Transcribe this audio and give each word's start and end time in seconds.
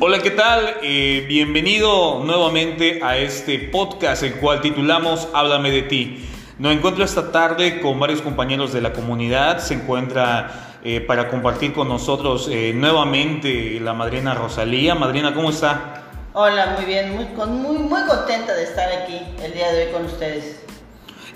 Hola, 0.00 0.18
¿qué 0.18 0.32
tal? 0.32 0.78
Eh, 0.82 1.24
bienvenido 1.28 2.24
nuevamente 2.24 3.00
a 3.00 3.16
este 3.16 3.60
podcast, 3.60 4.24
el 4.24 4.34
cual 4.34 4.60
titulamos 4.60 5.28
Háblame 5.32 5.70
de 5.70 5.82
ti. 5.82 6.28
Nos 6.58 6.74
encuentro 6.74 7.04
esta 7.04 7.30
tarde 7.30 7.80
con 7.80 8.00
varios 8.00 8.20
compañeros 8.20 8.72
de 8.72 8.80
la 8.80 8.92
comunidad. 8.92 9.60
Se 9.60 9.74
encuentra 9.74 10.78
eh, 10.82 11.00
para 11.00 11.28
compartir 11.28 11.72
con 11.72 11.88
nosotros 11.88 12.48
eh, 12.50 12.72
nuevamente 12.74 13.78
la 13.80 13.94
madrina 13.94 14.34
Rosalía. 14.34 14.96
Madrina, 14.96 15.32
¿cómo 15.32 15.50
está? 15.50 16.02
Hola, 16.32 16.74
muy 16.76 16.86
bien, 16.86 17.14
muy, 17.14 17.26
muy, 17.46 17.78
muy 17.78 18.02
contenta 18.02 18.52
de 18.52 18.64
estar 18.64 18.90
aquí 18.90 19.20
el 19.44 19.52
día 19.52 19.70
de 19.70 19.86
hoy 19.86 19.92
con 19.92 20.06
ustedes. 20.06 20.60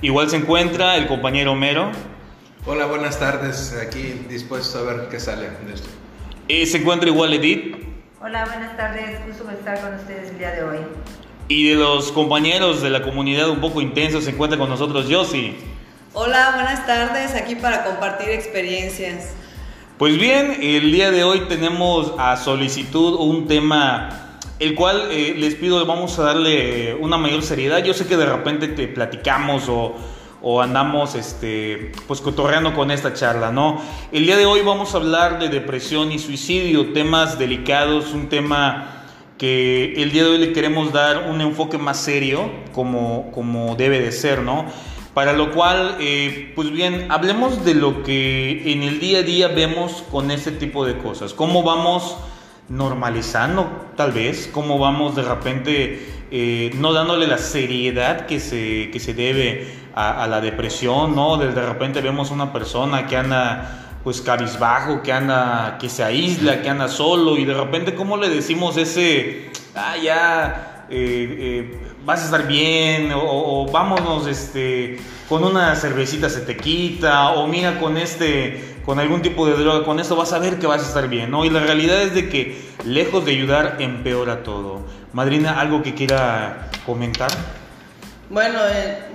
Igual 0.03 0.31
se 0.31 0.37
encuentra 0.37 0.97
el 0.97 1.07
compañero 1.07 1.53
Homero. 1.53 1.93
Hola, 2.67 2.87
buenas 2.87 3.21
tardes. 3.21 3.79
Aquí 3.81 4.27
dispuesto 4.29 4.81
a 4.81 4.83
ver 4.83 5.09
qué 5.09 5.21
sale 5.21 5.49
de 5.65 5.75
esto. 5.75 5.89
se 6.49 6.79
encuentra 6.79 7.09
igual 7.09 7.33
Edith. 7.33 7.78
Hola, 8.21 8.47
buenas 8.47 8.77
tardes. 8.77 9.25
Gusto 9.29 9.49
estar 9.49 9.81
con 9.81 9.95
ustedes 9.95 10.31
el 10.31 10.39
día 10.39 10.51
de 10.51 10.65
hoy. 10.65 10.79
Y 11.47 11.69
de 11.69 11.77
los 11.77 12.11
compañeros 12.11 12.83
de 12.83 12.91
la 12.91 13.01
comunidad 13.01 13.49
un 13.49 13.61
poco 13.61 13.81
intensos 13.81 14.25
se 14.25 14.31
encuentra 14.31 14.59
con 14.59 14.69
nosotros 14.69 15.07
Josie. 15.09 15.55
Hola, 16.15 16.51
buenas 16.57 16.85
tardes. 16.85 17.37
Aquí 17.37 17.55
para 17.55 17.85
compartir 17.85 18.31
experiencias. 18.31 19.35
Pues 19.99 20.19
bien, 20.19 20.59
el 20.61 20.91
día 20.91 21.13
de 21.13 21.23
hoy 21.23 21.43
tenemos 21.49 22.13
a 22.19 22.37
solicitud 22.37 23.15
un 23.21 23.47
tema 23.47 24.41
el 24.59 24.75
cual 24.75 25.13
eh, 25.13 25.35
les 25.37 25.55
pido 25.55 25.87
vamos 25.87 26.19
a 26.19 26.25
darle 26.25 26.97
una 26.97 27.19
mayor 27.19 27.45
seriedad. 27.45 27.85
Yo 27.85 27.95
sé 27.95 28.09
que 28.09 28.17
de 28.17 28.27
repente 28.27 28.67
te 28.67 28.89
platicamos 28.89 29.69
o, 29.69 29.95
o, 30.43 30.61
andamos 30.61 31.15
este, 31.15 31.93
pues 32.07 32.21
cotorreando 32.21 32.75
con 32.75 32.91
esta 32.91 33.15
charla, 33.15 33.51
¿no? 33.51 33.81
El 34.13 34.27
día 34.27 34.37
de 34.37 34.47
hoy 34.47 34.63
vamos 34.63 34.95
a 34.95 34.99
hablar 34.99 35.39
de 35.39 35.49
depresión 35.49 36.13
y 36.13 36.19
suicidio, 36.19 36.93
temas 36.93 37.39
delicados, 37.39 38.13
un 38.13 38.29
tema 38.29 39.05
que 39.39 39.95
el 40.03 40.11
día 40.11 40.25
de 40.25 40.31
hoy 40.31 40.39
le 40.39 40.53
queremos 40.53 40.93
dar 40.93 41.29
un 41.31 41.41
enfoque 41.41 41.79
más 41.79 41.99
serio, 41.99 42.51
como, 42.73 43.31
como 43.33 43.77
debe 43.77 44.01
de 44.01 44.13
ser, 44.13 44.43
¿no? 44.43 44.67
Para 45.15 45.33
lo 45.33 45.53
cual, 45.53 45.97
eh, 46.01 46.53
pues 46.55 46.71
bien, 46.71 47.07
hablemos 47.11 47.65
de 47.65 47.75
lo 47.75 48.03
que 48.03 48.73
en 48.73 48.83
el 48.83 49.01
día 49.01 49.21
a 49.21 49.23
día 49.23 49.49
vemos 49.49 50.05
con 50.11 50.31
este 50.31 50.53
tipo 50.53 50.85
de 50.85 50.99
cosas, 50.99 51.35
cómo 51.35 51.63
vamos 51.63 52.17
normalizando 52.69 53.69
tal 53.97 54.13
vez, 54.13 54.49
cómo 54.53 54.79
vamos 54.79 55.17
de 55.17 55.23
repente 55.23 56.07
eh, 56.31 56.71
no 56.75 56.93
dándole 56.93 57.27
la 57.27 57.39
seriedad 57.39 58.27
que 58.27 58.39
se, 58.39 58.91
que 58.91 59.01
se 59.01 59.15
debe 59.15 59.67
a, 59.99 60.27
la 60.29 60.41
depresión, 60.41 61.17
¿no? 61.17 61.37
De, 61.37 61.51
repente 61.51 62.01
vemos 62.01 62.31
una 62.31 62.53
persona 62.53 63.07
que 63.07 63.17
anda 63.17 63.99
pues 64.05 64.21
cabizbajo, 64.21 65.03
que 65.03 65.13
anda, 65.13 65.77
que 65.81 65.89
se 65.89 66.05
aísla, 66.05 66.63
que 66.63 66.69
anda 66.69 66.87
solo 66.87 67.37
y 67.37 67.45
de 67.45 67.55
repente 67.55 67.95
cómo 67.95 68.17
le 68.17 68.29
decimos 68.29 68.77
ese, 68.77 69.51
ah, 69.75 69.97
ya, 69.97 70.87
eh, 70.89 71.37
eh, 71.39 71.81
vas 72.05 72.23
a 72.23 72.25
estar 72.27 72.47
bien 72.47 73.11
o, 73.13 73.21
o, 73.21 73.71
vámonos 73.73 74.29
este, 74.29 75.01
con 75.29 75.43
una 75.43 75.75
cervecita 75.75 76.31
se 76.31 76.41
te 76.43 76.57
quita 76.57 77.31
o 77.33 77.49
mira 77.49 77.81
con 77.81 77.97
este 77.97 78.79
con 78.87 78.99
algún 78.99 79.21
tipo 79.21 79.47
de 79.47 79.53
droga, 79.53 79.85
con 79.85 80.01
eso 80.01 80.17
vas 80.17 80.33
a 80.33 80.39
ver 80.39 80.59
que 80.59 80.67
vas 80.67 80.83
a 80.83 80.87
estar 80.87 81.09
bien, 81.09 81.31
¿no? 81.31 81.45
Y 81.45 81.51
la 81.51 81.61
realidad 81.61 82.01
es 82.01 82.15
de 82.15 82.31
que 82.31 82.59
lejos 82.87 83.27
de 83.27 83.33
ayudar, 83.33 83.77
empeora 83.81 84.43
todo. 84.43 84.81
Madrina, 85.13 85.61
¿algo 85.61 85.83
que 85.83 85.93
quiera 85.93 86.71
comentar? 86.87 87.31
Bueno, 88.31 88.59
eh, 88.71 89.08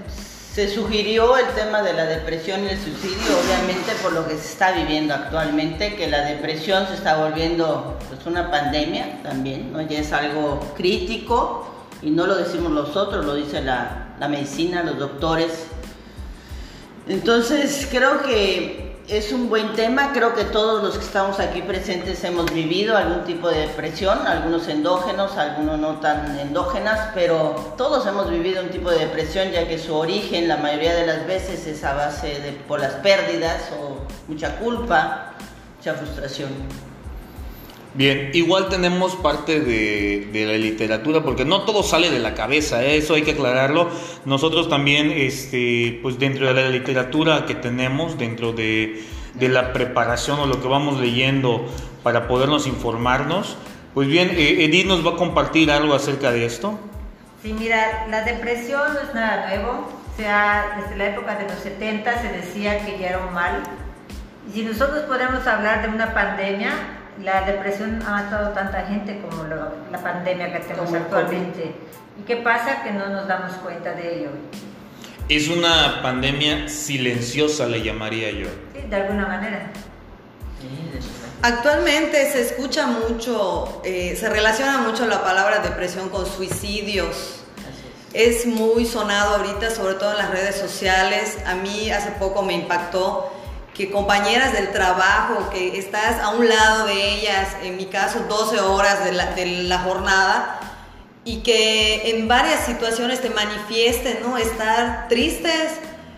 se 0.54 0.70
sugirió 0.70 1.36
el 1.36 1.48
tema 1.56 1.82
de 1.82 1.94
la 1.94 2.06
depresión 2.06 2.64
y 2.64 2.68
el 2.68 2.80
suicidio, 2.80 3.40
obviamente 3.44 3.92
por 4.04 4.14
lo 4.14 4.28
que 4.28 4.36
se 4.36 4.52
está 4.52 4.72
viviendo 4.72 5.16
actualmente, 5.16 5.96
que 5.96 6.08
la 6.08 6.26
depresión 6.26 6.86
se 6.88 6.94
está 6.94 7.18
volviendo 7.18 7.98
pues, 8.08 8.24
una 8.28 8.52
pandemia 8.52 9.24
también, 9.24 9.74
¿no? 9.74 9.82
Ya 9.82 9.98
es 9.98 10.14
algo 10.14 10.60
crítico 10.78 11.68
y 12.04 12.12
no 12.12 12.28
lo 12.28 12.36
decimos 12.36 12.72
nosotros, 12.72 13.26
lo 13.26 13.34
dice 13.34 13.64
la, 13.64 14.14
la 14.20 14.28
medicina, 14.28 14.84
los 14.84 15.00
doctores. 15.00 15.66
Entonces 17.08 17.88
creo 17.90 18.22
que 18.22 18.83
es 19.08 19.34
un 19.34 19.50
buen 19.50 19.74
tema, 19.74 20.14
creo 20.14 20.34
que 20.34 20.46
todos 20.46 20.82
los 20.82 20.98
que 20.98 21.04
estamos 21.04 21.40
aquí 21.40 21.62
presentes 21.62 22.24
hemos 22.24 22.52
vivido 22.54 22.96
algún 22.96 23.26
tipo 23.26 23.50
de 23.50 23.68
depresión, 23.68 24.26
algunos 24.26 24.68
endógenos, 24.70 25.38
algunos 25.38 25.78
no 25.78 26.00
tan 26.00 26.40
endógenas, 26.40 27.10
pero 27.14 27.74
todos 27.78 28.08
hemos 28.08 28.30
vivido 28.30 28.64
un 28.64 28.70
tipo 28.70 28.90
de 28.90 29.00
depresión 29.00 29.52
ya 29.52 29.68
que 29.68 29.78
su 29.78 29.94
origen 29.94 30.48
la 30.48 30.58
mayoría 30.58 30.96
de 30.96 31.06
las 31.06 31.28
veces 31.28 31.68
es 31.68 31.84
a 31.84 31.94
base 31.94 32.40
de 32.40 32.54
por 32.54 32.80
las 32.80 32.94
pérdidas 32.94 33.72
o 33.78 33.98
mucha 34.30 34.56
culpa, 34.58 35.34
mucha 35.78 35.94
frustración. 35.96 36.50
Bien, 37.96 38.32
igual 38.34 38.70
tenemos 38.70 39.16
parte 39.16 39.60
de, 39.60 40.46
la 40.48 40.54
literatura, 40.54 41.22
porque 41.22 41.46
no 41.46 41.62
todo 41.62 41.84
sale 41.84 42.10
de 42.10 42.18
la 42.18 42.34
cabeza, 42.34 42.84
¿eh? 42.84 42.98
eso 42.98 43.14
hay 43.14 43.22
que 43.22 43.32
aclararlo. 43.32 43.88
Nosotros 44.26 44.68
también, 44.68 45.12
este, 45.12 46.00
pues 46.02 46.18
dentro 46.18 46.48
de 46.48 46.54
la 46.56 46.70
literatura 46.70 47.46
que 47.46 47.54
tenemos, 47.54 48.18
dentro 48.18 48.52
de, 48.52 49.04
la 49.40 49.74
preparación 49.74 50.40
o 50.40 50.48
lo 50.48 50.60
que 50.60 50.68
vamos 50.68 51.00
leyendo 51.00 51.68
para 52.02 52.28
podernos 52.28 52.66
informarnos, 52.66 53.58
pues 53.94 54.08
bien, 54.08 54.32
eh, 54.32 54.64
Edith 54.64 54.88
nos 54.88 55.06
va 55.06 55.12
a 55.12 55.16
compartir 55.16 55.70
algo 55.70 55.94
acerca 55.94 56.32
de 56.32 56.46
esto. 56.46 56.80
Sí, 57.44 57.54
mira, 57.54 58.08
la 58.10 58.24
depresión 58.24 58.82
no 58.94 59.02
es 59.02 59.14
nada 59.14 59.48
nuevo, 59.50 59.88
o 60.12 60.18
sea, 60.18 60.82
desde 60.82 60.98
la 60.98 61.10
época 61.10 61.36
de 61.36 61.44
los 61.44 61.60
70 61.60 62.22
se 62.22 62.30
decía 62.30 62.84
que 62.84 62.98
ya 62.98 63.10
era 63.10 63.20
un 63.20 63.34
mal. 63.34 63.62
Y 64.50 64.54
si 64.54 64.64
nosotros 64.64 65.04
podemos 65.04 65.46
hablar 65.46 65.84
de 65.84 65.90
una 65.90 66.14
pandemia, 66.14 66.72
la 67.22 67.42
depresión 67.42 68.02
ha 68.06 68.12
matado 68.12 68.50
tanta 68.54 68.86
gente 68.86 69.22
como 69.22 69.44
la 69.44 70.02
pandemia 70.02 70.52
que 70.52 70.60
tenemos 70.60 70.94
actualmente. 70.94 71.76
¿Y 72.20 72.24
qué 72.26 72.38
pasa? 72.38 72.84
Que 72.84 72.92
no 72.92 73.10
nos 73.10 73.28
damos 73.28 73.54
cuenta 73.58 73.94
de 73.94 74.20
ello. 74.20 74.30
Es 75.30 75.48
una 75.48 76.02
pandemia 76.02 76.68
silenciosa, 76.68 77.66
le 77.66 77.82
llamaría 77.82 78.32
yo. 78.32 78.48
Sí, 78.74 78.82
de 78.90 78.96
alguna 78.96 79.26
manera. 79.26 79.72
Actualmente 81.42 82.32
se 82.32 82.42
escucha 82.42 82.88
mucho, 82.88 83.82
eh, 83.84 84.16
se 84.18 84.30
relaciona 84.30 84.80
mucho 84.80 85.06
la 85.06 85.24
palabra 85.24 85.60
depresión 85.60 86.10
con 86.10 86.26
suicidios. 86.26 87.44
Es 88.14 88.46
muy 88.46 88.86
sonado 88.86 89.38
ahorita, 89.38 89.72
sobre 89.72 89.96
todo 89.96 90.12
en 90.12 90.20
las 90.20 90.30
redes 90.30 90.56
sociales. 90.56 91.38
A 91.46 91.56
mí 91.56 91.90
hace 91.90 92.12
poco 92.12 92.44
me 92.44 92.54
impactó 92.54 93.32
que 93.74 93.90
compañeras 93.90 94.54
del 94.54 94.72
trabajo, 94.72 95.50
que 95.50 95.78
estás 95.78 96.22
a 96.22 96.30
un 96.30 96.48
lado 96.48 96.86
de 96.86 96.94
ellas, 96.94 97.50
en 97.64 97.76
mi 97.76 97.86
caso 97.86 98.20
12 98.30 98.60
horas 98.60 99.04
de 99.04 99.12
la, 99.12 99.80
jornada, 99.80 100.60
y 101.26 101.38
que 101.38 102.12
en 102.12 102.28
varias 102.28 102.66
situaciones 102.66 103.22
te 103.22 103.32
manifiesten, 103.32 104.20
¿no? 104.22 104.38
Estar 104.38 105.08
tristes, 105.08 105.72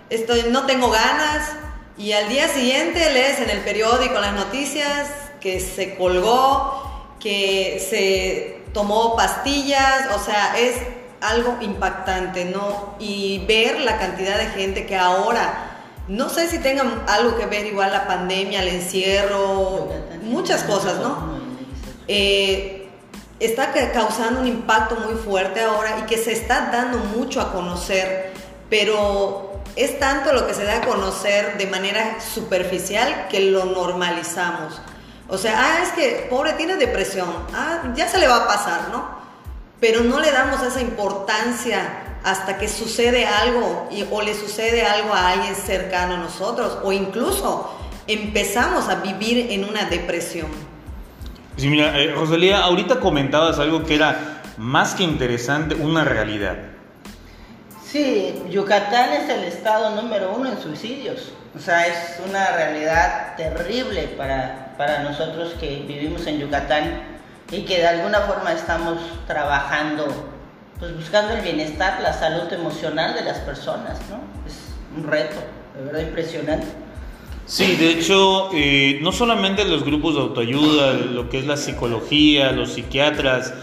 estoy, 0.09 0.45
no 0.49 0.65
tengo 0.65 0.89
ganas, 0.89 1.49
y 1.97 2.11
al 2.11 2.27
día 2.27 2.49
siguiente 2.49 2.99
lees 3.13 3.39
en 3.39 3.49
el 3.49 3.59
periódico 3.59 4.19
las 4.19 4.33
noticias 4.33 5.07
que 5.39 5.61
se 5.61 5.95
colgó, 5.95 7.15
que 7.21 7.85
se 7.89 8.65
tomó 8.73 9.15
pastillas, 9.15 10.13
o 10.13 10.19
sea, 10.19 10.57
es 10.57 10.75
algo 11.21 11.57
impactante, 11.61 12.43
¿no? 12.43 12.95
Y 12.99 13.45
ver 13.47 13.79
la 13.79 13.97
cantidad 13.97 14.37
de 14.37 14.47
gente 14.47 14.85
que 14.85 14.97
ahora 14.97 15.74
no 16.07 16.29
sé 16.29 16.47
si 16.47 16.59
tengan 16.59 17.03
algo 17.07 17.37
que 17.37 17.45
ver 17.47 17.65
igual 17.65 17.91
la 17.91 18.07
pandemia, 18.07 18.61
el 18.61 18.67
encierro, 18.67 19.89
muchas 20.23 20.63
cosas, 20.63 20.99
¿no? 20.99 21.39
Eh, 22.07 22.87
está 23.39 23.71
causando 23.91 24.41
un 24.41 24.47
impacto 24.47 24.95
muy 24.97 25.15
fuerte 25.15 25.61
ahora 25.61 25.99
y 25.99 26.03
que 26.03 26.17
se 26.17 26.31
está 26.31 26.69
dando 26.71 26.99
mucho 26.99 27.41
a 27.41 27.51
conocer, 27.51 28.31
pero 28.69 29.61
es 29.75 29.99
tanto 29.99 30.31
lo 30.31 30.47
que 30.47 30.53
se 30.53 30.63
da 30.63 30.77
a 30.77 30.81
conocer 30.81 31.57
de 31.57 31.67
manera 31.67 32.21
superficial 32.21 33.27
que 33.29 33.39
lo 33.39 33.65
normalizamos. 33.65 34.79
O 35.27 35.39
sea, 35.39 35.59
ah, 35.59 35.83
es 35.83 35.89
que 35.93 36.27
pobre 36.29 36.53
tiene 36.53 36.75
depresión, 36.75 37.27
ah, 37.53 37.81
ya 37.95 38.07
se 38.07 38.19
le 38.19 38.27
va 38.27 38.43
a 38.43 38.47
pasar, 38.47 38.89
¿no? 38.91 39.25
Pero 39.79 40.01
no 40.01 40.19
le 40.19 40.31
damos 40.31 40.61
esa 40.61 40.81
importancia 40.81 42.04
hasta 42.25 42.57
que 42.57 42.67
sucede 42.67 43.27
algo 43.27 43.87
y, 43.91 44.03
o 44.09 44.21
le 44.23 44.33
sucede 44.33 44.83
algo 44.83 45.13
a 45.13 45.29
alguien 45.29 45.55
cercano 45.55 46.15
a 46.15 46.17
nosotros 46.17 46.79
o 46.83 46.91
incluso 46.91 47.71
empezamos 48.07 48.89
a 48.89 48.95
vivir 48.95 49.51
en 49.51 49.63
una 49.63 49.85
depresión. 49.85 50.47
Sí, 51.55 51.69
mira, 51.69 51.97
eh, 51.99 52.11
Rosalía, 52.11 52.63
ahorita 52.63 52.99
comentabas 52.99 53.59
algo 53.59 53.83
que 53.83 53.93
era 53.93 54.41
más 54.57 54.95
que 54.95 55.03
interesante, 55.03 55.75
una 55.75 56.03
realidad. 56.03 56.55
Sí, 57.85 58.41
Yucatán 58.49 59.13
es 59.13 59.29
el 59.29 59.43
estado 59.43 60.01
número 60.01 60.33
uno 60.35 60.49
en 60.49 60.59
suicidios. 60.59 61.31
O 61.55 61.59
sea, 61.59 61.85
es 61.85 62.19
una 62.27 62.47
realidad 62.55 63.35
terrible 63.37 64.07
para, 64.17 64.73
para 64.77 65.03
nosotros 65.03 65.53
que 65.59 65.83
vivimos 65.87 66.25
en 66.25 66.39
Yucatán 66.39 67.03
y 67.51 67.61
que 67.65 67.77
de 67.77 67.87
alguna 67.87 68.21
forma 68.21 68.51
estamos 68.51 68.97
trabajando 69.27 70.34
pues 70.85 70.97
buscando 70.97 71.33
el 71.33 71.41
bienestar, 71.41 71.99
la 72.01 72.13
salud 72.13 72.51
emocional 72.53 73.15
de 73.15 73.23
las 73.23 73.39
personas, 73.39 73.99
¿no? 74.07 74.19
Es 74.45 74.53
un 74.95 75.09
reto, 75.09 75.37
de 75.75 75.83
verdad 75.83 76.01
impresionante. 76.01 76.67
Sí, 77.47 77.75
de 77.75 77.91
hecho, 77.91 78.51
eh, 78.53 78.99
no 79.01 79.11
solamente 79.11 79.65
los 79.65 79.83
grupos 79.83 80.13
de 80.13 80.21
autoayuda, 80.21 80.93
lo 80.93 81.27
que 81.29 81.39
es 81.39 81.47
la 81.47 81.57
psicología, 81.57 82.51
los 82.51 82.73
psiquiatras, 82.73 83.53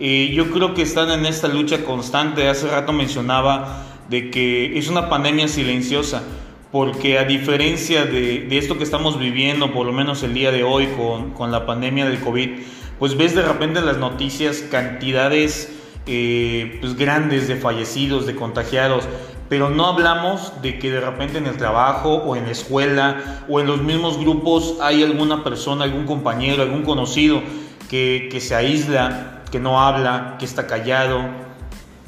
eh, 0.00 0.32
yo 0.34 0.50
creo 0.50 0.74
que 0.74 0.82
están 0.82 1.10
en 1.10 1.24
esta 1.24 1.46
lucha 1.46 1.84
constante. 1.84 2.48
Hace 2.48 2.66
rato 2.66 2.92
mencionaba 2.92 3.84
de 4.08 4.30
que 4.30 4.76
es 4.76 4.88
una 4.88 5.08
pandemia 5.08 5.46
silenciosa, 5.46 6.24
porque 6.72 7.18
a 7.18 7.24
diferencia 7.24 8.04
de, 8.04 8.48
esto 8.58 8.76
que 8.76 8.84
estamos 8.84 9.20
viviendo, 9.20 9.72
por 9.72 9.86
lo 9.86 9.92
menos 9.92 10.24
el 10.24 10.34
día 10.34 10.50
de 10.50 10.64
hoy 10.64 10.88
con, 10.96 11.30
con 11.30 11.52
la 11.52 11.64
pandemia 11.64 12.06
del 12.06 12.18
COVID, 12.18 12.50
pues 12.98 13.16
ves 13.16 13.36
de 13.36 13.42
repente 13.42 13.78
en 13.78 13.86
las 13.86 13.98
noticias 13.98 14.62
cantidades 14.68 15.78
eh, 16.06 16.78
pues 16.80 16.96
grandes 16.96 17.48
de 17.48 17.56
fallecidos, 17.56 18.26
de 18.26 18.34
contagiados, 18.34 19.04
pero 19.48 19.70
no 19.70 19.86
hablamos 19.86 20.62
de 20.62 20.78
que 20.78 20.90
de 20.90 21.00
repente 21.00 21.38
en 21.38 21.46
el 21.46 21.56
trabajo 21.56 22.14
o 22.14 22.36
en 22.36 22.46
la 22.46 22.52
escuela 22.52 23.44
o 23.48 23.60
en 23.60 23.66
los 23.66 23.82
mismos 23.82 24.18
grupos 24.18 24.76
hay 24.80 25.02
alguna 25.02 25.44
persona, 25.44 25.84
algún 25.84 26.06
compañero, 26.06 26.62
algún 26.62 26.84
conocido 26.84 27.42
que, 27.90 28.28
que 28.32 28.40
se 28.40 28.54
aísla, 28.54 29.42
que 29.50 29.60
no 29.60 29.80
habla, 29.80 30.36
que 30.38 30.46
está 30.46 30.66
callado. 30.66 31.20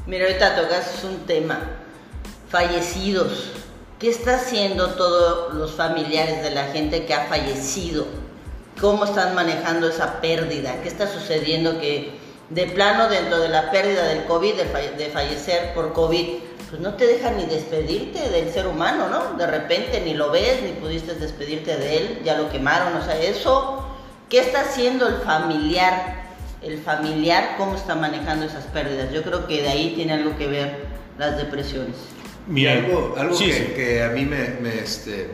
Mira, 0.06 0.25
ahorita 0.25 0.56
tocas 0.56 1.05
un 1.05 1.26
tema, 1.26 1.61
fallecidos. 2.49 3.52
¿Qué 3.99 4.08
está 4.08 4.37
haciendo 4.37 4.88
todos 4.94 5.55
los 5.55 5.73
familiares 5.73 6.43
de 6.43 6.50
la 6.50 6.64
gente 6.67 7.06
que 7.06 7.14
ha 7.14 7.26
fallecido? 7.26 8.06
¿Cómo 8.81 9.05
están 9.05 9.35
manejando 9.35 9.88
esa 9.88 10.20
pérdida? 10.20 10.81
¿Qué 10.82 10.88
está 10.88 11.06
sucediendo 11.06 11.79
que 11.79 12.23
de 12.50 12.67
plano 12.67 13.08
dentro 13.08 13.41
de 13.41 13.49
la 13.49 13.70
pérdida 13.70 14.06
del 14.08 14.25
COVID, 14.25 14.55
de, 14.55 15.11
fallecer 15.12 15.73
por 15.75 15.93
COVID, 15.93 16.26
pues 16.69 16.81
no 16.81 16.94
te 16.94 17.06
dejan 17.06 17.37
ni 17.37 17.46
despedirte 17.46 18.29
del 18.31 18.52
ser 18.52 18.67
humano, 18.67 19.08
¿no? 19.08 19.38
De 19.38 19.46
repente 19.46 20.02
ni 20.05 20.14
lo 20.14 20.31
ves, 20.31 20.62
ni 20.62 20.73
pudiste 20.73 21.14
despedirte 21.14 21.76
de 21.76 21.96
él, 21.96 22.20
ya 22.25 22.37
lo 22.37 22.50
quemaron, 22.50 22.96
o 22.96 23.05
sea, 23.05 23.19
eso, 23.19 23.87
¿qué 24.29 24.41
está 24.41 24.62
haciendo 24.62 25.08
el 25.08 25.17
familiar? 25.17 26.25
El 26.62 26.79
familiar, 26.79 27.55
¿cómo 27.58 27.76
está 27.76 27.94
manejando 27.94 28.46
esas 28.46 28.64
pérdidas? 28.64 29.12
Yo 29.12 29.23
creo 29.23 29.46
que 29.46 29.62
de 29.62 29.69
ahí 29.69 29.93
tiene 29.94 30.14
algo 30.14 30.37
que 30.37 30.46
ver 30.46 30.87
las 31.19 31.37
depresiones. 31.37 31.96
Bien. 32.46 32.85
algo, 32.85 33.14
algo 33.17 33.38
que, 33.38 34.02
a 34.02 34.11
mí 34.11 34.26
me, 34.26 34.79
este, 34.82 35.31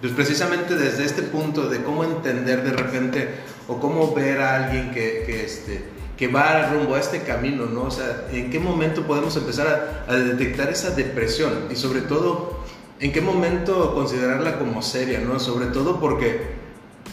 pues 0.00 0.12
precisamente 0.12 0.76
desde 0.76 1.04
este 1.04 1.22
punto 1.22 1.68
de 1.68 1.82
cómo 1.82 2.04
entender 2.04 2.62
de 2.62 2.72
repente 2.72 3.28
o 3.66 3.78
cómo 3.78 4.14
ver 4.14 4.40
a 4.40 4.66
alguien 4.66 4.92
que, 4.92 5.24
que 5.26 5.44
este, 5.44 5.97
que 6.18 6.26
va 6.26 6.68
rumbo 6.70 6.96
a 6.96 7.00
este 7.00 7.22
camino, 7.22 7.66
¿no? 7.66 7.84
O 7.84 7.90
sea, 7.90 8.26
¿en 8.32 8.50
qué 8.50 8.58
momento 8.58 9.02
podemos 9.02 9.36
empezar 9.36 10.04
a, 10.08 10.14
detectar 10.14 10.68
esa 10.68 10.90
depresión? 10.90 11.68
Y 11.70 11.76
sobre 11.76 12.00
todo, 12.00 12.58
¿en 12.98 13.12
qué 13.12 13.20
momento 13.20 13.94
considerarla 13.94 14.58
como 14.58 14.82
seria, 14.82 15.20
¿no? 15.20 15.38
Sobre 15.38 15.66
todo 15.66 16.00
porque, 16.00 16.40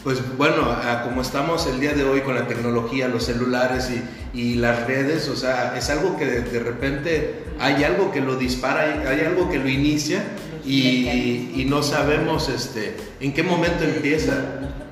pues 0.02 0.20
bueno, 0.36 0.76
como 1.04 1.22
estamos 1.22 1.68
el 1.68 1.78
día 1.78 1.92
de 1.92 2.02
hoy 2.02 2.22
con 2.22 2.34
la 2.34 2.48
tecnología, 2.48 3.06
los 3.06 3.24
celulares 3.24 3.90
y, 3.90 4.38
y 4.38 4.54
las 4.56 4.88
redes, 4.88 5.28
o 5.28 5.36
sea, 5.36 5.78
es 5.78 5.88
algo 5.88 6.16
que 6.16 6.26
de, 6.26 6.58
repente 6.58 7.44
hay 7.60 7.84
algo 7.84 8.10
que 8.10 8.20
lo 8.20 8.34
dispara, 8.34 9.08
hay, 9.08 9.20
algo 9.20 9.48
que 9.48 9.60
lo 9.60 9.68
inicia 9.68 10.24
y, 10.64 11.52
y, 11.54 11.64
no 11.68 11.84
sabemos 11.84 12.48
este, 12.48 12.96
en 13.20 13.32
qué 13.32 13.44
momento 13.44 13.84
empieza. 13.84 14.32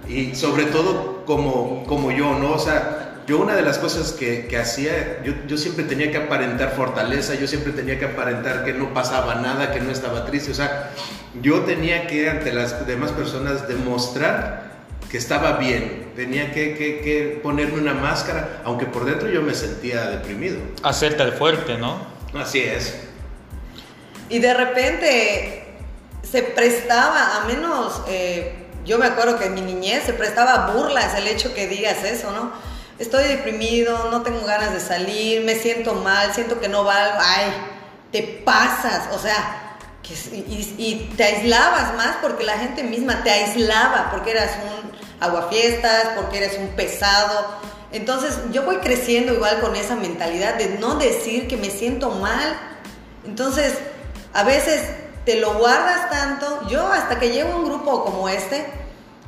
Y 0.08 0.36
sobre 0.36 0.66
todo 0.66 1.24
como, 1.24 1.84
como 1.86 2.12
yo, 2.12 2.38
¿no? 2.38 2.52
O 2.52 2.58
sea, 2.58 3.03
yo 3.26 3.40
una 3.40 3.54
de 3.54 3.62
las 3.62 3.78
cosas 3.78 4.12
que, 4.12 4.46
que 4.46 4.58
hacía, 4.58 5.22
yo, 5.22 5.32
yo, 5.46 5.56
siempre 5.56 5.84
tenía 5.84 6.10
que 6.10 6.18
aparentar 6.18 6.74
fortaleza, 6.76 7.34
yo 7.34 7.46
siempre 7.46 7.72
tenía 7.72 7.98
que 7.98 8.04
aparentar 8.04 8.64
que 8.64 8.72
no 8.72 8.92
pasaba 8.92 9.36
nada, 9.36 9.72
que 9.72 9.80
no 9.80 9.90
estaba 9.90 10.26
triste, 10.26 10.50
o 10.50 10.54
sea, 10.54 10.90
yo 11.40 11.60
tenía 11.62 12.06
que 12.06 12.28
ante 12.28 12.52
las 12.52 12.86
demás 12.86 13.12
personas 13.12 13.66
demostrar 13.66 14.72
que 15.10 15.18
estaba 15.18 15.58
bien, 15.58 16.12
tenía 16.16 16.52
que, 16.52 16.74
que, 16.74 17.00
que 17.00 17.40
ponerme 17.42 17.80
una 17.80 17.94
máscara, 17.94 18.60
aunque 18.64 18.86
por 18.86 19.04
dentro 19.04 19.28
yo 19.28 19.42
me 19.42 19.54
sentía 19.54 20.08
deprimido. 20.10 20.58
Hacerte 20.82 21.22
el 21.22 21.32
fuerte, 21.32 21.78
¿no? 21.78 21.98
Así 22.34 22.60
es. 22.60 22.94
Y 24.28 24.38
de 24.38 24.52
repente 24.54 25.64
se 26.22 26.42
prestaba, 26.42 27.36
a 27.36 27.44
menos, 27.46 28.02
eh, 28.08 28.54
yo 28.84 28.98
me 28.98 29.06
acuerdo 29.06 29.38
que 29.38 29.46
en 29.46 29.54
mi 29.54 29.60
niñez 29.60 30.04
se 30.04 30.12
prestaba 30.12 30.72
burlas 30.72 31.14
el 31.14 31.28
hecho 31.28 31.54
que 31.54 31.68
digas 31.68 32.04
eso, 32.04 32.32
¿no? 32.32 32.73
Estoy 32.98 33.24
deprimido, 33.24 34.10
no 34.10 34.22
tengo 34.22 34.44
ganas 34.44 34.72
de 34.72 34.80
salir, 34.80 35.44
me 35.44 35.54
siento 35.54 35.94
mal, 35.94 36.32
siento 36.34 36.60
que 36.60 36.68
no 36.68 36.84
valgo, 36.84 37.18
ay, 37.20 37.52
te 38.12 38.22
pasas, 38.44 39.14
o 39.14 39.18
sea, 39.18 39.76
y, 40.32 41.10
te 41.16 41.24
aislabas 41.24 41.94
más 41.96 42.16
porque 42.20 42.44
la 42.44 42.58
gente 42.58 42.82
misma 42.82 43.22
te 43.22 43.30
aislaba, 43.30 44.10
porque 44.10 44.32
eras 44.32 44.50
un 44.62 44.92
aguafiestas, 45.20 46.10
porque 46.16 46.38
eres 46.38 46.58
un 46.58 46.68
pesado. 46.68 47.58
Entonces 47.92 48.38
yo 48.52 48.64
voy 48.64 48.76
creciendo 48.76 49.32
igual 49.32 49.60
con 49.60 49.76
esa 49.76 49.96
mentalidad 49.96 50.54
de 50.54 50.78
no 50.78 50.96
decir 50.96 51.48
que 51.48 51.56
me 51.56 51.70
siento 51.70 52.10
mal. 52.10 52.56
Entonces, 53.24 53.72
a 54.34 54.42
veces 54.42 54.82
te 55.24 55.36
lo 55.40 55.54
guardas 55.54 56.10
tanto, 56.10 56.68
yo 56.68 56.86
hasta 56.92 57.18
que 57.18 57.30
llego 57.30 57.52
a 57.52 57.56
un 57.56 57.64
grupo 57.64 58.04
como 58.04 58.28
este, 58.28 58.66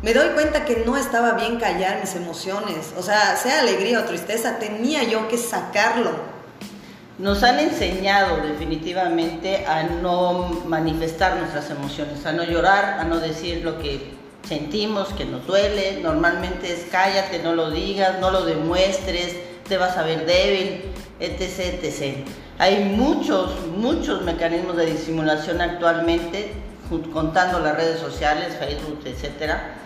me 0.07 0.15
doy 0.15 0.29
cuenta 0.35 0.65
que 0.65 0.85
no 0.87 0.97
estaba 0.97 1.33
bien 1.33 1.59
callar 1.59 1.99
mis 2.01 2.15
emociones. 2.15 2.95
O 2.97 3.03
sea, 3.03 3.35
sea 3.35 3.59
alegría 3.59 3.99
o 3.99 4.05
tristeza, 4.05 4.61
tenía 4.61 5.03
yo 5.03 5.27
que 5.27 5.37
sacarlo. 5.37 6.13
Nos 7.19 7.43
han 7.43 7.59
enseñado 7.59 8.37
definitivamente 8.37 9.67
a 9.67 9.83
no 9.83 10.63
manifestar 10.65 11.39
nuestras 11.39 11.71
emociones, 11.71 12.25
a 12.25 12.31
no 12.31 12.45
llorar, 12.45 13.01
a 13.01 13.03
no 13.05 13.19
decir 13.19 13.65
lo 13.65 13.81
que 13.81 14.13
sentimos, 14.47 15.09
que 15.09 15.25
nos 15.25 15.45
duele. 15.45 15.99
Normalmente 16.01 16.73
es 16.73 16.87
cállate, 16.89 17.41
no 17.41 17.57
lo 17.57 17.73
digas, 17.73 18.21
no 18.21 18.31
lo 18.31 18.45
demuestres, 18.45 19.35
te 19.69 19.77
vas 19.77 19.97
a 19.97 20.05
ver 20.05 20.25
débil, 20.25 20.83
etc. 21.19 21.83
etc. 21.83 22.19
Hay 22.61 22.85
muchos, 22.85 23.67
muchos 23.77 24.23
mecanismos 24.23 24.77
de 24.77 24.87
disimulación 24.87 25.61
actualmente, 25.61 26.53
contando 27.13 27.59
las 27.59 27.75
redes 27.75 27.99
sociales, 27.99 28.57
Facebook, 28.57 29.01
etcétera 29.05 29.83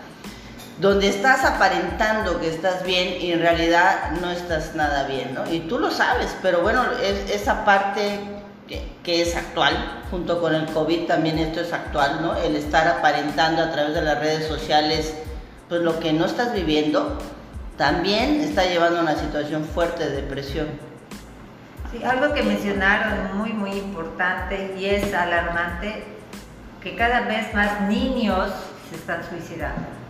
donde 0.79 1.09
estás 1.09 1.45
aparentando 1.45 2.39
que 2.39 2.49
estás 2.49 2.83
bien 2.83 3.21
y 3.21 3.31
en 3.31 3.39
realidad 3.39 4.11
no 4.21 4.31
estás 4.31 4.75
nada 4.75 5.05
bien, 5.07 5.33
¿no? 5.33 5.51
Y 5.51 5.61
tú 5.61 5.77
lo 5.77 5.91
sabes, 5.91 6.35
pero 6.41 6.61
bueno, 6.61 6.83
es, 7.03 7.29
esa 7.29 7.65
parte 7.65 8.19
que, 9.03 9.21
es 9.21 9.35
actual, 9.35 10.03
junto 10.09 10.39
con 10.39 10.55
el 10.55 10.65
COVID 10.67 11.05
también 11.05 11.37
esto 11.39 11.61
es 11.61 11.73
actual, 11.73 12.21
¿no? 12.21 12.35
El 12.35 12.55
estar 12.55 12.87
aparentando 12.87 13.61
a 13.61 13.71
través 13.71 13.93
de 13.93 14.01
las 14.01 14.19
redes 14.19 14.47
sociales, 14.47 15.13
pues 15.67 15.81
lo 15.81 15.99
que 15.99 16.13
no 16.13 16.25
estás 16.25 16.53
viviendo, 16.53 17.17
también 17.77 18.41
está 18.41 18.63
llevando 18.65 18.99
a 18.99 19.01
una 19.01 19.15
situación 19.15 19.65
fuerte 19.65 20.09
de 20.09 20.21
depresión. 20.21 20.67
Sí, 21.91 22.03
algo 22.03 22.33
que 22.33 22.43
mencionaron 22.43 23.37
muy, 23.37 23.51
muy 23.51 23.71
importante 23.71 24.75
y 24.77 24.85
es 24.85 25.13
alarmante, 25.13 26.05
que 26.81 26.95
cada 26.95 27.21
vez 27.21 27.53
más 27.53 27.81
niños 27.81 28.49
se 28.89 28.95
están 28.95 29.21
suicidando. 29.27 30.00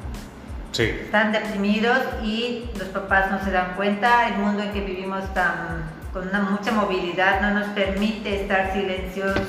Están 0.79 1.33
deprimidos 1.33 1.99
y 2.23 2.69
los 2.79 2.87
papás 2.89 3.29
no 3.29 3.43
se 3.43 3.51
dan 3.51 3.73
cuenta. 3.75 4.29
El 4.29 4.35
mundo 4.35 4.63
en 4.63 4.71
que 4.71 4.81
vivimos 4.81 5.23
con 6.13 6.29
mucha 6.51 6.71
movilidad 6.71 7.41
no 7.41 7.59
nos 7.59 7.67
permite 7.69 8.41
estar 8.41 8.71
silenciosos, 8.71 9.47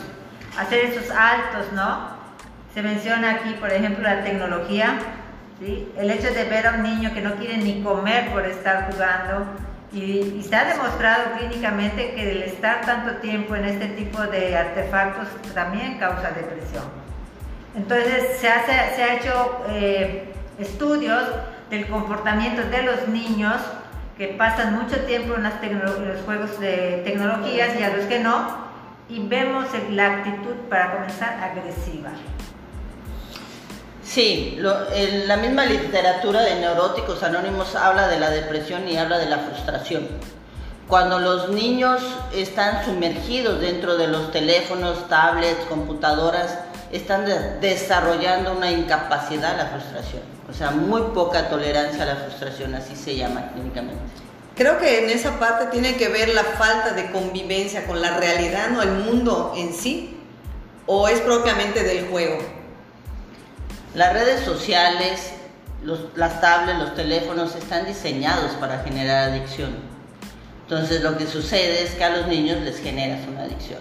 hacer 0.58 0.86
esos 0.86 1.10
altos, 1.10 1.72
¿no? 1.72 2.10
Se 2.74 2.82
menciona 2.82 3.32
aquí, 3.32 3.54
por 3.60 3.72
ejemplo, 3.72 4.02
la 4.02 4.24
tecnología. 4.24 4.98
El 5.96 6.10
hecho 6.10 6.32
de 6.34 6.44
ver 6.44 6.66
a 6.66 6.74
un 6.74 6.82
niño 6.82 7.14
que 7.14 7.20
no 7.20 7.36
quiere 7.36 7.58
ni 7.58 7.82
comer 7.82 8.30
por 8.32 8.44
estar 8.44 8.90
jugando. 8.90 9.46
Y, 9.92 10.00
y 10.00 10.50
ha 10.52 10.64
demostrado 10.64 11.34
clínicamente 11.38 12.14
que 12.14 12.32
el 12.32 12.42
estar 12.42 12.80
tanto 12.80 13.16
tiempo 13.16 13.54
en 13.54 13.66
este 13.66 13.88
tipo 13.88 14.22
de 14.22 14.56
artefactos 14.56 15.28
también 15.54 15.98
causa 15.98 16.30
depresión. 16.30 16.84
Entonces 17.76 18.38
se 18.40 18.48
ha 18.48 19.16
hecho 19.16 19.64
eh, 19.68 20.32
estudios 20.58 21.22
del 21.70 21.86
comportamiento 21.88 22.62
de 22.62 22.82
los 22.82 23.08
niños 23.08 23.56
que 24.16 24.28
pasan 24.28 24.74
mucho 24.74 25.00
tiempo 25.00 25.34
en, 25.34 25.78
los 25.78 26.20
juegos 26.24 26.60
de 26.60 27.02
tecnologías 27.04 27.78
y 27.78 27.82
a 27.82 27.96
los 27.96 28.06
que 28.06 28.18
no, 28.18 28.62
y 29.08 29.26
vemos 29.26 29.66
la 29.90 30.18
actitud 30.18 30.54
para 30.68 30.92
comenzar 30.92 31.38
agresiva. 31.42 32.10
Sí, 34.04 34.58
en 34.94 35.28
la 35.28 35.36
misma 35.36 35.64
literatura 35.64 36.42
de 36.42 36.56
neuróticos 36.60 37.22
anónimos 37.22 37.74
habla 37.74 38.08
de 38.08 38.20
la 38.20 38.30
depresión 38.30 38.86
y 38.86 38.98
habla 38.98 39.18
de 39.18 39.26
la 39.26 39.38
frustración. 39.38 40.06
Cuando 40.88 41.18
los 41.18 41.48
niños 41.48 42.02
están 42.34 42.84
sumergidos 42.84 43.60
dentro 43.60 43.96
de 43.96 44.08
los 44.08 44.30
teléfonos, 44.30 45.08
tablets, 45.08 45.64
computadoras, 45.64 46.58
están 46.90 47.24
desarrollando 47.60 48.52
una 48.52 48.70
incapacidad 48.70 49.54
a 49.54 49.64
la 49.64 49.66
frustración. 49.70 50.22
O 50.52 50.54
sea, 50.54 50.70
muy 50.70 51.00
poca 51.14 51.48
tolerancia 51.48 52.02
a 52.02 52.06
la 52.06 52.16
frustración, 52.16 52.74
así 52.74 52.94
se 52.94 53.16
llama 53.16 53.50
clínicamente. 53.54 54.02
Creo 54.54 54.78
que 54.78 55.04
en 55.04 55.10
esa 55.10 55.38
parte 55.38 55.66
tiene 55.66 55.96
que 55.96 56.08
ver 56.08 56.28
la 56.28 56.44
falta 56.44 56.92
de 56.92 57.10
convivencia 57.10 57.86
con 57.86 58.02
la 58.02 58.18
realidad, 58.18 58.68
no 58.68 58.82
el 58.82 58.90
mundo 58.90 59.54
en 59.56 59.72
sí, 59.72 60.18
o 60.86 61.08
es 61.08 61.20
propiamente 61.20 61.82
del 61.82 62.06
juego. 62.08 62.38
Las 63.94 64.12
redes 64.12 64.44
sociales, 64.44 65.32
las 66.16 66.40
tablets, 66.42 66.78
los 66.78 66.94
teléfonos 66.94 67.54
están 67.54 67.86
diseñados 67.86 68.52
para 68.52 68.80
generar 68.80 69.30
adicción. 69.30 69.74
Entonces 70.64 71.02
lo 71.02 71.16
que 71.16 71.26
sucede 71.26 71.82
es 71.82 71.92
que 71.92 72.04
a 72.04 72.16
los 72.16 72.26
niños 72.28 72.60
les 72.60 72.78
generas 72.78 73.26
una 73.26 73.44
adicción. 73.44 73.80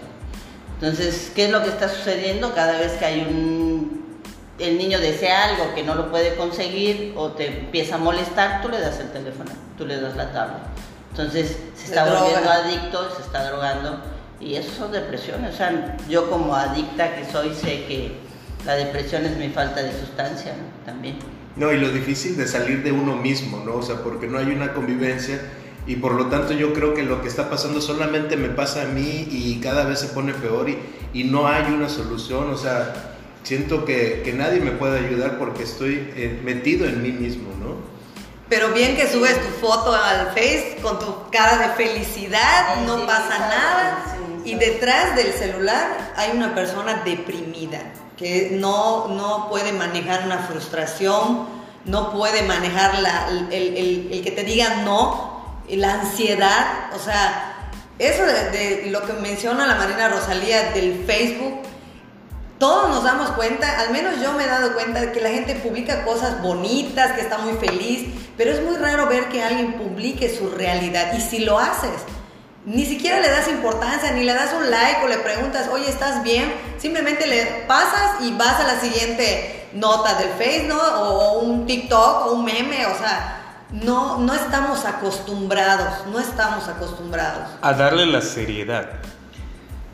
Entonces, 0.80 1.30
¿qué 1.34 1.44
es 1.44 1.50
lo 1.50 1.62
que 1.62 1.68
está 1.68 1.88
sucediendo? 1.88 2.54
Cada 2.54 2.78
vez 2.78 2.92
que 2.92 3.04
hay 3.04 3.20
un... 3.20 4.01
El 4.62 4.78
niño 4.78 5.00
desea 5.00 5.48
algo 5.48 5.74
que 5.74 5.82
no 5.82 5.96
lo 5.96 6.10
puede 6.10 6.36
conseguir 6.36 7.14
o 7.16 7.32
te 7.32 7.48
empieza 7.48 7.96
a 7.96 7.98
molestar, 7.98 8.62
tú 8.62 8.68
le 8.68 8.78
das 8.78 9.00
el 9.00 9.10
teléfono, 9.10 9.50
tú 9.76 9.84
le 9.84 10.00
das 10.00 10.14
la 10.14 10.32
tablet. 10.32 10.62
Entonces 11.10 11.58
se 11.74 11.86
está 11.86 12.04
volviendo 12.04 12.48
adicto, 12.48 13.10
se 13.16 13.22
está 13.22 13.50
drogando 13.50 14.00
y 14.40 14.54
eso 14.54 14.70
son 14.78 14.92
depresiones. 14.92 15.54
O 15.54 15.56
sea, 15.56 15.96
yo 16.08 16.30
como 16.30 16.54
adicta 16.54 17.16
que 17.16 17.24
soy 17.24 17.52
sé 17.54 17.84
que 17.86 18.12
la 18.64 18.74
depresión 18.74 19.26
es 19.26 19.36
mi 19.36 19.48
falta 19.48 19.82
de 19.82 19.92
sustancia 19.98 20.54
también. 20.86 21.18
No, 21.56 21.72
y 21.72 21.78
lo 21.78 21.90
difícil 21.90 22.36
de 22.36 22.46
salir 22.46 22.84
de 22.84 22.92
uno 22.92 23.16
mismo, 23.16 23.62
¿no? 23.64 23.74
O 23.74 23.82
sea, 23.82 23.96
porque 23.96 24.28
no 24.28 24.38
hay 24.38 24.46
una 24.46 24.72
convivencia 24.74 25.40
y 25.86 25.96
por 25.96 26.12
lo 26.12 26.26
tanto 26.26 26.52
yo 26.52 26.72
creo 26.72 26.94
que 26.94 27.02
lo 27.02 27.20
que 27.20 27.26
está 27.26 27.50
pasando 27.50 27.80
solamente 27.80 28.36
me 28.36 28.48
pasa 28.48 28.82
a 28.82 28.84
mí 28.86 29.26
y 29.28 29.60
cada 29.60 29.84
vez 29.84 29.98
se 29.98 30.06
pone 30.08 30.32
peor 30.32 30.70
y, 30.70 30.78
y 31.12 31.24
no 31.24 31.48
hay 31.48 31.72
una 31.72 31.88
solución, 31.88 32.48
o 32.50 32.56
sea, 32.56 33.11
siento 33.42 33.84
que, 33.84 34.22
que 34.24 34.32
nadie 34.32 34.60
me 34.60 34.72
puede 34.72 35.06
ayudar 35.06 35.38
porque 35.38 35.64
estoy 35.64 36.12
eh, 36.16 36.40
metido 36.44 36.86
en 36.86 37.02
mí 37.02 37.10
mismo, 37.10 37.48
¿no? 37.60 37.76
Pero 38.48 38.72
bien 38.72 38.96
que 38.96 39.08
subes 39.08 39.40
tu 39.40 39.66
foto 39.66 39.94
al 39.94 40.28
Face 40.28 40.76
con 40.82 40.98
tu 40.98 41.30
cara 41.30 41.56
de 41.56 41.74
felicidad, 41.74 42.84
no 42.86 43.06
pasa 43.06 43.38
nada. 43.38 44.16
y 44.44 44.54
detrás 44.54 45.16
del 45.16 45.32
celular 45.32 46.12
hay 46.16 46.36
una 46.36 46.54
persona 46.54 47.02
deprimida 47.04 47.80
que 48.16 48.50
no, 48.52 49.08
no 49.08 49.48
puede 49.48 49.72
manejar 49.72 50.24
una 50.26 50.38
frustración, 50.38 51.46
no 51.84 52.12
puede 52.12 52.42
manejar 52.42 52.98
la, 53.00 53.28
el, 53.50 54.08
el, 54.12 54.22
que 54.22 54.30
te 54.30 54.44
diga 54.44 54.82
no, 54.84 55.60
la 55.68 55.94
ansiedad, 55.94 56.90
o 56.94 56.98
sea, 56.98 57.72
eso 57.98 58.22
de, 58.24 58.88
lo 58.90 59.04
que 59.06 59.14
menciona 59.14 59.66
la 59.66 59.76
Marina 59.76 60.08
Rosalía 60.08 60.72
del 60.72 61.04
Facebook, 61.04 61.62
todos 62.62 62.90
nos 62.90 63.02
damos 63.02 63.30
cuenta, 63.30 63.80
al 63.80 63.90
menos 63.90 64.20
yo 64.22 64.34
me 64.34 64.44
he 64.44 64.46
dado 64.46 64.74
cuenta 64.74 65.00
de 65.00 65.10
que 65.10 65.20
la 65.20 65.30
gente 65.30 65.56
publica 65.56 66.04
cosas 66.04 66.40
bonitas, 66.40 67.10
que 67.10 67.20
está 67.20 67.38
muy 67.38 67.54
feliz, 67.54 68.06
pero 68.36 68.52
es 68.52 68.62
muy 68.62 68.76
raro 68.76 69.08
ver 69.08 69.28
que 69.30 69.42
alguien 69.42 69.72
publique 69.72 70.32
su 70.32 70.48
realidad. 70.48 71.12
Y 71.18 71.20
si 71.20 71.40
lo 71.40 71.58
haces, 71.58 71.90
ni 72.64 72.86
siquiera 72.86 73.18
le 73.18 73.28
das 73.28 73.48
importancia, 73.48 74.12
ni 74.12 74.22
le 74.22 74.32
das 74.32 74.52
un 74.52 74.70
like 74.70 75.04
o 75.04 75.08
le 75.08 75.18
preguntas, 75.18 75.66
oye, 75.72 75.90
¿estás 75.90 76.22
bien? 76.22 76.54
Simplemente 76.78 77.26
le 77.26 77.64
pasas 77.66 78.20
y 78.20 78.30
vas 78.34 78.60
a 78.60 78.74
la 78.74 78.78
siguiente 78.78 79.68
nota 79.72 80.14
del 80.14 80.28
Face, 80.28 80.66
¿no? 80.68 80.78
O 80.78 81.40
un 81.40 81.66
TikTok 81.66 82.26
o 82.28 82.34
un 82.34 82.44
meme, 82.44 82.86
o 82.86 82.96
sea, 82.96 83.64
no, 83.72 84.18
no 84.18 84.34
estamos 84.34 84.84
acostumbrados, 84.84 86.06
no 86.12 86.20
estamos 86.20 86.68
acostumbrados. 86.68 87.48
A 87.60 87.72
darle 87.72 88.06
la 88.06 88.20
seriedad. 88.20 88.88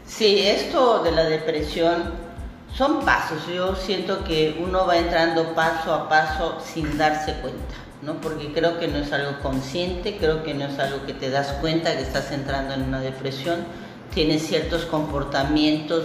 Sí, 0.06 0.46
esto 0.46 1.02
de 1.02 1.12
la 1.12 1.24
depresión 1.24 2.27
son 2.74 3.04
pasos. 3.04 3.46
Yo 3.46 3.74
siento 3.74 4.24
que 4.24 4.62
uno 4.62 4.86
va 4.86 4.96
entrando 4.96 5.54
paso 5.54 5.92
a 5.92 6.08
paso 6.08 6.58
sin 6.64 6.96
darse 6.96 7.34
cuenta. 7.34 7.74
¿no? 8.02 8.14
Porque 8.20 8.52
creo 8.52 8.78
que 8.78 8.88
no 8.88 8.98
es 8.98 9.12
algo 9.12 9.40
consciente, 9.42 10.16
creo 10.18 10.42
que 10.42 10.54
no 10.54 10.66
es 10.66 10.78
algo 10.78 11.04
que 11.06 11.14
te 11.14 11.30
das 11.30 11.48
cuenta 11.60 11.96
que 11.96 12.02
estás 12.02 12.30
entrando 12.30 12.74
en 12.74 12.82
una 12.84 13.00
depresión, 13.00 13.64
tienes 14.14 14.46
ciertos 14.46 14.84
comportamientos 14.84 16.04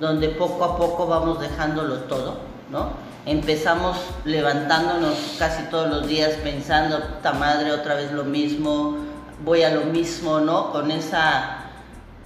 donde 0.00 0.28
poco 0.28 0.64
a 0.64 0.76
poco 0.76 1.06
vamos 1.06 1.40
dejándolo 1.40 1.96
todo, 2.00 2.38
¿no? 2.70 2.90
Empezamos 3.26 3.96
levantándonos 4.24 5.36
casi 5.38 5.62
todos 5.64 5.88
los 5.88 6.06
días 6.06 6.32
pensando, 6.42 7.00
puta 7.00 7.32
madre, 7.32 7.72
otra 7.72 7.94
vez 7.94 8.12
lo 8.12 8.24
mismo, 8.24 8.96
voy 9.44 9.62
a 9.62 9.70
lo 9.70 9.82
mismo, 9.82 10.40
¿no? 10.40 10.70
Con 10.72 10.90
esa 10.90 11.58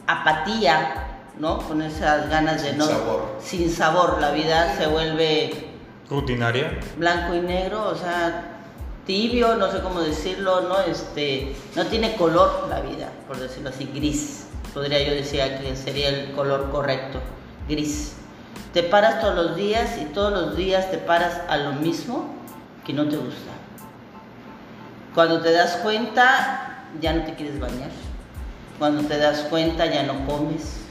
apatía, 0.07 1.08
¿no? 1.39 1.59
Con 1.59 1.83
esas 1.83 2.29
ganas 2.29 2.63
de 2.63 2.71
sin 2.71 2.79
no... 2.79 2.87
Sabor. 2.87 3.37
Sin 3.41 3.73
sabor. 3.73 4.19
La 4.21 4.31
vida 4.31 4.77
se 4.77 4.87
vuelve... 4.87 5.69
Rutinaria. 6.09 6.79
Blanco 6.97 7.35
y 7.35 7.41
negro, 7.41 7.89
o 7.89 7.95
sea, 7.95 8.63
tibio, 9.07 9.57
no 9.57 9.71
sé 9.71 9.81
cómo 9.81 10.01
decirlo, 10.01 10.63
no, 10.63 10.81
este, 10.81 11.55
no 11.77 11.85
tiene 11.87 12.17
color 12.17 12.67
la 12.69 12.81
vida, 12.81 13.11
por 13.27 13.39
decirlo 13.39 13.71
así, 13.71 13.91
gris. 13.95 14.47
Podría 14.73 15.03
yo 15.03 15.13
decir 15.13 15.41
que 15.61 15.77
sería 15.77 16.09
el 16.09 16.33
color 16.33 16.71
correcto, 16.71 17.21
gris. 17.69 18.15
Te 18.73 18.83
paras 18.83 19.21
todos 19.21 19.35
los 19.35 19.57
días 19.57 19.99
y 20.01 20.07
todos 20.07 20.33
los 20.33 20.57
días 20.57 20.91
te 20.91 20.99
paras 20.99 21.41
a 21.49 21.57
lo 21.57 21.73
mismo 21.73 22.35
que 22.87 22.93
no 22.93 23.09
te 23.09 23.17
gusta. 23.17 23.53
Cuando 25.15 25.41
te 25.41 25.53
das 25.53 25.77
cuenta, 25.77 26.85
ya 27.01 27.13
no 27.13 27.25
te 27.25 27.35
quieres 27.35 27.59
bañar. 27.59 27.91
Cuando 28.79 29.03
te 29.09 29.19
das 29.19 29.41
cuenta, 29.51 29.87
ya 29.87 30.05
no 30.05 30.27
comes. 30.27 30.88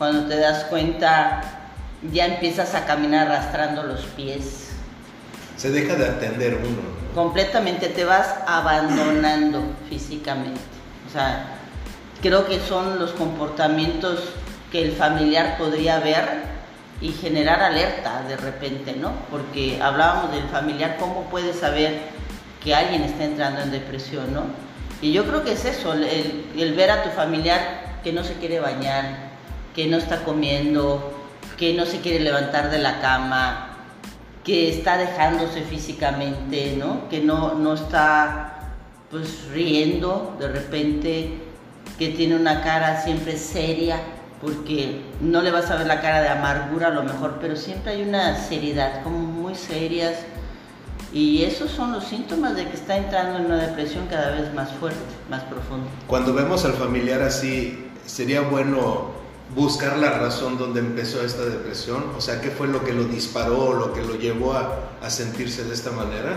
Cuando 0.00 0.26
te 0.26 0.40
das 0.40 0.64
cuenta, 0.64 1.42
ya 2.10 2.24
empiezas 2.24 2.74
a 2.74 2.86
caminar 2.86 3.28
arrastrando 3.28 3.82
los 3.82 4.00
pies 4.00 4.70
se 5.60 5.70
deja 5.70 5.94
de 5.94 6.06
atender 6.06 6.54
uno. 6.54 6.80
Completamente 7.14 7.90
te 7.90 8.06
vas 8.06 8.34
abandonando 8.46 9.62
físicamente. 9.90 10.58
O 11.06 11.12
sea, 11.12 11.48
creo 12.22 12.46
que 12.46 12.60
son 12.60 12.98
los 12.98 13.10
comportamientos 13.10 14.20
que 14.72 14.82
el 14.82 14.92
familiar 14.92 15.58
podría 15.58 15.98
ver 15.98 16.44
y 17.02 17.12
generar 17.12 17.60
alerta 17.62 18.22
de 18.26 18.38
repente, 18.38 18.94
¿no? 18.94 19.12
Porque 19.30 19.82
hablábamos 19.82 20.32
del 20.32 20.44
familiar, 20.44 20.96
¿cómo 20.98 21.24
puede 21.24 21.52
saber 21.52 21.98
que 22.64 22.74
alguien 22.74 23.02
está 23.02 23.24
entrando 23.24 23.60
en 23.60 23.70
depresión, 23.70 24.32
¿no? 24.32 24.44
Y 25.02 25.12
yo 25.12 25.26
creo 25.26 25.44
que 25.44 25.52
es 25.52 25.66
eso, 25.66 25.92
el, 25.92 26.46
el 26.56 26.74
ver 26.74 26.90
a 26.90 27.02
tu 27.02 27.10
familiar 27.10 27.98
que 28.02 28.14
no 28.14 28.24
se 28.24 28.32
quiere 28.34 28.60
bañar, 28.60 29.29
que 29.80 29.86
no 29.86 29.96
está 29.96 30.24
comiendo, 30.24 31.10
que 31.56 31.72
no 31.72 31.86
se 31.86 32.00
quiere 32.00 32.20
levantar 32.20 32.70
de 32.70 32.80
la 32.80 33.00
cama, 33.00 33.78
que 34.44 34.68
está 34.68 34.98
dejándose 34.98 35.62
físicamente, 35.62 36.76
¿no? 36.76 37.08
Que 37.08 37.22
no, 37.22 37.54
no 37.54 37.72
está 37.72 38.74
pues 39.10 39.48
riendo 39.54 40.36
de 40.38 40.48
repente, 40.48 41.38
que 41.98 42.08
tiene 42.10 42.36
una 42.36 42.60
cara 42.62 43.00
siempre 43.00 43.38
seria, 43.38 43.96
porque 44.42 45.00
no 45.22 45.40
le 45.40 45.50
vas 45.50 45.70
a 45.70 45.76
ver 45.76 45.86
la 45.86 46.02
cara 46.02 46.20
de 46.20 46.28
amargura 46.28 46.88
a 46.88 46.90
lo 46.90 47.02
mejor, 47.02 47.38
pero 47.40 47.56
siempre 47.56 47.92
hay 47.92 48.02
una 48.02 48.36
seriedad, 48.36 49.02
como 49.02 49.16
muy 49.16 49.54
serias. 49.54 50.16
Y 51.10 51.42
esos 51.44 51.70
son 51.70 51.92
los 51.92 52.04
síntomas 52.04 52.54
de 52.54 52.68
que 52.68 52.76
está 52.76 52.98
entrando 52.98 53.38
en 53.38 53.46
una 53.46 53.56
depresión 53.56 54.08
cada 54.08 54.32
vez 54.32 54.52
más 54.52 54.70
fuerte, 54.72 55.00
más 55.30 55.42
profunda. 55.44 55.86
Cuando 56.06 56.34
vemos 56.34 56.66
al 56.66 56.74
familiar 56.74 57.22
así, 57.22 57.86
sería 58.04 58.42
bueno 58.42 59.19
buscar 59.54 59.98
la 59.98 60.10
razón 60.10 60.58
donde 60.58 60.80
empezó 60.80 61.24
esta 61.24 61.44
depresión, 61.44 62.12
o 62.16 62.20
sea, 62.20 62.40
qué 62.40 62.50
fue 62.50 62.68
lo 62.68 62.84
que 62.84 62.92
lo 62.92 63.04
disparó, 63.04 63.74
lo 63.74 63.92
que 63.92 64.02
lo 64.02 64.14
llevó 64.14 64.52
a, 64.52 64.90
a, 65.02 65.10
sentirse 65.10 65.64
de 65.64 65.74
esta 65.74 65.90
manera? 65.90 66.36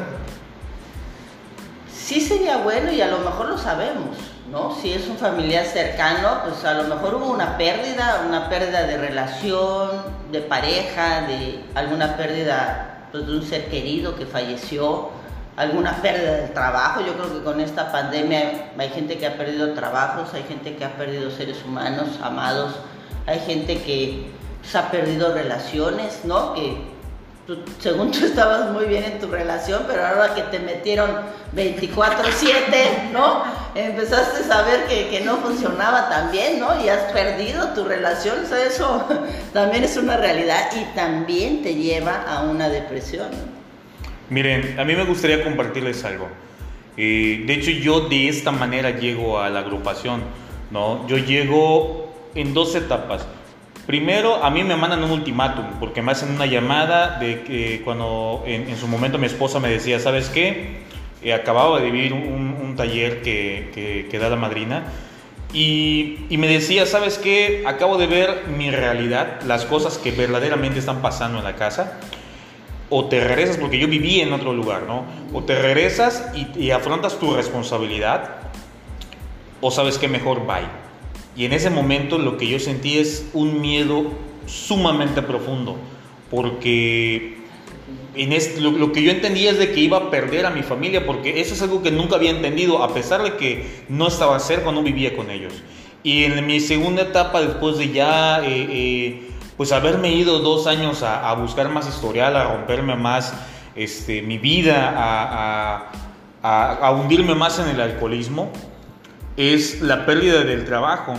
Sí 1.94 2.20
sería 2.22 2.58
bueno 2.58 2.92
y 2.92 3.02
a 3.02 3.08
lo 3.08 3.20
mejor 3.20 3.50
lo 3.50 3.58
sabemos, 3.58 4.18
¿no? 4.52 4.76
Si 4.82 4.92
es 4.92 5.08
un 5.08 5.18
familiar 5.18 5.66
cercano, 5.66 6.42
pues 6.44 6.66
a 6.66 6.74
lo 6.74 6.84
mejor 6.84 7.16
hubo 7.16 7.32
una 7.32 7.58
pérdida, 7.58 8.24
una 8.28 8.50
pérdida 8.50 8.84
de 8.84 8.98
relación, 8.98 9.90
de 10.32 10.42
pareja, 10.42 11.22
de 11.28 11.64
alguna 11.76 12.18
pérdida 12.18 13.08
pues, 13.12 13.28
de 13.28 13.38
un 13.38 13.44
ser 13.44 13.68
querido 13.68 14.16
que 14.16 14.26
falleció, 14.26 15.12
alguna 15.56 16.02
pérdida 16.02 16.38
del 16.38 16.54
trabajo. 16.54 17.02
Yo 17.02 17.14
creo 17.14 17.32
que 17.32 17.44
con 17.44 17.60
esta 17.60 17.92
pandemia 17.92 18.72
hay 18.78 18.90
gente 18.90 19.18
que 19.20 19.28
ha 19.28 19.38
perdido 19.38 19.74
trabajos, 19.74 20.34
hay 20.34 20.44
gente 20.44 20.76
que 20.76 20.84
ha 20.84 20.98
perdido 20.98 21.30
seres 21.30 21.64
humanos 21.64 22.08
amados 22.22 22.74
hay 23.26 23.40
gente 23.40 23.82
que 23.82 24.28
se 24.64 24.78
ha 24.78 24.90
perdido 24.92 25.34
relaciones, 25.34 26.22
¿no? 26.24 26.54
Que 26.54 26.94
según 27.80 28.12
tú 28.12 28.20
estabas 28.26 28.72
muy 28.72 28.86
bien 28.86 29.04
en 29.04 29.20
tu 29.20 29.28
relación, 29.28 29.84
pero 29.88 30.06
ahora 30.06 30.34
que 30.34 30.42
te 30.44 30.60
metieron 30.60 31.10
24/7, 31.56 33.12
¿no? 33.12 33.44
Empezaste 33.76 34.44
a 34.44 34.48
saber 34.48 34.86
que, 34.86 35.10
que, 35.10 35.22
no 35.22 35.38
funcionaba 35.38 36.10
tan 36.10 36.32
bien, 36.32 36.60
¿no? 36.60 36.84
Y 36.84 36.90
has 36.90 37.12
perdido 37.12 37.70
tu 37.70 37.84
relación, 37.86 38.46
o 38.46 38.48
sea, 38.48 38.66
eso 38.66 39.06
también 39.54 39.84
es 39.84 39.98
una 39.98 40.18
realidad 40.18 40.70
y 40.76 40.96
también 40.96 41.64
te 41.64 41.76
lleva 41.76 42.24
a 42.24 42.44
una 42.44 42.70
depresión. 42.70 43.28
Miren, 44.30 44.80
a 44.80 44.84
mí 44.84 44.96
me 44.96 45.04
gustaría 45.06 45.44
compartirles 45.44 46.04
algo. 46.06 46.28
Eh, 46.96 47.44
de 47.46 47.54
hecho, 47.54 47.72
yo 47.72 48.08
de 48.08 48.30
esta 48.30 48.52
manera 48.52 48.92
llego 48.92 49.40
a 49.40 49.50
la 49.50 49.60
agrupación, 49.60 50.22
¿no? 50.72 51.08
Yo 51.08 51.18
llego 51.18 52.13
en 52.36 52.54
dos 52.54 52.76
etapas. 52.76 53.28
Primero, 53.86 54.42
a 54.42 54.50
mí 54.50 54.64
me 54.64 54.78
mandan 54.78 55.04
un 55.04 55.12
ultimátum, 55.12 55.66
porque 55.80 56.02
me 56.02 56.14
hacen 56.14 56.32
una 56.32 56.46
llamada 56.46 57.20
de 57.20 57.44
que 57.44 57.82
cuando 57.84 58.44
en, 58.46 58.78
su 58.78 58.88
momento 58.88 59.18
mi 59.18 59.26
esposa 59.26 59.60
me 59.60 59.70
decía, 59.70 60.00
¿sabes 60.00 60.30
qué? 60.30 60.84
Eh, 61.22 61.34
acababa 61.34 61.80
de 61.80 61.92
vivir 61.92 62.14
un, 62.14 62.54
taller 62.78 63.22
que, 63.22 64.08
que, 64.10 64.18
da 64.18 64.30
la 64.30 64.36
madrina 64.36 64.86
y, 65.54 66.26
y, 66.28 66.38
me 66.40 66.48
decía, 66.48 66.88
¿sabes 66.88 67.20
qué? 67.20 67.64
Acabo 67.68 68.00
de 68.00 68.08
ver 68.08 68.48
mi 68.58 68.72
realidad, 68.72 69.42
las 69.46 69.66
cosas 69.66 70.00
que 70.00 70.10
verdaderamente 70.10 70.80
están 70.80 71.04
pasando 71.04 71.38
en 71.38 71.44
la 71.44 71.56
casa. 71.56 72.00
o 72.90 73.06
te 73.06 73.20
regresas, 73.24 73.58
porque 73.58 73.78
yo 73.78 73.88
viví 73.88 74.22
en 74.22 74.34
otro 74.34 74.54
lugar, 74.54 74.84
¿no? 74.84 75.06
O 75.34 75.44
te 75.44 75.56
regresas 75.56 76.32
y, 76.56 76.72
afrontas 76.72 77.20
tu 77.20 77.34
responsabilidad, 77.36 78.38
o 79.62 79.70
sabes 79.70 79.98
que 79.98 80.08
mejor 80.08 80.48
bye. 80.48 80.83
Y 81.36 81.46
en 81.46 81.54
ese 81.54 81.70
momento 81.70 82.18
lo 82.18 82.38
que 82.38 82.48
yo 82.48 82.60
sentí 82.60 82.98
es 82.98 83.28
un 83.34 83.60
miedo 83.62 84.12
sumamente 84.46 85.22
profundo, 85.22 85.78
porque 86.30 87.38
en 88.16 88.80
lo, 88.80 88.92
que 88.92 89.02
yo 89.02 89.12
entendía 89.12 89.52
es 89.52 89.58
de 89.58 89.72
que 89.72 89.80
iba 89.80 89.98
a 89.98 90.12
perder 90.12 90.46
a 90.46 90.52
mi 90.52 90.62
familia, 90.62 91.06
porque 91.06 91.42
eso 91.42 91.56
es 91.56 91.62
algo 91.62 91.82
que 91.82 91.92
nunca 91.92 92.16
había 92.16 92.30
entendido, 92.30 92.84
a 92.84 92.94
pesar 92.94 93.24
de 93.24 93.36
que 93.36 93.84
no 93.90 94.08
estaba 94.08 94.40
cerca, 94.40 94.72
no 94.72 94.84
vivía 94.84 95.16
con 95.16 95.32
ellos. 95.32 95.54
Y 96.04 96.26
en 96.26 96.46
mi 96.46 96.60
segunda 96.60 97.04
etapa, 97.04 97.42
después 97.42 97.78
de 97.78 97.92
ya, 97.92 98.44
eh, 98.44 98.68
eh, 98.70 99.30
pues 99.58 99.72
haberme 99.72 100.14
ido 100.14 100.40
dos 100.40 100.68
años 100.68 101.02
a, 101.02 101.34
buscar 101.34 101.70
más 101.70 101.88
historial, 101.88 102.36
a 102.36 102.44
romperme 102.44 102.96
más 102.96 103.34
este, 103.76 104.22
mi 104.22 104.38
vida, 104.38 104.94
a 106.44 106.92
hundirme 106.92 107.34
más 107.34 107.58
en 107.60 107.70
el 107.70 107.82
alcoholismo, 107.82 108.52
es 109.38 109.82
la 109.82 110.06
pérdida 110.06 110.44
del 110.44 110.66
trabajo 110.66 111.16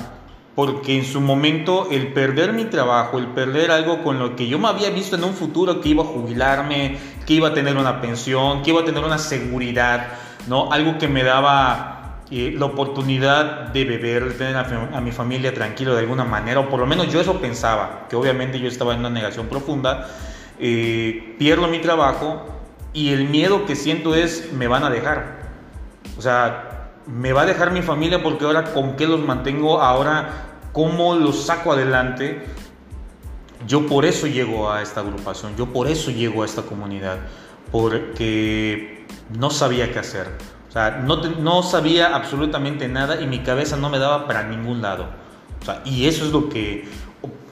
porque 0.55 0.97
en 0.97 1.05
su 1.05 1.21
momento 1.21 1.89
el 1.91 2.13
perder 2.13 2.53
mi 2.53 2.65
trabajo, 2.67 3.19
el 3.19 3.27
perder 3.29 3.71
algo 3.71 4.03
con 4.05 4.19
lo 4.19 4.37
que 4.37 4.47
yo 4.47 4.59
me 4.59 4.69
había 4.69 4.91
visto 4.91 5.17
en 5.17 5.25
un 5.25 5.35
futuro 5.35 5.81
que 5.81 5.89
iba 5.89 6.05
a 6.05 6.07
jubilarme, 6.07 6.97
que 7.27 7.35
iba 7.35 7.49
a 7.49 7.55
tener 7.55 7.77
una 7.77 8.01
pensión, 8.01 8.63
que 8.63 8.71
iba 8.71 8.83
a 8.83 8.85
tener 8.85 9.03
una 9.03 9.19
seguridad, 9.19 10.13
¿no? 10.47 10.73
Algo 10.73 10.97
que 10.99 11.09
me 11.09 11.25
daba 11.25 12.21
eh, 12.31 12.55
la 12.57 12.67
oportunidad 12.67 13.69
de 13.73 13.85
beber, 13.85 14.29
de 14.29 14.35
tener 14.35 14.57
a, 14.57 15.01
mi 15.01 15.11
familia 15.11 15.53
tranquilo 15.53 15.95
de 15.95 16.01
alguna 16.01 16.25
manera, 16.25 16.61
o 16.61 16.69
por 16.69 16.79
lo 16.79 16.87
menos 16.87 17.13
yo 17.13 17.21
eso 17.21 17.41
pensaba, 17.41 18.07
que 18.09 18.15
obviamente 18.15 18.61
yo 18.61 18.69
estaba 18.69 18.95
en 18.95 19.01
una 19.01 19.11
negación 19.11 19.49
profunda, 19.49 20.09
eh, 20.61 21.35
pierdo 21.37 21.67
mi 21.67 21.81
trabajo 21.81 22.47
y 22.93 23.13
el 23.13 23.29
miedo 23.29 23.67
que 23.67 23.75
siento 23.75 24.15
es 24.15 24.53
me 24.53 24.69
van 24.69 24.85
a 24.85 24.91
dejar. 24.91 25.43
O 26.17 26.23
sea, 26.23 26.74
me 27.07 27.33
va 27.33 27.43
a 27.43 27.47
dejar 27.47 27.71
mi 27.71 27.83
familia 27.83 28.23
porque 28.23 28.45
ahora 28.45 28.73
con 28.73 28.97
qué 28.97 29.07
los 29.07 29.21
mantengo, 29.21 29.81
ahora 29.81 30.31
cómo 30.73 31.15
los 31.15 31.45
saco 31.45 31.73
adelante. 31.73 32.45
Yo 33.67 33.87
por 33.87 34.05
eso 34.05 34.27
llego 34.27 34.71
a 34.71 34.83
esta 34.83 35.01
agrupación, 35.01 35.57
yo 35.57 35.73
por 35.73 35.89
eso 35.89 36.11
llego 36.11 36.43
a 36.43 36.47
esta 36.47 36.63
comunidad, 36.63 37.19
porque 37.73 39.07
no 39.39 39.51
sabía 39.51 39.91
qué 39.91 40.01
hacer. 40.01 40.29
O 40.69 40.73
sea, 40.73 40.91
no, 40.91 41.17
no 41.17 41.63
sabía 41.63 42.15
absolutamente 42.15 42.89
nada 42.89 43.21
y 43.21 43.27
mi 43.27 43.39
cabeza 43.39 43.77
no 43.77 43.89
me 43.89 43.99
daba 43.99 44.27
para 44.27 44.43
ningún 44.43 44.83
lado. 44.83 45.07
O 45.63 45.65
sea, 45.65 45.81
y 45.85 46.07
eso 46.07 46.27
es 46.27 46.33
lo 46.33 46.49
que 46.51 46.87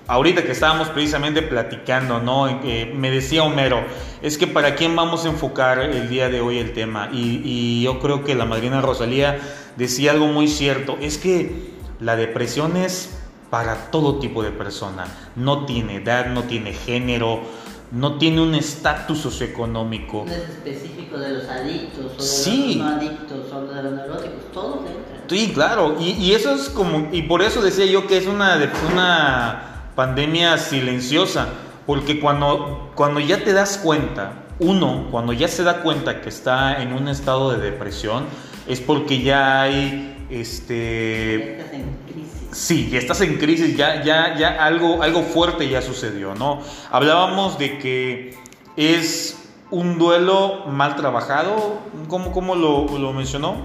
ahorita 0.06 0.44
que 0.44 0.52
estábamos 0.52 0.88
precisamente 0.88 1.42
platicando, 1.42 2.20
¿no? 2.20 2.60
me 2.94 3.10
decía 3.10 3.44
Homero, 3.44 3.82
es 4.20 4.38
que 4.38 4.46
para 4.46 4.74
quién 4.74 4.94
vamos 4.96 5.24
a 5.24 5.28
enfocar 5.28 5.78
el 5.80 6.08
día 6.08 6.28
de 6.28 6.40
hoy 6.40 6.58
el 6.58 6.72
tema. 6.72 7.08
Y, 7.12 7.82
yo 7.82 7.98
creo 7.98 8.24
que 8.24 8.34
la 8.34 8.44
madrina 8.44 8.80
Rosalía 8.80 9.38
decía 9.76 10.12
algo 10.12 10.26
muy 10.26 10.48
cierto, 10.48 10.96
es 11.00 11.18
que 11.18 11.72
la 12.00 12.16
depresión 12.16 12.76
es 12.76 13.18
para 13.50 13.90
todo 13.90 14.18
tipo 14.18 14.42
de 14.42 14.50
persona, 14.50 15.04
no 15.36 15.66
tiene 15.66 15.96
edad, 15.96 16.26
no 16.26 16.44
tiene 16.44 16.72
género, 16.72 17.42
no 17.90 18.16
tiene 18.16 18.40
un 18.40 18.54
estatus 18.54 19.18
socioeconómico. 19.18 20.24
No 20.26 20.32
es 20.32 20.38
específico 20.38 21.18
de 21.18 21.32
los 21.32 21.48
adictos, 21.48 22.12
o 22.18 22.22
de 22.22 22.66
los 22.66 22.76
no 22.76 22.86
adictos, 22.86 23.52
o 23.52 23.60
de 23.66 23.82
los 23.82 23.92
neuróticos, 23.92 24.52
todos 24.54 24.78
entran. 24.78 25.22
Sí, 25.28 25.52
claro, 25.52 25.96
y, 26.00 26.12
y, 26.12 26.32
eso 26.32 26.54
es 26.54 26.70
como, 26.70 27.08
y 27.12 27.22
por 27.22 27.42
eso 27.42 27.60
decía 27.60 27.84
yo 27.84 28.06
que 28.06 28.16
es 28.16 28.26
una, 28.26 28.72
una 28.90 29.71
pandemia 29.94 30.58
silenciosa, 30.58 31.48
porque 31.86 32.20
cuando, 32.20 32.90
cuando 32.94 33.20
ya 33.20 33.42
te 33.44 33.52
das 33.52 33.78
cuenta, 33.78 34.44
uno, 34.58 35.08
cuando 35.10 35.32
ya 35.32 35.48
se 35.48 35.62
da 35.62 35.82
cuenta 35.82 36.20
que 36.20 36.28
está 36.28 36.82
en 36.82 36.92
un 36.92 37.08
estado 37.08 37.52
de 37.52 37.58
depresión, 37.58 38.24
es 38.66 38.80
porque 38.80 39.22
ya 39.22 39.62
hay 39.62 40.26
este 40.30 41.58
estás 41.58 41.72
en 41.72 41.98
crisis. 42.06 42.48
Sí, 42.52 42.90
ya 42.90 42.98
estás 42.98 43.20
en 43.22 43.38
crisis, 43.38 43.76
ya, 43.76 44.02
ya, 44.02 44.36
ya 44.36 44.64
algo, 44.64 45.02
algo 45.02 45.22
fuerte 45.22 45.68
ya 45.68 45.82
sucedió, 45.82 46.34
¿no? 46.34 46.60
Hablábamos 46.90 47.58
de 47.58 47.78
que 47.78 48.38
es 48.76 49.38
un 49.70 49.98
duelo 49.98 50.66
mal 50.66 50.96
trabajado, 50.96 51.78
¿cómo, 52.08 52.32
cómo 52.32 52.54
lo, 52.54 52.86
lo 52.98 53.12
mencionó? 53.12 53.56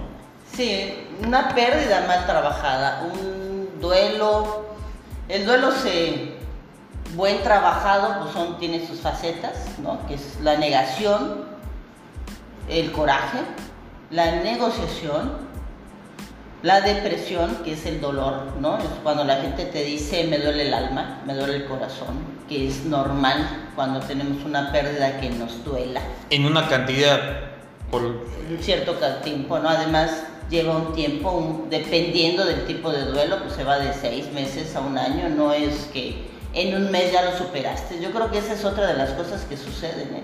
Sí, 0.55 0.93
una 1.25 1.49
pérdida 1.53 2.05
mal 2.07 2.25
trabajada, 2.25 3.09
un 3.13 3.79
duelo 3.81 4.66
el 5.29 5.45
duelo 5.45 5.71
se 5.71 6.37
buen 7.15 7.41
trabajado, 7.43 8.21
pues 8.21 8.33
son, 8.33 8.57
tiene 8.59 8.85
sus 8.85 8.99
facetas, 8.99 9.79
¿no? 9.81 10.05
que 10.07 10.15
es 10.15 10.39
la 10.41 10.57
negación, 10.57 11.45
el 12.69 12.91
coraje, 12.91 13.39
la 14.09 14.43
negociación, 14.43 15.47
la 16.63 16.81
depresión, 16.81 17.57
que 17.63 17.73
es 17.73 17.85
el 17.85 18.01
dolor, 18.01 18.53
¿no? 18.59 18.77
Es 18.79 18.85
cuando 19.03 19.23
la 19.23 19.37
gente 19.41 19.65
te 19.65 19.83
dice 19.83 20.25
me 20.25 20.39
duele 20.39 20.67
el 20.67 20.73
alma, 20.73 21.21
me 21.25 21.35
duele 21.35 21.57
el 21.57 21.65
corazón, 21.65 22.17
que 22.49 22.67
es 22.67 22.83
normal 22.85 23.69
cuando 23.75 23.99
tenemos 23.99 24.43
una 24.43 24.71
pérdida 24.71 25.19
que 25.19 25.29
nos 25.29 25.63
duela. 25.63 26.01
En 26.29 26.45
una 26.45 26.67
cantidad 26.67 27.19
por 27.91 28.01
un 28.01 28.57
cierto 28.59 28.93
tiempo, 29.23 29.59
¿no? 29.59 29.69
Además 29.69 30.23
lleva 30.49 30.77
un 30.77 30.93
tiempo, 30.93 31.65
dependiendo 31.69 32.45
del 32.45 32.65
tipo 32.65 32.91
de 32.91 33.05
duelo, 33.05 33.39
pues 33.43 33.55
se 33.55 33.63
va 33.63 33.79
de 33.79 33.93
seis 33.93 34.31
meses 34.31 34.75
a 34.75 34.81
un 34.81 34.97
año, 34.97 35.29
no 35.29 35.53
es 35.53 35.85
que 35.93 36.27
en 36.53 36.75
un 36.75 36.91
mes 36.91 37.11
ya 37.11 37.23
lo 37.23 37.37
superaste. 37.37 37.99
Yo 38.01 38.11
creo 38.11 38.31
que 38.31 38.39
esa 38.39 38.53
es 38.53 38.65
otra 38.65 38.87
de 38.87 38.93
las 38.95 39.11
cosas 39.11 39.43
que 39.43 39.57
suceden. 39.57 40.15
¿eh? 40.15 40.23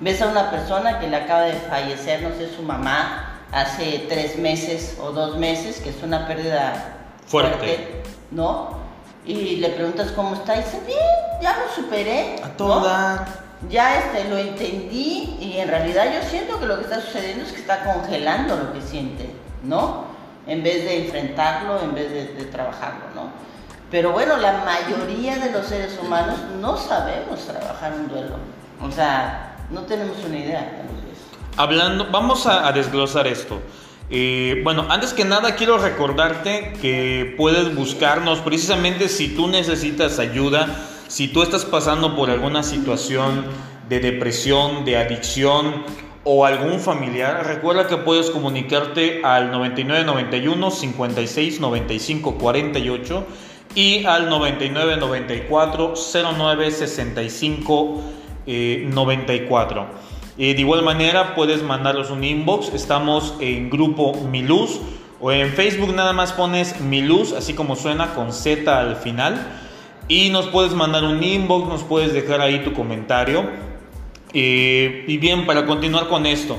Ves 0.00 0.20
a 0.22 0.28
una 0.28 0.50
persona 0.50 0.98
que 0.98 1.08
le 1.08 1.16
acaba 1.16 1.42
de 1.42 1.54
fallecer, 1.54 2.22
no 2.22 2.30
sé, 2.36 2.54
su 2.54 2.62
mamá, 2.62 3.40
hace 3.50 4.06
tres 4.08 4.38
meses 4.38 4.96
o 5.00 5.12
dos 5.12 5.36
meses, 5.38 5.80
que 5.80 5.90
es 5.90 6.02
una 6.02 6.26
pérdida 6.26 6.98
fuerte, 7.26 8.02
¿no? 8.30 8.80
Y 9.24 9.56
le 9.56 9.70
preguntas 9.70 10.10
cómo 10.12 10.34
está 10.34 10.56
y 10.56 10.62
dice, 10.62 10.80
bien, 10.86 10.98
ya 11.40 11.56
lo 11.58 11.72
superé. 11.72 12.36
A 12.42 12.48
toda. 12.50 13.26
Ya 13.70 14.00
este, 14.00 14.28
lo 14.28 14.38
entendí 14.38 15.36
y 15.40 15.58
en 15.58 15.68
realidad 15.68 16.06
yo 16.12 16.28
siento 16.28 16.58
que 16.58 16.66
lo 16.66 16.78
que 16.78 16.82
está 16.82 17.00
sucediendo 17.00 17.44
es 17.44 17.52
que 17.52 17.60
está 17.60 17.84
congelando 17.84 18.56
lo 18.56 18.72
que 18.72 18.80
siente. 18.80 19.30
¿No? 19.62 20.04
En 20.46 20.62
vez 20.62 20.84
de 20.84 21.04
enfrentarlo, 21.04 21.80
en 21.82 21.94
vez 21.94 22.10
de, 22.10 22.44
trabajarlo, 22.46 23.06
¿no? 23.14 23.30
Pero 23.90 24.12
bueno, 24.12 24.36
la 24.38 24.64
mayoría 24.64 25.38
de 25.38 25.52
los 25.52 25.66
seres 25.66 25.98
humanos 26.02 26.38
no 26.60 26.76
sabemos 26.76 27.46
trabajar 27.46 27.92
un 27.92 28.08
duelo. 28.08 28.36
O 28.80 28.90
sea, 28.90 29.56
no 29.70 29.82
tenemos 29.82 30.16
una 30.24 30.38
idea. 30.38 30.82
Hablando, 31.56 32.08
vamos 32.10 32.46
a, 32.46 32.72
desglosar 32.72 33.26
esto. 33.26 33.60
Eh, 34.10 34.60
bueno, 34.64 34.86
antes 34.88 35.12
que 35.12 35.24
nada 35.24 35.54
quiero 35.54 35.78
recordarte 35.78 36.72
que 36.80 37.34
puedes 37.36 37.74
buscarnos 37.74 38.40
precisamente 38.40 39.08
si 39.08 39.28
tú 39.28 39.48
necesitas 39.48 40.18
ayuda, 40.18 40.66
si 41.08 41.28
tú 41.28 41.42
estás 41.42 41.64
pasando 41.64 42.16
por 42.16 42.30
alguna 42.30 42.62
situación 42.62 43.44
de 43.88 44.00
depresión, 44.00 44.84
de 44.84 44.96
adicción 44.96 45.84
o 46.24 46.44
algún 46.44 46.78
familiar, 46.78 47.44
recuerda 47.46 47.88
que 47.88 47.96
puedes 47.96 48.30
comunicarte 48.30 49.22
al 49.24 49.50
9991 49.50 50.70
56 50.70 51.60
95 51.60 52.34
48 52.38 53.26
y 53.74 54.04
al 54.04 54.28
9994 54.28 55.94
09 56.38 56.70
65 56.70 58.02
94. 58.46 59.86
de 60.36 60.44
igual 60.44 60.82
manera 60.82 61.34
puedes 61.34 61.62
mandarnos 61.62 62.10
un 62.10 62.22
inbox, 62.22 62.72
estamos 62.72 63.34
en 63.40 63.68
grupo 63.68 64.14
Miluz 64.30 64.80
o 65.20 65.32
en 65.32 65.48
Facebook 65.50 65.92
nada 65.94 66.12
más 66.12 66.32
pones 66.32 66.80
Miluz, 66.80 67.32
así 67.32 67.54
como 67.54 67.74
suena 67.74 68.14
con 68.14 68.32
Z 68.32 68.78
al 68.78 68.96
final. 68.96 69.58
Y 70.08 70.30
nos 70.30 70.48
puedes 70.48 70.74
mandar 70.74 71.04
un 71.04 71.22
inbox, 71.22 71.68
nos 71.68 71.84
puedes 71.84 72.12
dejar 72.12 72.40
ahí 72.40 72.64
tu 72.64 72.72
comentario 72.72 73.71
eh, 74.34 75.04
y 75.06 75.18
bien, 75.18 75.46
para 75.46 75.66
continuar 75.66 76.08
con 76.08 76.26
esto, 76.26 76.56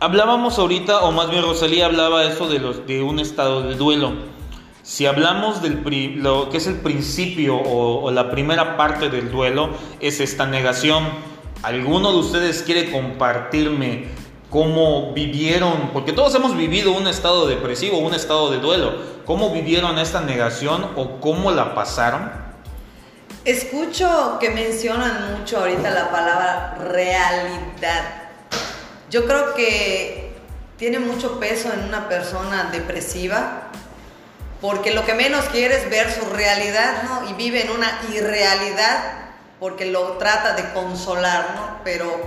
hablábamos 0.00 0.58
ahorita, 0.58 1.00
o 1.00 1.12
más 1.12 1.30
bien 1.30 1.42
Rosalía 1.42 1.86
hablaba 1.86 2.24
eso 2.24 2.48
de, 2.48 2.58
los, 2.58 2.86
de 2.86 3.02
un 3.02 3.20
estado 3.20 3.62
de 3.62 3.74
duelo. 3.74 4.12
Si 4.82 5.04
hablamos 5.04 5.62
del 5.62 5.82
lo 6.22 6.48
que 6.48 6.58
es 6.58 6.68
el 6.68 6.76
principio 6.76 7.56
o, 7.56 8.08
la 8.12 8.30
primera 8.30 8.76
parte 8.76 9.08
del 9.08 9.32
duelo, 9.32 9.70
es 9.98 10.20
esta 10.20 10.46
negación. 10.46 11.04
¿Alguno 11.62 12.12
de 12.12 12.18
ustedes 12.18 12.62
quiere 12.62 12.92
compartirme 12.92 14.04
cómo 14.48 15.12
vivieron? 15.12 15.90
Porque 15.92 16.12
todos 16.12 16.34
hemos 16.36 16.56
vivido 16.56 16.92
un 16.92 17.08
estado 17.08 17.48
depresivo, 17.48 17.98
un 17.98 18.14
estado 18.14 18.52
de 18.52 18.58
duelo. 18.58 18.92
¿Cómo 19.24 19.50
vivieron 19.50 19.98
esta 19.98 20.20
negación 20.20 20.86
o 20.94 21.18
cómo 21.20 21.50
la 21.50 21.74
pasaron? 21.74 22.45
Escucho 23.46 24.38
que 24.40 24.50
mencionan 24.50 25.38
mucho 25.38 25.58
ahorita 25.58 25.90
la 25.90 26.10
palabra 26.10 26.74
realidad. 26.80 28.02
Yo 29.08 29.24
creo 29.24 29.54
que 29.54 30.36
tiene 30.76 30.98
mucho 30.98 31.38
peso 31.38 31.72
en 31.72 31.84
una 31.84 32.08
persona 32.08 32.70
depresiva 32.72 33.68
porque 34.60 34.92
lo 34.92 35.06
que 35.06 35.14
menos 35.14 35.44
quiere 35.44 35.76
es 35.76 35.88
ver 35.88 36.12
su 36.12 36.28
realidad, 36.28 37.04
¿no? 37.04 37.30
Y 37.30 37.34
vive 37.34 37.62
en 37.62 37.70
una 37.70 38.00
irrealidad 38.12 38.98
porque 39.60 39.86
lo 39.86 40.14
trata 40.14 40.54
de 40.54 40.72
consolar, 40.72 41.54
¿no? 41.54 41.78
Pero 41.84 42.20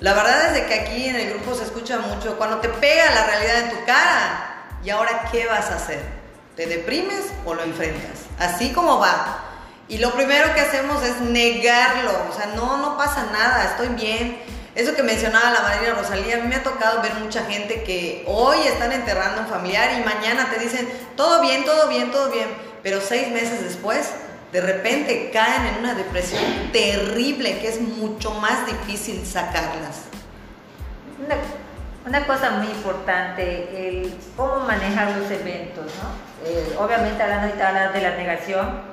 la 0.00 0.14
verdad 0.14 0.46
es 0.46 0.54
de 0.54 0.66
que 0.68 0.80
aquí 0.80 1.04
en 1.04 1.16
el 1.16 1.34
grupo 1.34 1.54
se 1.54 1.64
escucha 1.64 1.98
mucho, 1.98 2.38
cuando 2.38 2.60
te 2.60 2.70
pega 2.70 3.10
la 3.10 3.26
realidad 3.26 3.58
en 3.58 3.70
tu 3.72 3.84
cara, 3.84 4.68
¿y 4.82 4.88
ahora 4.88 5.28
qué 5.30 5.44
vas 5.44 5.70
a 5.70 5.74
hacer? 5.74 6.00
¿Te 6.56 6.64
deprimes 6.64 7.26
o 7.44 7.52
lo 7.52 7.62
enfrentas? 7.62 8.20
Así 8.38 8.72
como 8.72 8.98
va. 8.98 9.50
Y 9.92 9.98
lo 9.98 10.10
primero 10.14 10.54
que 10.54 10.60
hacemos 10.62 11.02
es 11.02 11.20
negarlo, 11.20 12.12
o 12.30 12.32
sea, 12.32 12.46
no, 12.56 12.78
no 12.78 12.96
pasa 12.96 13.26
nada, 13.30 13.72
estoy 13.72 13.88
bien. 13.88 14.38
Eso 14.74 14.94
que 14.94 15.02
mencionaba 15.02 15.50
la 15.50 15.60
María 15.60 15.92
Rosalía, 15.92 16.36
a 16.36 16.40
mí 16.40 16.48
me 16.48 16.56
ha 16.56 16.62
tocado 16.62 17.02
ver 17.02 17.12
mucha 17.16 17.44
gente 17.44 17.82
que 17.82 18.24
hoy 18.26 18.56
están 18.66 18.90
enterrando 18.92 19.42
a 19.42 19.44
un 19.44 19.50
familiar 19.50 19.90
y 20.00 20.02
mañana 20.02 20.48
te 20.50 20.58
dicen, 20.60 20.88
todo 21.14 21.42
bien, 21.42 21.66
todo 21.66 21.88
bien, 21.88 22.10
todo 22.10 22.30
bien, 22.30 22.48
pero 22.82 23.02
seis 23.02 23.28
meses 23.28 23.62
después 23.62 24.08
de 24.50 24.62
repente 24.62 25.30
caen 25.30 25.66
en 25.66 25.80
una 25.80 25.94
depresión 25.94 26.42
terrible 26.72 27.58
que 27.58 27.68
es 27.68 27.78
mucho 27.82 28.30
más 28.30 28.64
difícil 28.64 29.26
sacarlas. 29.26 30.04
Una, 32.06 32.26
cosa 32.26 32.52
muy 32.52 32.68
importante, 32.68 33.88
el 33.88 34.18
cómo 34.38 34.60
manejar 34.60 35.18
los 35.18 35.30
eventos, 35.30 35.84
¿no? 35.84 36.48
Eh, 36.48 36.76
obviamente 36.78 37.22
hablando 37.22 37.92
de 37.92 38.00
la 38.00 38.16
negación, 38.16 38.91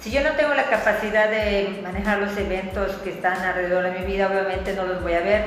si 0.00 0.10
yo 0.10 0.22
no 0.22 0.32
tengo 0.32 0.54
la 0.54 0.64
capacidad 0.64 1.28
de 1.30 1.80
manejar 1.82 2.18
los 2.18 2.36
eventos 2.36 2.96
que 3.04 3.10
están 3.10 3.38
alrededor 3.42 3.84
de 3.84 3.98
mi 3.98 4.04
vida, 4.06 4.28
obviamente 4.28 4.74
no 4.74 4.84
los 4.84 5.02
voy 5.02 5.14
a 5.14 5.20
ver. 5.20 5.44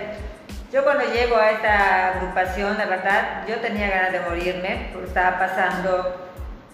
Yo 0.71 0.83
cuando 0.83 1.03
llego 1.11 1.37
a 1.37 1.51
esta 1.51 2.07
agrupación, 2.15 2.77
la 2.77 2.85
verdad, 2.85 3.47
yo 3.47 3.57
tenía 3.57 3.89
ganas 3.89 4.11
de 4.11 4.19
morirme, 4.21 4.89
porque 4.91 5.07
estaba 5.07 5.37
pasando 5.37 6.23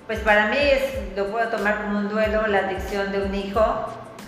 pues 0.10 0.22
para 0.22 0.48
mí 0.48 0.58
lo 1.15 1.28
puedo 1.28 1.50
tomar 1.50 1.84
como 1.84 2.00
un 2.00 2.10
duelo 2.10 2.48
la 2.48 2.62
adicción 2.62 3.12
de 3.12 3.22
un 3.22 3.36
hijo, 3.36 3.62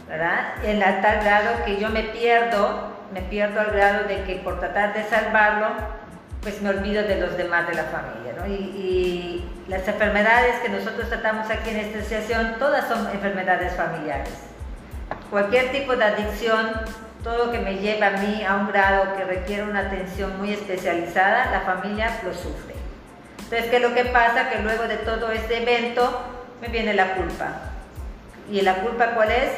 ¿verdad? 0.07 0.53
En 0.63 0.79
tal 0.79 1.23
grado 1.23 1.65
que 1.65 1.79
yo 1.79 1.89
me 1.89 2.03
pierdo, 2.03 2.91
me 3.11 3.23
pierdo 3.23 3.61
al 3.61 3.71
grado 3.71 4.07
de 4.07 4.21
que 4.25 4.35
por 4.43 4.59
tratar 4.59 4.93
de 4.93 5.03
salvarlo, 5.05 5.69
pues 6.43 6.61
me 6.61 6.69
olvido 6.69 7.01
de 7.01 7.19
los 7.19 7.35
demás 7.35 7.67
de 7.67 7.73
la 7.73 7.85
familia, 7.85 8.33
¿no? 8.37 8.45
Y, 8.45 9.43
las 9.71 9.87
enfermedades 9.87 10.59
que 10.59 10.67
nosotros 10.67 11.07
tratamos 11.07 11.49
aquí 11.49 11.69
en 11.69 11.77
esta 11.77 11.99
asociación, 11.99 12.55
todas 12.59 12.89
son 12.89 13.09
enfermedades 13.09 13.73
familiares. 13.73 14.33
Cualquier 15.29 15.71
tipo 15.71 15.95
de 15.95 16.03
adicción, 16.03 16.71
todo 17.23 17.45
lo 17.45 17.51
que 17.53 17.59
me 17.59 17.77
lleva 17.77 18.07
a 18.07 18.11
mí 18.17 18.43
a 18.43 18.55
un 18.55 18.67
grado 18.67 19.15
que 19.15 19.23
requiere 19.23 19.63
una 19.63 19.79
atención 19.79 20.37
muy 20.37 20.51
especializada, 20.51 21.51
la 21.51 21.61
familia 21.61 22.19
lo 22.25 22.33
sufre. 22.33 22.75
Entonces, 23.43 23.69
¿qué 23.69 23.77
es 23.77 23.81
lo 23.81 23.93
que 23.93 24.03
pasa? 24.05 24.49
Que 24.49 24.59
luego 24.59 24.83
de 24.89 24.97
todo 24.97 25.31
este 25.31 25.61
evento 25.61 26.21
me 26.59 26.67
viene 26.67 26.93
la 26.93 27.13
culpa. 27.15 27.53
¿Y 28.51 28.59
la 28.61 28.75
culpa 28.75 29.11
cuál 29.11 29.31
es? 29.31 29.51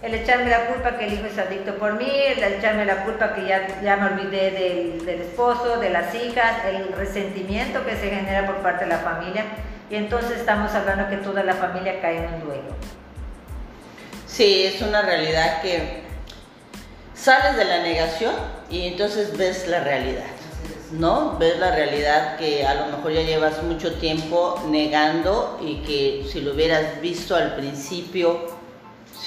El 0.00 0.14
echarme 0.14 0.48
la 0.48 0.66
culpa 0.66 0.96
que 0.96 1.06
el 1.06 1.14
hijo 1.14 1.26
es 1.26 1.36
adicto 1.38 1.74
por 1.76 1.94
mí, 1.94 2.08
el 2.08 2.42
echarme 2.42 2.84
la 2.84 3.04
culpa 3.04 3.34
que 3.34 3.46
ya, 3.46 3.80
ya 3.82 3.96
me 3.96 4.12
olvidé 4.12 4.52
del, 4.52 5.04
del 5.04 5.22
esposo, 5.22 5.78
de 5.80 5.90
las 5.90 6.14
hijas, 6.14 6.64
el 6.66 6.92
resentimiento 6.92 7.84
que 7.84 7.96
se 7.96 8.08
genera 8.08 8.46
por 8.46 8.56
parte 8.58 8.84
de 8.84 8.90
la 8.90 8.98
familia. 8.98 9.44
Y 9.90 9.96
entonces 9.96 10.38
estamos 10.38 10.72
hablando 10.72 11.08
que 11.08 11.16
toda 11.16 11.42
la 11.42 11.54
familia 11.54 12.00
cae 12.00 12.18
en 12.18 12.34
un 12.34 12.40
duelo. 12.44 12.76
Sí, 14.26 14.66
es 14.66 14.80
una 14.82 15.02
realidad 15.02 15.62
que 15.62 16.02
sales 17.14 17.56
de 17.56 17.64
la 17.64 17.82
negación 17.82 18.34
y 18.70 18.86
entonces 18.86 19.36
ves 19.36 19.66
la 19.66 19.80
realidad. 19.80 20.26
¿no? 20.92 21.36
Ves 21.38 21.58
la 21.58 21.74
realidad 21.74 22.36
que 22.36 22.66
a 22.66 22.74
lo 22.74 22.96
mejor 22.96 23.12
ya 23.12 23.22
llevas 23.22 23.62
mucho 23.62 23.94
tiempo 23.94 24.62
negando 24.68 25.58
y 25.62 25.82
que 25.82 26.28
si 26.30 26.40
lo 26.40 26.52
hubieras 26.52 27.00
visto 27.00 27.34
al 27.34 27.56
principio, 27.56 28.57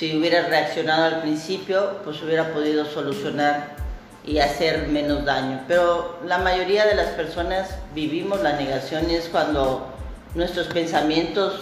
si 0.02 0.18
hubieras 0.18 0.50
reaccionado 0.50 1.04
al 1.04 1.22
principio, 1.22 1.98
pues 2.04 2.24
hubiera 2.24 2.52
podido 2.54 2.86
solucionar 2.86 3.76
y 4.26 4.40
hacer 4.40 4.88
menos 4.88 5.26
daño. 5.26 5.62
Pero 5.68 6.18
la 6.26 6.40
mayoría 6.40 6.88
de 6.88 6.96
las 6.96 7.10
personas 7.10 7.70
vivimos 7.94 8.42
la 8.42 8.54
negación 8.54 9.12
y 9.12 9.14
es 9.14 9.30
cuando 9.30 9.94
nuestros 10.34 10.66
pensamientos 10.70 11.62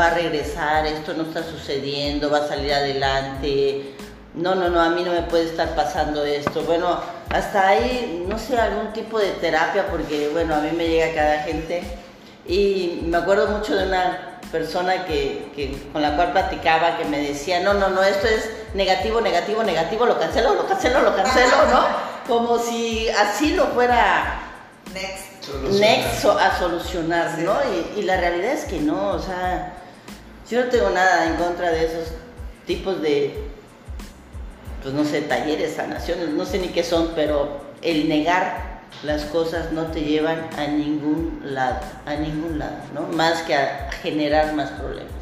va 0.00 0.06
a 0.06 0.14
regresar, 0.14 0.86
esto 0.86 1.12
no 1.12 1.24
está 1.24 1.42
sucediendo, 1.42 2.30
va 2.30 2.38
a 2.38 2.48
salir 2.48 2.72
adelante, 2.72 3.94
no, 4.32 4.54
no, 4.54 4.70
no, 4.70 4.80
a 4.80 4.88
mí 4.88 5.02
no 5.04 5.12
me 5.12 5.24
puede 5.24 5.44
estar 5.44 5.76
pasando 5.76 6.24
esto. 6.24 6.62
Bueno, 6.62 6.98
hasta 7.28 7.68
ahí, 7.68 8.24
no 8.26 8.38
sé, 8.38 8.56
algún 8.56 8.94
tipo 8.94 9.18
de 9.18 9.32
terapia, 9.32 9.88
porque 9.90 10.30
bueno, 10.32 10.54
a 10.54 10.60
mí 10.60 10.70
me 10.74 10.88
llega 10.88 11.14
cada 11.14 11.42
gente. 11.42 11.82
Y 12.46 13.02
me 13.04 13.18
acuerdo 13.18 13.48
mucho 13.48 13.76
de 13.76 13.86
una 13.86 14.33
persona 14.50 15.04
que, 15.06 15.88
con 15.92 16.02
la 16.02 16.16
cual 16.16 16.32
platicaba 16.32 16.96
que 16.96 17.04
me 17.04 17.20
decía, 17.20 17.60
no, 17.60 17.74
no, 17.74 17.88
no, 17.88 18.02
esto 18.02 18.26
es 18.26 18.50
negativo, 18.74 19.20
negativo, 19.20 19.62
negativo, 19.62 20.06
lo 20.06 20.18
cancelo, 20.18 20.54
lo 20.54 20.66
cancelo, 20.66 21.02
lo 21.02 21.14
cancelo, 21.16 21.66
¿no? 21.70 21.84
Como 22.28 22.58
si 22.58 23.08
así 23.10 23.54
lo 23.54 23.66
fuera 23.68 24.40
next, 24.92 26.24
a 26.24 26.58
solucionar, 26.58 27.38
¿no? 27.38 27.56
Y, 27.96 28.00
y 28.00 28.02
la 28.02 28.16
realidad 28.16 28.52
es 28.52 28.64
que 28.64 28.80
no, 28.80 29.10
o 29.10 29.18
sea, 29.18 29.74
yo 30.50 30.64
no 30.64 30.70
tengo 30.70 30.90
nada 30.90 31.26
en 31.26 31.36
contra 31.36 31.70
de 31.70 31.84
esos 31.84 32.08
tipos 32.66 33.02
de 33.02 33.52
pues 34.84 34.94
no 34.94 35.02
sé, 35.06 35.22
talleres, 35.22 35.76
sanaciones, 35.76 36.28
no 36.28 36.44
sé 36.44 36.58
ni 36.58 36.68
qué 36.68 36.84
son, 36.84 37.12
pero 37.14 37.58
el 37.80 38.06
negar 38.06 38.73
las 39.02 39.24
cosas 39.24 39.72
no 39.72 39.86
te 39.88 40.02
llevan 40.02 40.48
a 40.56 40.66
ningún 40.66 41.40
lado, 41.44 41.80
a 42.06 42.14
ningún 42.14 42.58
lado, 42.58 42.76
¿no? 42.94 43.02
Más 43.16 43.42
que 43.42 43.54
a 43.54 43.90
generar 44.02 44.54
más 44.54 44.70
problemas. 44.70 45.12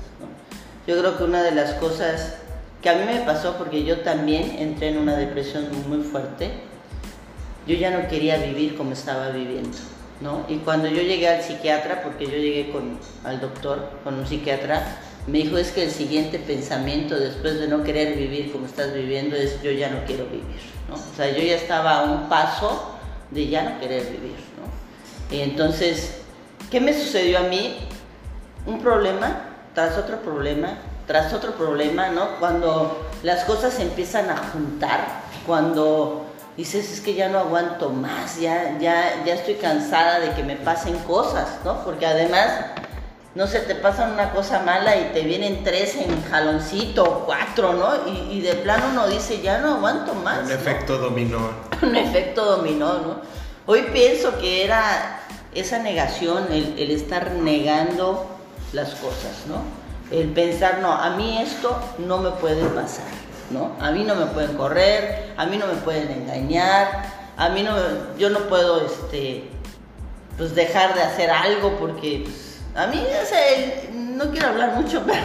Yo 0.86 0.98
creo 0.98 1.16
que 1.16 1.24
una 1.24 1.42
de 1.42 1.52
las 1.52 1.74
cosas 1.74 2.36
que 2.82 2.90
a 2.90 2.94
mí 2.94 3.04
me 3.06 3.20
pasó, 3.20 3.56
porque 3.56 3.84
yo 3.84 4.00
también 4.00 4.56
entré 4.58 4.88
en 4.88 4.98
una 4.98 5.16
depresión 5.16 5.68
muy 5.88 6.02
fuerte, 6.02 6.50
yo 7.66 7.76
ya 7.76 7.90
no 7.90 8.08
quería 8.08 8.38
vivir 8.38 8.76
como 8.76 8.92
estaba 8.92 9.28
viviendo, 9.28 9.78
¿no? 10.20 10.44
Y 10.48 10.56
cuando 10.58 10.88
yo 10.88 11.00
llegué 11.00 11.28
al 11.28 11.42
psiquiatra, 11.42 12.02
porque 12.02 12.26
yo 12.26 12.32
llegué 12.32 12.72
con, 12.72 12.98
al 13.24 13.40
doctor, 13.40 13.90
con 14.02 14.14
un 14.14 14.26
psiquiatra, 14.26 14.98
me 15.28 15.38
dijo 15.38 15.56
es 15.56 15.70
que 15.70 15.84
el 15.84 15.90
siguiente 15.92 16.40
pensamiento 16.40 17.16
después 17.16 17.60
de 17.60 17.68
no 17.68 17.84
querer 17.84 18.16
vivir 18.16 18.50
como 18.50 18.66
estás 18.66 18.92
viviendo 18.92 19.36
es 19.36 19.62
yo 19.62 19.70
ya 19.70 19.88
no 19.88 20.04
quiero 20.04 20.24
vivir, 20.24 20.42
¿no? 20.88 20.96
O 20.96 21.16
sea, 21.16 21.30
yo 21.30 21.40
ya 21.40 21.54
estaba 21.54 22.00
a 22.00 22.02
un 22.02 22.28
paso 22.28 22.91
de 23.32 23.48
ya 23.48 23.62
no 23.62 23.80
querer 23.80 24.04
vivir, 24.04 24.36
¿no? 24.56 25.36
Entonces, 25.36 26.18
¿qué 26.70 26.80
me 26.80 26.92
sucedió 26.92 27.38
a 27.38 27.42
mí? 27.42 27.78
Un 28.66 28.80
problema 28.80 29.42
tras 29.74 29.96
otro 29.96 30.18
problema, 30.20 30.74
tras 31.06 31.32
otro 31.32 31.52
problema, 31.52 32.08
¿no? 32.08 32.38
Cuando 32.38 33.08
las 33.22 33.44
cosas 33.44 33.74
se 33.74 33.82
empiezan 33.82 34.30
a 34.30 34.36
juntar, 34.36 35.22
cuando 35.46 36.26
dices 36.56 36.92
es 36.92 37.00
que 37.00 37.14
ya 37.14 37.28
no 37.28 37.38
aguanto 37.38 37.90
más, 37.90 38.38
ya, 38.38 38.78
ya, 38.78 39.24
ya 39.24 39.34
estoy 39.34 39.54
cansada 39.54 40.20
de 40.20 40.32
que 40.32 40.42
me 40.42 40.56
pasen 40.56 40.98
cosas, 40.98 41.48
¿no? 41.64 41.82
Porque 41.84 42.06
además 42.06 42.50
no 43.34 43.46
sé, 43.46 43.60
te 43.60 43.74
pasa 43.74 44.10
una 44.12 44.30
cosa 44.32 44.60
mala 44.60 44.94
y 44.96 45.12
te 45.14 45.22
vienen 45.22 45.64
tres 45.64 45.96
en 45.96 46.22
jaloncito 46.24 47.02
o 47.02 47.24
cuatro, 47.24 47.72
¿no? 47.72 48.06
Y, 48.30 48.42
de 48.42 48.54
plano 48.54 48.84
uno 48.92 49.08
dice, 49.08 49.40
ya 49.40 49.58
no 49.58 49.76
aguanto 49.76 50.14
más. 50.14 50.44
Un 50.44 50.52
efecto 50.52 50.98
dominó. 50.98 51.50
Un 51.82 51.96
efecto 51.96 52.44
dominó, 52.44 52.98
¿no? 52.98 53.16
Hoy 53.64 53.86
pienso 53.92 54.38
que 54.38 54.64
era 54.64 55.20
esa 55.54 55.78
negación, 55.78 56.48
el, 56.50 56.74
el 56.78 56.90
estar 56.90 57.30
negando 57.32 58.26
las 58.74 58.90
cosas, 58.96 59.46
¿no? 59.48 59.62
El 60.14 60.28
pensar, 60.28 60.80
no, 60.80 60.92
a 60.92 61.10
mí 61.16 61.38
esto 61.40 61.80
no 61.98 62.18
me 62.18 62.30
puede 62.32 62.66
pasar, 62.66 63.06
¿no? 63.50 63.72
A 63.80 63.92
mí 63.92 64.04
no 64.04 64.14
me 64.14 64.26
pueden 64.26 64.58
correr, 64.58 65.32
a 65.38 65.46
mí 65.46 65.56
no 65.56 65.66
me 65.68 65.76
pueden 65.76 66.10
engañar, 66.10 67.04
a 67.38 67.48
mí 67.48 67.62
no, 67.62 67.74
yo 68.18 68.28
no 68.28 68.40
puedo, 68.40 68.84
este, 68.84 69.48
pues 70.36 70.54
dejar 70.54 70.94
de 70.94 71.00
hacer 71.00 71.30
algo 71.30 71.78
porque... 71.78 72.24
Pues, 72.24 72.51
a 72.74 72.86
mí, 72.86 72.98
o 73.00 73.26
sea, 73.26 73.90
no 73.92 74.30
quiero 74.30 74.48
hablar 74.48 74.74
mucho, 74.76 75.02
pero... 75.06 75.20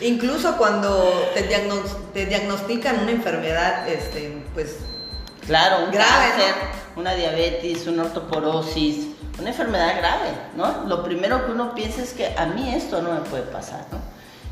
Incluso 0.00 0.58
cuando 0.58 1.30
te, 1.32 1.42
te 1.42 2.26
diagnostican 2.26 3.00
una 3.00 3.10
enfermedad, 3.12 3.88
este, 3.88 4.42
pues... 4.54 4.76
Claro, 5.46 5.84
un 5.84 5.92
grave, 5.92 6.30
cáncer, 6.30 6.54
una 6.96 7.14
diabetes, 7.14 7.86
una 7.86 8.02
ortoporosis, 8.02 9.06
una 9.38 9.50
enfermedad 9.50 9.96
grave, 9.96 10.30
¿no? 10.56 10.84
Lo 10.88 11.04
primero 11.04 11.46
que 11.46 11.52
uno 11.52 11.72
piensa 11.72 12.02
es 12.02 12.14
que 12.14 12.34
a 12.36 12.46
mí 12.46 12.74
esto 12.74 13.00
no 13.00 13.12
me 13.12 13.20
puede 13.20 13.44
pasar, 13.44 13.86
¿no? 13.92 13.98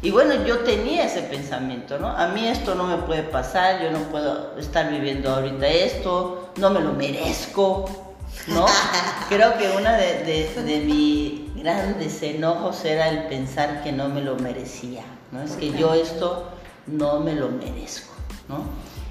Y 0.02 0.10
bueno, 0.10 0.34
yo 0.44 0.60
tenía 0.60 1.04
ese 1.06 1.22
pensamiento, 1.22 1.98
¿no? 1.98 2.08
A 2.08 2.28
mí 2.28 2.46
esto 2.46 2.74
no 2.74 2.84
me 2.84 2.98
puede 2.98 3.22
pasar, 3.22 3.82
yo 3.82 3.90
no 3.90 3.98
puedo 4.10 4.56
estar 4.58 4.88
viviendo 4.90 5.34
ahorita 5.34 5.66
esto, 5.66 6.50
no 6.56 6.70
me 6.70 6.80
lo 6.80 6.92
merezco, 6.92 8.14
¿no? 8.46 8.66
Creo 9.28 9.56
que 9.56 9.70
una 9.70 9.96
de, 9.96 10.22
de, 10.24 10.62
de 10.62 10.80
mis 10.80 11.43
grandes 11.64 12.22
enojos 12.22 12.84
era 12.84 13.08
el 13.08 13.24
pensar 13.24 13.82
que 13.82 13.90
no 13.90 14.10
me 14.10 14.20
lo 14.20 14.36
merecía, 14.36 15.02
¿no? 15.32 15.40
Es 15.40 15.52
que 15.52 15.72
yo 15.72 15.94
esto 15.94 16.50
no 16.86 17.20
me 17.20 17.32
lo 17.34 17.48
merezco, 17.48 18.12
¿no? 18.50 18.64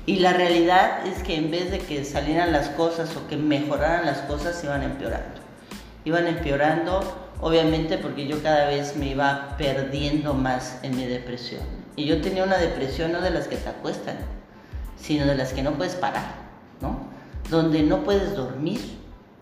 Y 0.06 0.18
la 0.20 0.34
realidad 0.34 1.08
es 1.08 1.24
que 1.24 1.36
en 1.36 1.50
vez 1.50 1.72
de 1.72 1.80
que 1.80 2.06
salieran 2.06 2.52
las 2.52 2.70
cosas 2.70 3.16
o 3.18 3.28
que 3.28 3.38
mejoraran 3.38 4.06
las 4.06 4.20
cosas, 4.20 4.64
iban 4.64 4.84
empeorando. 4.84 5.42
Iban 6.06 6.28
empeorando, 6.28 7.02
obviamente, 7.42 7.98
porque 7.98 8.28
yo 8.28 8.44
cada 8.44 8.68
vez 8.68 8.96
me 8.98 9.08
iba 9.08 9.56
perdiendo 9.58 10.36
más 10.36 10.78
en 10.84 10.96
mi 10.96 11.06
depresión. 11.06 11.64
Y 11.96 12.06
yo 12.06 12.22
tenía 12.22 12.44
una 12.44 12.58
depresión 12.58 13.14
no 13.14 13.22
de 13.22 13.32
las 13.32 13.48
que 13.48 13.56
te 13.56 13.70
acuestan, 13.70 14.18
sino 14.96 15.26
de 15.26 15.36
las 15.36 15.54
que 15.54 15.64
no 15.64 15.72
puedes 15.72 15.96
parar, 15.96 16.36
¿no? 16.82 17.00
Donde 17.50 17.82
no 17.82 18.04
puedes 18.04 18.36
dormir, 18.36 18.80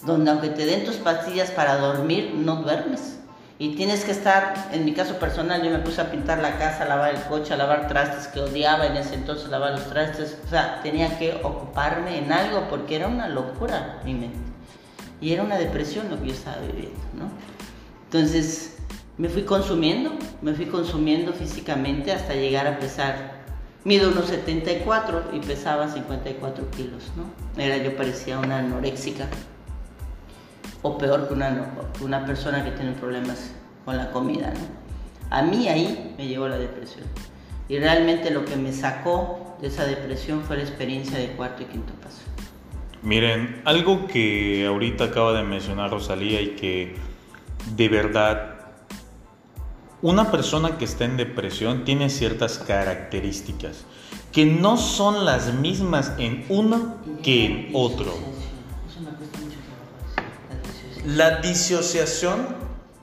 donde 0.05 0.31
aunque 0.31 0.49
te 0.49 0.65
den 0.65 0.85
tus 0.85 0.95
pastillas 0.97 1.51
para 1.51 1.77
dormir, 1.77 2.33
no 2.35 2.57
duermes. 2.57 3.19
Y 3.59 3.75
tienes 3.75 4.03
que 4.03 4.11
estar, 4.11 4.69
en 4.71 4.85
mi 4.85 4.93
caso 4.93 5.19
personal, 5.19 5.61
yo 5.61 5.69
me 5.69 5.77
puse 5.77 6.01
a 6.01 6.09
pintar 6.09 6.39
la 6.39 6.57
casa, 6.57 6.83
a 6.83 6.87
lavar 6.87 7.13
el 7.13 7.21
coche, 7.21 7.53
a 7.53 7.57
lavar 7.57 7.87
trastes, 7.87 8.27
que 8.27 8.39
odiaba 8.39 8.87
en 8.87 8.97
ese 8.97 9.13
entonces 9.13 9.49
lavar 9.49 9.73
los 9.73 9.87
trastes. 9.87 10.39
O 10.47 10.49
sea, 10.49 10.79
tenía 10.81 11.19
que 11.19 11.39
ocuparme 11.43 12.17
en 12.17 12.31
algo 12.31 12.67
porque 12.69 12.95
era 12.95 13.07
una 13.07 13.29
locura 13.29 13.99
mi 14.03 14.15
mente. 14.15 14.39
Y 15.21 15.33
era 15.33 15.43
una 15.43 15.57
depresión 15.57 16.09
lo 16.09 16.19
que 16.19 16.29
yo 16.29 16.33
estaba 16.33 16.57
viviendo, 16.57 16.99
¿no? 17.15 17.29
Entonces, 18.05 18.77
me 19.19 19.29
fui 19.29 19.43
consumiendo, 19.43 20.11
me 20.41 20.53
fui 20.53 20.65
consumiendo 20.65 21.31
físicamente 21.31 22.11
hasta 22.11 22.33
llegar 22.33 22.65
a 22.65 22.79
pesar, 22.79 23.43
mido 23.83 24.09
unos 24.09 24.25
74 24.25 25.25
y 25.33 25.39
pesaba 25.39 25.87
54 25.87 26.71
kilos, 26.71 27.11
¿no? 27.15 27.61
Era, 27.61 27.77
yo 27.77 27.95
parecía 27.95 28.39
una 28.39 28.57
anoréxica 28.57 29.27
o 30.81 30.97
peor 30.97 31.27
que 31.27 31.33
una, 31.33 31.73
una 32.01 32.25
persona 32.25 32.63
que 32.63 32.71
tiene 32.71 32.93
problemas 32.93 33.51
con 33.85 33.97
la 33.97 34.11
comida. 34.11 34.53
A 35.29 35.41
mí 35.41 35.67
ahí 35.67 36.13
me 36.17 36.27
llegó 36.27 36.47
la 36.47 36.57
depresión. 36.57 37.05
Y 37.69 37.79
realmente 37.79 38.31
lo 38.31 38.43
que 38.43 38.55
me 38.55 38.73
sacó 38.73 39.55
de 39.61 39.67
esa 39.67 39.85
depresión 39.85 40.41
fue 40.41 40.57
la 40.57 40.63
experiencia 40.63 41.17
de 41.17 41.27
cuarto 41.33 41.63
y 41.63 41.65
quinto 41.65 41.93
paso. 41.93 42.21
Miren, 43.01 43.61
algo 43.65 44.07
que 44.07 44.65
ahorita 44.67 45.05
acaba 45.05 45.33
de 45.33 45.43
mencionar 45.43 45.89
Rosalía 45.89 46.41
y 46.41 46.55
que 46.55 46.95
de 47.75 47.89
verdad 47.89 48.55
una 50.01 50.31
persona 50.31 50.77
que 50.77 50.85
está 50.85 51.05
en 51.05 51.17
depresión 51.17 51.85
tiene 51.85 52.09
ciertas 52.09 52.57
características 52.57 53.85
que 54.31 54.45
no 54.45 54.77
son 54.77 55.25
las 55.25 55.53
mismas 55.53 56.13
en 56.17 56.45
uno 56.49 56.95
que 57.21 57.45
en 57.45 57.69
otro. 57.73 58.13
La 61.05 61.37
disociación, 61.37 62.55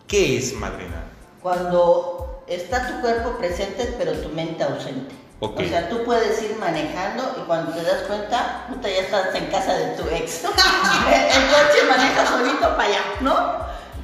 ¿qué 0.06 0.38
es, 0.38 0.52
madrina? 0.54 1.04
Cuando 1.42 2.44
está 2.46 2.86
tu 2.86 3.00
cuerpo 3.00 3.36
presente, 3.38 3.92
pero 3.98 4.12
tu 4.12 4.28
mente 4.28 4.62
ausente. 4.62 5.14
O 5.40 5.52
sea, 5.56 5.88
tú 5.88 6.04
puedes 6.04 6.40
ir 6.42 6.56
manejando 6.60 7.36
y 7.40 7.46
cuando 7.46 7.72
te 7.72 7.82
das 7.82 8.02
cuenta, 8.08 8.66
puta, 8.68 8.88
ya 8.88 9.00
estás 9.00 9.34
en 9.34 9.46
casa 9.46 9.72
de 9.74 9.96
tu 9.96 10.08
ex. 10.10 10.44
el 10.44 10.50
coche 10.50 11.86
maneja 11.88 12.26
solito 12.26 12.60
para 12.76 12.84
allá, 12.84 13.00
¿no? 13.20 13.56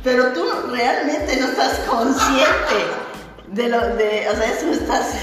Pero 0.02 0.32
tú 0.32 0.44
realmente 0.70 1.36
no 1.36 1.46
estás 1.48 1.78
consciente 1.88 3.04
de 3.48 3.68
lo 3.68 3.80
de, 3.96 4.28
o 4.28 4.36
sea, 4.36 4.52
eso 4.52 4.72
estás, 4.72 5.14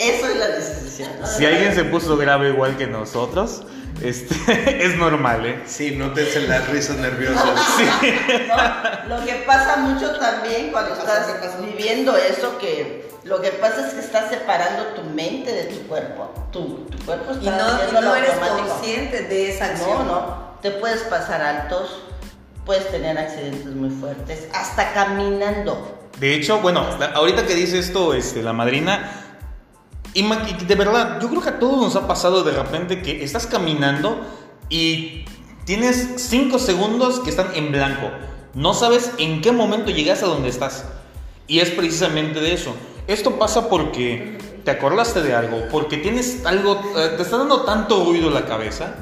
eso 0.00 0.26
es 0.26 0.36
la 0.36 0.48
decisión. 0.48 1.10
Si 1.24 1.44
alguien 1.44 1.74
se 1.74 1.84
puso 1.84 2.16
grave 2.16 2.50
igual 2.50 2.76
que 2.76 2.86
nosotros, 2.86 3.62
este, 4.02 4.84
es 4.86 4.96
normal, 4.96 5.46
¿eh? 5.46 5.62
Sí, 5.66 5.92
nótense 5.92 6.46
las 6.48 6.68
risas 6.68 6.96
nerviosas. 6.96 7.44
lo 9.08 9.24
que 9.24 9.44
pasa 9.46 9.76
mucho 9.76 10.16
también 10.18 10.70
cuando 10.72 10.94
estás 10.94 11.60
viviendo 11.60 12.16
eso, 12.16 12.58
que 12.58 13.08
lo 13.24 13.40
que 13.40 13.50
pasa 13.52 13.88
es 13.88 13.94
que 13.94 14.00
estás 14.00 14.30
separando 14.30 14.84
tu 14.94 15.02
mente 15.02 15.50
de 15.52 15.64
tu 15.64 15.86
cuerpo. 15.86 16.32
Tu, 16.52 16.86
tu 16.90 16.98
cuerpo 17.04 17.32
está 17.32 17.42
y 17.42 17.92
no, 17.92 18.00
no 18.00 18.16
eres 18.16 18.32
consciente 18.32 19.22
de 19.22 19.50
esa 19.50 19.66
acción. 19.66 20.06
No, 20.06 20.14
no. 20.14 20.44
Te 20.60 20.70
puedes 20.70 21.02
pasar 21.02 21.40
altos, 21.42 22.02
puedes 22.66 22.90
tener 22.90 23.18
accidentes 23.18 23.66
muy 23.66 23.90
fuertes, 23.90 24.48
hasta 24.52 24.92
caminando. 24.92 26.08
De 26.18 26.34
hecho, 26.34 26.60
bueno, 26.60 26.86
ahorita 27.14 27.46
que 27.46 27.54
dice 27.54 27.78
esto 27.78 28.14
este, 28.14 28.42
la 28.42 28.52
madrina, 28.52 29.23
y 30.14 30.64
de 30.64 30.74
verdad, 30.76 31.20
yo 31.20 31.28
creo 31.28 31.42
que 31.42 31.48
a 31.48 31.58
todos 31.58 31.80
nos 31.80 31.96
ha 31.96 32.06
pasado 32.06 32.44
de 32.44 32.52
repente 32.52 33.02
que 33.02 33.24
estás 33.24 33.46
caminando 33.46 34.20
y 34.68 35.24
tienes 35.64 36.14
5 36.16 36.58
segundos 36.58 37.20
que 37.20 37.30
están 37.30 37.54
en 37.54 37.72
blanco. 37.72 38.10
No 38.54 38.74
sabes 38.74 39.10
en 39.18 39.40
qué 39.40 39.50
momento 39.50 39.90
llegas 39.90 40.22
a 40.22 40.26
donde 40.26 40.48
estás. 40.48 40.84
Y 41.48 41.58
es 41.58 41.70
precisamente 41.70 42.40
de 42.40 42.54
eso. 42.54 42.74
Esto 43.08 43.38
pasa 43.38 43.68
porque 43.68 44.38
te 44.64 44.70
acordaste 44.70 45.22
de 45.22 45.34
algo, 45.34 45.68
porque 45.70 45.98
tienes 45.98 46.46
algo, 46.46 46.80
eh, 46.96 47.14
te 47.16 47.22
está 47.22 47.38
dando 47.38 47.62
tanto 47.62 48.04
ruido 48.04 48.30
la 48.30 48.46
cabeza. 48.46 48.94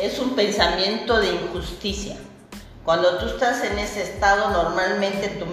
Es 0.00 0.18
un 0.18 0.30
pensamiento 0.30 1.18
de 1.18 1.32
injusticia. 1.32 2.16
Cuando 2.84 3.16
tú 3.16 3.26
estás 3.26 3.64
en 3.64 3.78
ese 3.78 4.02
estado, 4.02 4.50
normalmente 4.50 5.28
tu 5.28 5.46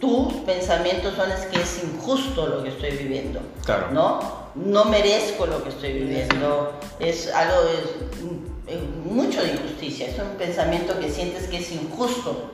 tus 0.00 0.32
pensamientos 0.44 1.14
son 1.14 1.30
es 1.30 1.40
que 1.46 1.60
es 1.60 1.82
injusto 1.84 2.46
lo 2.46 2.62
que 2.62 2.70
estoy 2.70 2.92
viviendo. 2.92 3.40
Claro. 3.64 3.90
¿No? 3.92 4.40
No 4.54 4.84
merezco 4.86 5.46
lo 5.46 5.62
que 5.62 5.68
estoy 5.68 5.92
viviendo. 5.92 6.72
Es 6.98 7.32
algo, 7.32 7.56
es, 8.68 8.80
mucho 9.04 9.42
de 9.42 9.52
injusticia. 9.52 10.08
Es 10.08 10.18
un 10.18 10.36
pensamiento 10.38 10.98
que 10.98 11.10
sientes 11.10 11.48
que 11.48 11.58
es 11.58 11.72
injusto. 11.72 12.52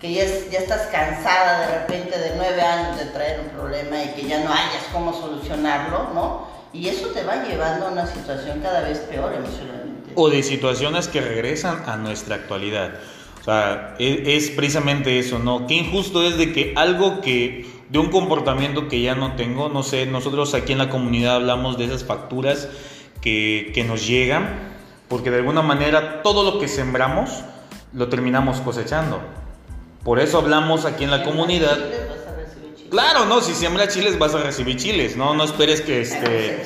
Que 0.00 0.12
ya, 0.14 0.24
ya 0.50 0.60
estás 0.60 0.86
cansada 0.86 1.66
de 1.66 1.78
repente 1.80 2.18
de 2.18 2.32
nueve 2.36 2.62
años 2.62 2.98
de 2.98 3.06
traer 3.06 3.40
un 3.40 3.48
problema 3.48 4.02
y 4.02 4.08
que 4.10 4.26
ya 4.26 4.44
no 4.44 4.50
hayas 4.50 4.84
cómo 4.92 5.12
solucionarlo, 5.12 6.10
¿no? 6.14 6.46
Y 6.72 6.88
eso 6.88 7.08
te 7.08 7.24
va 7.24 7.44
llevando 7.44 7.86
a 7.86 7.90
una 7.90 8.06
situación 8.06 8.60
cada 8.60 8.82
vez 8.82 8.98
peor 8.98 9.34
emocionalmente. 9.34 10.12
O 10.14 10.30
de 10.30 10.42
situaciones 10.42 11.08
que 11.08 11.20
regresan 11.20 11.82
a 11.86 11.96
nuestra 11.96 12.36
actualidad. 12.36 12.92
O 13.40 13.44
sea, 13.44 13.94
e, 13.98 14.36
es, 14.36 14.50
precisamente 14.50 15.18
eso, 15.18 15.38
¿no? 15.38 15.66
Qué 15.66 15.74
injusto 15.74 16.22
es 16.22 16.36
de 16.36 16.52
que 16.52 16.72
algo 16.76 17.20
que, 17.20 17.66
de 17.88 17.98
un 17.98 18.10
comportamiento 18.10 18.88
que 18.88 19.00
ya 19.00 19.14
no 19.14 19.36
tengo, 19.36 19.68
no 19.68 19.82
sé, 19.82 20.06
nosotros 20.06 20.54
aquí 20.54 20.72
en 20.72 20.78
la 20.78 20.90
comunidad 20.90 21.36
hablamos 21.36 21.78
de 21.78 21.86
esas 21.86 22.04
facturas 22.04 22.68
que, 23.20 23.70
que 23.74 23.84
nos 23.84 24.06
llegan, 24.06 24.58
porque 25.08 25.30
de 25.30 25.38
alguna 25.38 25.62
manera 25.62 26.22
todo 26.22 26.42
lo 26.50 26.58
que 26.58 26.68
sembramos 26.68 27.30
lo 27.92 28.08
terminamos 28.08 28.60
cosechando. 28.60 29.20
Por 30.04 30.20
eso 30.20 30.38
hablamos 30.38 30.84
aquí 30.84 31.04
en 31.04 31.10
la 31.10 31.22
comunidad. 31.22 31.78
Claro, 32.90 33.26
no, 33.26 33.40
si 33.40 33.54
siembra 33.54 33.88
chiles 33.88 34.18
vas 34.18 34.34
a 34.34 34.38
recibir 34.38 34.76
chiles, 34.76 35.16
no, 35.16 35.34
no 35.34 35.44
esperes 35.44 35.82
que 35.82 36.00
este 36.00 36.62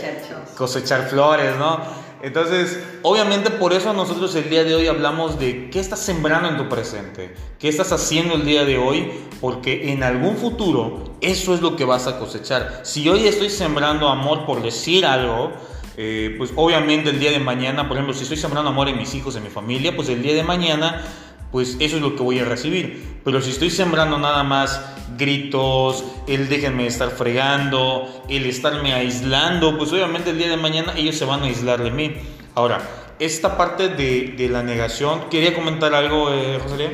cosechar 0.57 1.09
flores, 1.09 1.57
¿no? 1.57 1.81
Entonces, 2.23 2.79
obviamente 3.03 3.51
por 3.51 3.73
eso 3.73 3.93
nosotros 3.93 4.35
el 4.37 4.49
día 4.49 4.63
de 4.63 4.77
hoy 4.77 4.87
hablamos 4.87 5.41
de 5.41 5.71
qué 5.71 5.81
estás 5.81 5.99
sembrando 5.99 6.49
en 6.49 6.57
tu 6.57 6.69
presente, 6.69 7.35
qué 7.59 7.69
estás 7.69 7.91
haciendo 7.91 8.35
el 8.35 8.45
día 8.45 8.65
de 8.65 8.79
hoy, 8.79 9.11
porque 9.41 9.93
en 9.93 10.05
algún 10.05 10.37
futuro 10.37 11.17
eso 11.21 11.53
es 11.53 11.61
lo 11.61 11.75
que 11.75 11.85
vas 11.85 12.07
a 12.07 12.21
cosechar. 12.21 12.83
Si 12.85 13.09
hoy 13.09 13.27
estoy 13.27 13.51
sembrando 13.51 14.09
amor 14.09 14.47
por 14.47 14.63
decir 14.63 15.05
algo, 15.05 15.53
eh, 15.97 16.37
pues 16.39 16.53
obviamente 16.55 17.11
el 17.11 17.19
día 17.19 17.33
de 17.33 17.41
mañana, 17.41 17.89
por 17.89 17.97
ejemplo, 17.97 18.15
si 18.15 18.23
estoy 18.23 18.39
sembrando 18.39 18.71
amor 18.71 18.89
en 18.89 18.97
mis 18.97 19.15
hijos, 19.15 19.35
en 19.35 19.43
mi 19.43 19.51
familia, 19.51 19.95
pues 19.97 20.09
el 20.09 20.23
día 20.23 20.35
de 20.35 20.45
mañana 20.45 21.05
pues 21.53 21.77
eso 21.79 21.97
es 21.97 22.03
lo 22.03 22.17
que 22.17 22.23
voy 22.23 22.41
a 22.41 22.45
recibir. 22.45 23.21
Pero 23.23 23.41
si 23.41 23.51
estoy 23.51 23.71
sembrando 23.71 24.19
nada 24.19 24.43
más 24.43 24.81
gritos, 25.17 26.03
el 26.27 26.49
déjenme 26.49 26.87
estar 26.87 27.11
fregando, 27.11 28.25
el 28.29 28.47
estarme 28.47 28.95
aislando, 28.95 29.77
pues 29.77 29.93
obviamente 29.93 30.31
el 30.31 30.39
día 30.39 30.49
de 30.49 30.57
mañana 30.57 30.95
ellos 30.97 31.17
se 31.17 31.27
van 31.27 31.43
a 31.43 31.45
aislar 31.45 31.83
de 31.83 31.91
mí. 31.91 32.15
Ahora, 32.55 32.81
esta 33.19 33.57
parte 33.57 33.89
de, 33.91 34.35
de 34.37 34.49
la 34.49 34.63
negación, 34.63 35.29
¿quería 35.31 35.55
comentar 35.55 35.95
algo, 35.95 36.33
eh, 36.33 36.59
Rosalía? 36.59 36.91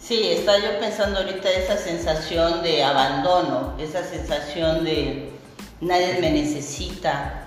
Sí, 0.00 0.28
estaba 0.30 0.58
yo 0.58 0.78
pensando 0.78 1.18
ahorita 1.18 1.50
esa 1.50 1.76
sensación 1.76 2.62
de 2.62 2.84
abandono, 2.84 3.74
esa 3.78 4.04
sensación 4.04 4.84
de 4.84 5.30
nadie 5.80 6.18
me 6.20 6.30
necesita, 6.30 7.46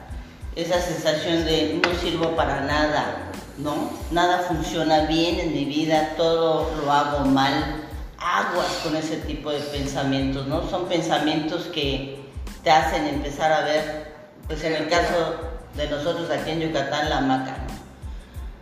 esa 0.56 0.82
sensación 0.82 1.46
de 1.46 1.80
no 1.82 2.00
sirvo 2.00 2.36
para 2.36 2.62
nada, 2.62 3.31
¿no? 3.62 3.92
Nada 4.12 4.40
funciona 4.48 5.06
bien 5.06 5.40
en 5.40 5.54
mi 5.54 5.66
vida, 5.66 6.14
todo 6.18 6.70
lo 6.84 6.92
hago 6.92 7.26
mal. 7.26 7.88
Aguas 8.18 8.82
con 8.84 8.96
ese 8.96 9.18
tipo 9.18 9.52
de 9.52 9.60
pensamientos, 9.60 10.46
¿no? 10.48 10.70
Son 10.70 10.88
pensamientos 10.88 11.64
que 11.74 12.20
te 12.64 12.70
hacen 12.70 13.08
empezar 13.08 13.52
a 13.52 13.64
ver, 13.64 14.14
pues 14.48 14.64
en 14.64 14.74
el 14.74 14.88
caso 14.90 15.36
de 15.76 15.88
nosotros 15.90 16.30
aquí 16.30 16.52
en 16.52 16.62
Yucatán, 16.62 17.10
la 17.10 17.22
maca, 17.22 17.58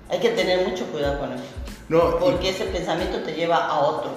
Hay 0.09 0.19
que 0.19 0.29
tener 0.29 0.67
mucho 0.67 0.85
cuidado 0.85 1.19
con 1.19 1.33
eso. 1.33 1.43
No, 1.89 2.19
porque 2.19 2.49
ese 2.49 2.65
pensamiento 2.65 3.19
te 3.19 3.33
lleva 3.33 3.65
a 3.65 3.79
otro. 3.79 4.11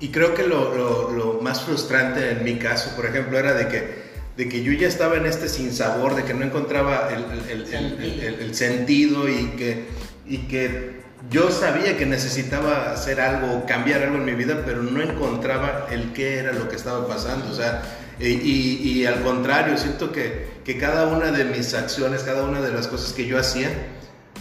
Y 0.00 0.08
creo 0.08 0.34
que 0.34 0.44
lo, 0.44 0.74
lo, 0.74 1.10
lo, 1.10 1.40
más 1.42 1.62
frustrante 1.62 2.30
en 2.30 2.44
mi 2.44 2.58
caso, 2.58 2.94
por 2.94 3.06
ejemplo, 3.06 3.38
era 3.38 3.54
de 3.54 3.68
que, 3.68 4.08
de 4.36 4.48
que 4.48 4.62
yo 4.62 4.72
ya 4.72 4.86
estaba 4.86 5.16
en 5.16 5.26
este 5.26 5.48
sinsabor, 5.48 6.14
de 6.14 6.24
que 6.24 6.32
no 6.32 6.44
encontraba 6.44 7.10
el, 7.10 7.24
el, 7.50 7.74
el, 7.74 8.40
el 8.40 8.54
sentido 8.54 9.28
y 9.28 9.48
que 9.56 9.88
y 10.28 10.38
que 10.48 10.98
yo 11.30 11.50
sabía 11.50 11.96
que 11.96 12.06
necesitaba 12.06 12.92
hacer 12.92 13.20
algo, 13.20 13.64
cambiar 13.66 14.02
algo 14.02 14.16
en 14.16 14.24
mi 14.24 14.34
vida, 14.34 14.62
pero 14.64 14.82
no 14.82 15.02
encontraba 15.02 15.86
el 15.90 16.12
qué 16.12 16.38
era 16.38 16.52
lo 16.52 16.68
que 16.68 16.76
estaba 16.76 17.06
pasando. 17.08 17.50
O 17.50 17.54
sea, 17.54 17.82
y, 18.20 18.26
y, 18.28 19.06
al 19.06 19.22
contrario, 19.22 19.76
siento 19.78 20.12
que, 20.12 20.48
que, 20.64 20.78
cada 20.78 21.06
una 21.06 21.30
de 21.30 21.44
mis 21.44 21.74
acciones, 21.74 22.22
cada 22.22 22.44
una 22.44 22.60
de 22.60 22.72
las 22.72 22.88
cosas 22.88 23.12
que 23.12 23.26
yo 23.26 23.38
hacía, 23.38 23.68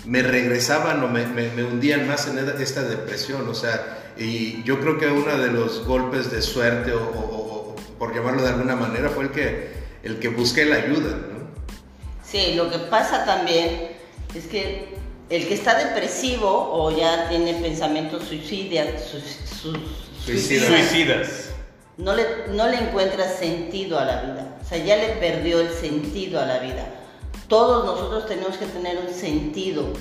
me 0.06 0.24
regresaban 0.24 1.04
o 1.04 1.08
me, 1.08 1.26
me, 1.28 1.64
hundían 1.64 2.08
más 2.08 2.28
en 2.28 2.40
esta 2.40 2.84
depresión. 2.84 3.48
O 3.50 3.54
sea, 3.54 4.14
y 4.18 4.64
yo 4.64 4.80
creo 4.80 4.98
que 4.98 5.08
uno 5.08 5.38
de 5.38 5.52
los 5.52 5.86
golpes 5.86 6.32
de 6.32 6.42
suerte, 6.42 6.94
o, 6.94 7.02
o 7.02 7.76
por 8.00 8.16
llamarlo 8.16 8.44
de 8.44 8.50
alguna 8.50 8.76
manera, 8.76 9.10
fue 9.10 9.26
el 9.26 9.32
que 9.32 9.78
el 10.04 10.20
que 10.20 10.30
busque 10.30 10.66
la 10.66 10.78
ayuda, 10.78 11.10
¿no? 11.10 11.48
Sí, 12.24 12.54
lo 12.56 12.70
que 12.70 12.80
pasa 12.80 13.26
también 13.26 13.92
es 14.34 14.46
que 14.46 14.97
el 15.30 15.48
que 15.48 15.54
está 15.54 15.78
depresivo 15.78 16.70
o 16.74 16.96
ya 16.96 17.28
tiene 17.30 17.54
pensamientos 17.56 18.24
suicidas, 18.24 18.88
suicidas, 20.26 21.54
No, 21.98 22.16
le, 22.16 22.24
no 22.52 22.68
le 22.68 22.78
encuentra 22.78 23.28
sentido 23.28 24.00
a 24.00 24.06
la 24.06 24.22
vida, 24.22 24.58
o 24.62 24.66
sea, 24.66 24.78
ya 24.78 24.96
le 24.96 25.10
perdió 25.16 25.60
el 25.60 25.70
sentido 25.70 26.40
a 26.40 26.46
la 26.46 26.60
vida. 26.60 26.88
Todos 27.48 27.86
nosotros 27.86 28.28
tenemos 28.28 28.58
que 28.58 28.66
tener 28.66 28.98
un 28.98 29.14
sentido, 29.14 29.94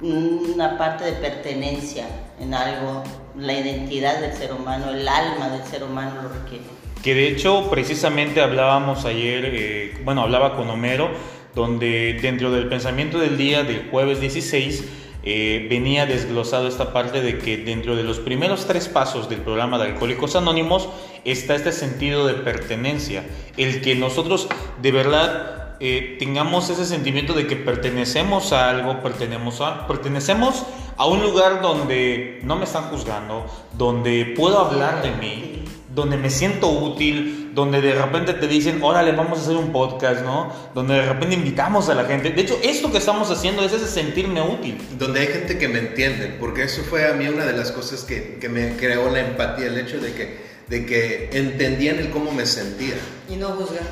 una 0.00 0.76
parte 0.76 1.04
de 1.04 1.12
pertenencia 1.12 2.06
en 2.40 2.54
algo, 2.54 3.02
la 3.36 3.52
identidad 3.52 4.20
del 4.20 4.32
ser 4.32 4.52
humano, 4.52 4.90
el 4.90 5.08
alma 5.08 5.48
del 5.48 5.64
ser 5.64 5.84
humano 5.84 6.22
lo 6.22 6.28
requiere. 6.28 6.64
Que 7.02 7.14
de 7.14 7.28
hecho 7.28 7.68
precisamente 7.70 8.40
hablábamos 8.40 9.04
ayer, 9.04 9.44
eh, 9.54 9.98
bueno, 10.04 10.22
hablaba 10.22 10.56
con 10.56 10.68
Homero, 10.68 11.10
donde 11.56 12.18
dentro 12.20 12.52
del 12.52 12.68
pensamiento 12.68 13.18
del 13.18 13.38
día 13.38 13.64
del 13.64 13.88
jueves 13.90 14.20
16 14.20 14.84
eh, 15.22 15.66
venía 15.70 16.04
desglosado 16.04 16.68
esta 16.68 16.92
parte 16.92 17.22
de 17.22 17.38
que 17.38 17.56
dentro 17.56 17.96
de 17.96 18.04
los 18.04 18.20
primeros 18.20 18.66
tres 18.66 18.88
pasos 18.88 19.30
del 19.30 19.40
programa 19.40 19.78
de 19.78 19.84
Alcohólicos 19.84 20.36
Anónimos 20.36 20.90
está 21.24 21.54
este 21.54 21.72
sentido 21.72 22.26
de 22.26 22.34
pertenencia, 22.34 23.24
el 23.56 23.80
que 23.80 23.94
nosotros 23.94 24.48
de 24.82 24.92
verdad 24.92 25.78
eh, 25.80 26.16
tengamos 26.18 26.68
ese 26.68 26.84
sentimiento 26.84 27.32
de 27.32 27.46
que 27.46 27.56
pertenecemos 27.56 28.52
a 28.52 28.68
algo, 28.68 29.02
pertenecemos 29.02 29.62
a, 29.62 29.86
pertenecemos 29.86 30.62
a 30.98 31.06
un 31.06 31.22
lugar 31.22 31.62
donde 31.62 32.40
no 32.42 32.56
me 32.56 32.64
están 32.64 32.84
juzgando, 32.90 33.46
donde 33.78 34.34
puedo 34.36 34.58
hablar 34.58 35.02
de 35.02 35.10
mí, 35.12 35.64
donde 35.96 36.18
me 36.18 36.28
siento 36.28 36.68
útil, 36.68 37.52
donde 37.54 37.80
de 37.80 37.94
repente 37.94 38.34
te 38.34 38.46
dicen, 38.46 38.82
órale, 38.82 39.12
vamos 39.12 39.38
a 39.38 39.42
hacer 39.42 39.56
un 39.56 39.72
podcast, 39.72 40.20
¿no? 40.20 40.52
Donde 40.74 40.92
de 40.92 41.06
repente 41.06 41.34
invitamos 41.34 41.88
a 41.88 41.94
la 41.94 42.04
gente. 42.04 42.30
De 42.30 42.42
hecho, 42.42 42.58
esto 42.62 42.92
que 42.92 42.98
estamos 42.98 43.30
haciendo 43.30 43.64
es 43.64 43.72
ese 43.72 43.86
sentirme 43.86 44.42
útil. 44.42 44.78
Donde 44.98 45.20
hay 45.20 45.28
gente 45.28 45.56
que 45.56 45.68
me 45.68 45.78
entiende, 45.78 46.36
porque 46.38 46.64
eso 46.64 46.82
fue 46.82 47.08
a 47.10 47.14
mí 47.14 47.26
una 47.28 47.46
de 47.46 47.54
las 47.54 47.72
cosas 47.72 48.04
que, 48.04 48.36
que 48.38 48.50
me 48.50 48.76
creó 48.76 49.10
la 49.10 49.20
empatía, 49.20 49.68
el 49.68 49.78
hecho 49.78 49.98
de 49.98 50.12
que, 50.12 50.38
de 50.68 50.84
que 50.84 51.30
entendían 51.32 51.96
el 51.98 52.10
cómo 52.10 52.30
me 52.30 52.44
sentía. 52.44 52.96
Y 53.30 53.36
no 53.36 53.48
juzgar. 53.52 53.88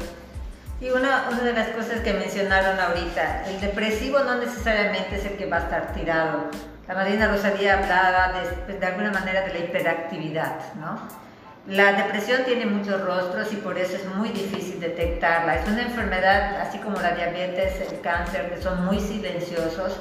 Y 0.82 0.90
una, 0.90 1.30
una 1.32 1.42
de 1.42 1.54
las 1.54 1.68
cosas 1.68 2.00
que 2.02 2.12
mencionaron 2.12 2.78
ahorita, 2.78 3.46
el 3.48 3.62
depresivo 3.62 4.18
no 4.18 4.34
necesariamente 4.34 5.16
es 5.16 5.24
el 5.24 5.38
que 5.38 5.46
va 5.46 5.56
a 5.56 5.60
estar 5.60 5.94
tirado. 5.94 6.50
La 6.86 6.94
Marina 6.94 7.28
Rosalía 7.28 7.78
hablaba 7.78 8.42
de, 8.68 8.78
de 8.78 8.86
alguna 8.86 9.10
manera 9.10 9.40
de 9.40 9.54
la 9.54 9.58
hiperactividad, 9.60 10.74
¿no? 10.74 11.23
La 11.66 11.92
depresión 11.92 12.44
tiene 12.44 12.66
muchos 12.66 13.00
rostros 13.00 13.50
y 13.53 13.57
por 13.57 13.79
eso 13.79 13.96
es 13.96 14.05
muy 14.14 14.29
difícil 14.29 14.81
detectarla. 14.81 15.57
Es 15.57 15.66
una 15.66 15.83
enfermedad, 15.83 16.61
así 16.61 16.79
como 16.79 17.00
la 17.00 17.12
diabetes, 17.12 17.90
el 17.90 18.00
cáncer, 18.03 18.50
que 18.50 18.61
son 18.61 18.85
muy 18.85 19.00
silenciosos. 19.00 19.98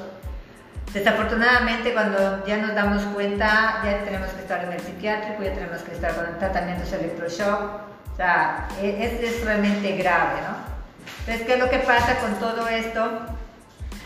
Desafortunadamente, 0.92 1.94
cuando 1.94 2.46
ya 2.46 2.58
nos 2.58 2.74
damos 2.74 3.02
cuenta, 3.14 3.80
ya 3.82 4.04
tenemos 4.04 4.28
que 4.28 4.42
estar 4.42 4.62
en 4.62 4.72
el 4.72 4.80
psiquiátrico, 4.80 5.42
ya 5.42 5.54
tenemos 5.54 5.80
que 5.80 5.92
estar 5.92 6.14
con 6.14 6.38
tratamientos 6.38 6.92
electroshock. 6.92 7.62
O 8.12 8.16
sea, 8.16 8.68
es, 8.82 9.20
es 9.22 9.44
realmente 9.44 9.96
grave, 9.96 10.42
¿no? 10.42 10.56
Entonces, 11.20 11.46
¿qué 11.46 11.54
es 11.54 11.58
lo 11.58 11.70
que 11.70 11.78
pasa 11.78 12.18
con 12.18 12.34
todo 12.34 12.68
esto? 12.68 13.20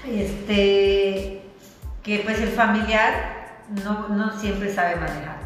Este, 0.07 1.43
que 2.05 2.21
pues 2.25 2.41
el 2.41 2.51
familiar 2.51 3.13
no, 3.85 4.09
no 4.09 4.39
siempre 4.39 4.73
sabe 4.73 4.95
manejar. 4.95 5.38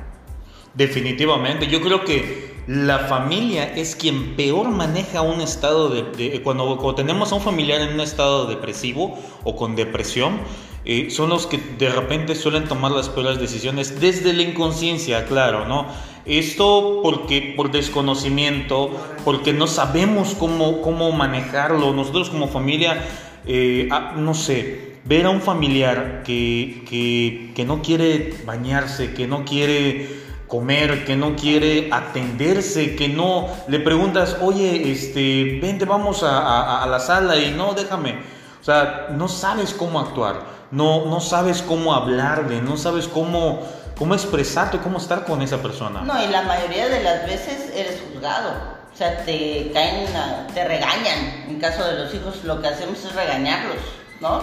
Definitivamente, 0.74 1.66
yo 1.66 1.80
creo 1.80 2.04
que 2.04 2.52
la 2.66 3.00
familia 3.00 3.74
es 3.74 3.96
quien 3.96 4.37
peor 4.37 4.68
maneja 4.70 5.20
un 5.20 5.40
estado 5.40 5.88
de... 5.88 6.40
cuando, 6.42 6.94
tenemos 6.94 7.32
a 7.32 7.35
un 7.35 7.42
familiar 7.42 7.80
en 7.80 7.94
un 7.94 8.00
estado 8.00 8.46
depresivo 8.46 9.18
o 9.44 9.56
con 9.56 9.74
depresión, 9.74 10.38
eh, 10.85 11.11
son 11.11 11.28
los 11.28 11.46
que 11.46 11.58
de 11.58 11.90
repente 11.90 12.35
suelen 12.35 12.64
tomar 12.64 12.92
las 12.92 13.08
peores 13.08 13.38
decisiones 13.38 14.00
desde 14.00 14.32
la 14.32 14.42
inconsciencia, 14.42 15.26
claro, 15.26 15.66
¿no? 15.66 15.87
Esto 16.24 17.00
porque 17.02 17.52
por 17.56 17.70
desconocimiento, 17.72 18.90
porque 19.24 19.52
no 19.52 19.66
sabemos 19.66 20.35
cómo, 20.37 20.80
cómo 20.82 21.11
manejarlo. 21.12 21.92
Nosotros 21.92 22.30
como 22.30 22.46
familia, 22.48 23.04
eh, 23.44 23.88
ah, 23.90 24.14
no 24.16 24.35
sé, 24.35 24.98
ver 25.04 25.26
a 25.26 25.30
un 25.30 25.40
familiar 25.40 26.22
que, 26.24 26.85
que, 26.88 27.52
que 27.56 27.64
no 27.64 27.82
quiere 27.82 28.35
bañarse, 28.46 29.14
que 29.14 29.26
no 29.26 29.44
quiere 29.44 30.21
comer, 30.52 31.06
que 31.06 31.16
no 31.16 31.34
quiere 31.34 31.88
atenderse, 31.90 32.94
que 32.94 33.08
no 33.08 33.48
le 33.68 33.80
preguntas, 33.80 34.36
oye, 34.42 34.92
este, 34.92 35.58
vente, 35.62 35.86
vamos 35.86 36.22
a, 36.22 36.86
la 36.86 37.00
sala 37.00 37.38
y 37.38 37.52
no, 37.52 37.72
déjame. 37.72 38.18
O 38.60 38.62
sea, 38.62 39.06
no 39.12 39.28
sabes 39.28 39.72
cómo 39.72 39.98
actuar, 39.98 40.42
no, 40.70 41.06
no 41.06 41.20
sabes 41.20 41.62
cómo 41.62 41.94
hablarle, 41.94 42.60
no 42.60 42.76
sabes 42.76 43.08
cómo, 43.08 43.66
cómo 43.96 44.12
expresarte, 44.12 44.76
cómo 44.76 44.98
estar 44.98 45.24
con 45.24 45.40
esa 45.40 45.56
persona. 45.62 46.02
No, 46.02 46.22
y 46.22 46.28
la 46.28 46.42
mayoría 46.42 46.86
de 46.86 47.02
las 47.02 47.24
veces 47.24 47.72
eres 47.74 48.02
juzgado. 48.12 48.52
O 48.92 48.94
sea, 48.94 49.24
te 49.24 49.70
caen, 49.72 50.06
te 50.52 50.68
regañan. 50.68 51.46
En 51.48 51.58
caso 51.60 51.82
de 51.82 51.98
los 51.98 52.12
hijos, 52.12 52.44
lo 52.44 52.60
que 52.60 52.68
hacemos 52.68 53.02
es 53.02 53.14
regañarlos, 53.14 53.78
¿no? 54.20 54.42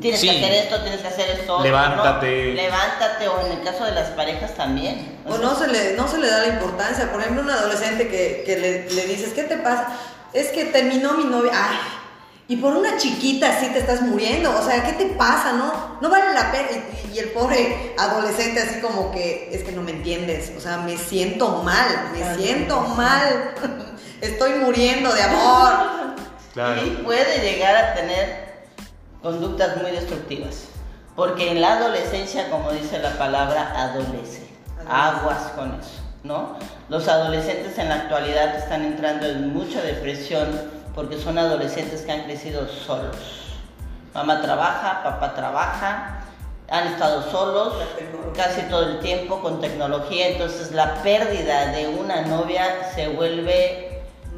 Tienes 0.00 0.20
que 0.20 0.30
hacer 0.30 0.52
esto, 0.52 0.80
tienes 0.82 1.00
que 1.00 1.08
hacer 1.08 1.30
esto. 1.30 1.62
Levántate. 1.62 2.54
Levántate, 2.54 3.28
o 3.28 3.46
en 3.46 3.52
el 3.52 3.62
caso 3.62 3.84
de 3.84 3.92
las 3.92 4.08
parejas 4.10 4.54
también. 4.54 5.18
O, 5.26 5.38
no, 5.38 5.56
se 5.56 5.68
le, 5.68 5.94
no 5.94 6.08
se 6.08 6.18
le 6.18 6.28
da 6.28 6.40
la 6.40 6.48
importancia. 6.48 7.10
Por 7.10 7.20
ejemplo, 7.20 7.42
un 7.42 7.50
adolescente 7.50 8.08
que, 8.08 8.42
que 8.44 8.58
le, 8.58 8.90
le, 8.90 9.06
dices, 9.06 9.32
¿qué 9.32 9.44
te 9.44 9.56
pasa? 9.56 9.88
Es 10.32 10.48
que 10.48 10.66
terminó 10.66 11.12
mi 11.14 11.24
novia. 11.24 11.52
Ay, 11.54 11.76
y 12.50 12.56
por 12.56 12.76
una 12.76 12.96
chiquita 12.96 13.48
así 13.48 13.68
te 13.68 13.78
estás 13.78 14.02
muriendo. 14.02 14.50
O 14.58 14.64
sea, 14.64 14.82
¿qué 14.84 14.94
te 14.94 15.06
pasa? 15.14 15.52
No, 15.52 15.98
no 16.00 16.10
vale 16.10 16.34
la 16.34 16.50
pena. 16.50 16.68
Y, 17.14 17.18
el 17.20 17.28
pobre 17.28 17.94
adolescente 17.96 18.60
así 18.60 18.80
como 18.80 19.12
que, 19.12 19.50
es 19.52 19.62
que 19.62 19.70
no 19.70 19.82
me 19.82 19.92
entiendes. 19.92 20.50
O 20.56 20.60
sea, 20.60 20.78
me 20.78 20.98
siento 20.98 21.62
mal, 21.62 22.10
me 22.12 22.34
siento 22.34 22.80
mal. 22.80 23.54
Estoy 24.20 24.54
muriendo 24.54 25.12
de 25.12 25.22
amor. 25.22 25.72
Y 26.84 26.90
puede 27.04 27.38
llegar 27.38 27.76
a 27.76 27.94
tener 27.94 28.49
conductas 29.22 29.76
muy 29.76 29.90
destructivas. 29.90 30.68
Porque 31.16 31.50
en 31.50 31.60
la 31.60 31.78
adolescencia, 31.78 32.50
como 32.50 32.72
dice 32.72 32.98
la 32.98 33.10
palabra, 33.18 33.72
adolece. 33.76 34.48
Aguas 34.88 35.52
con 35.54 35.74
eso, 35.74 36.00
¿no? 36.24 36.56
Los 36.88 37.06
adolescentes 37.08 37.78
en 37.78 37.90
la 37.90 37.96
actualidad 37.96 38.56
están 38.56 38.84
entrando 38.84 39.26
en 39.26 39.52
mucha 39.52 39.82
depresión 39.82 40.48
porque 40.94 41.18
son 41.18 41.38
adolescentes 41.38 42.02
que 42.02 42.12
han 42.12 42.24
crecido 42.24 42.66
solos. 42.68 43.16
Mamá 44.14 44.40
trabaja, 44.40 45.02
papá 45.04 45.34
trabaja, 45.34 46.20
han 46.68 46.86
estado 46.88 47.30
solos 47.30 47.74
casi 48.36 48.62
todo 48.62 48.88
el 48.88 49.00
tiempo 49.00 49.40
con 49.40 49.60
tecnología, 49.60 50.28
entonces 50.28 50.72
la 50.72 51.02
pérdida 51.02 51.66
de 51.72 51.88
una 51.88 52.22
novia 52.22 52.90
se 52.94 53.08
vuelve 53.08 53.89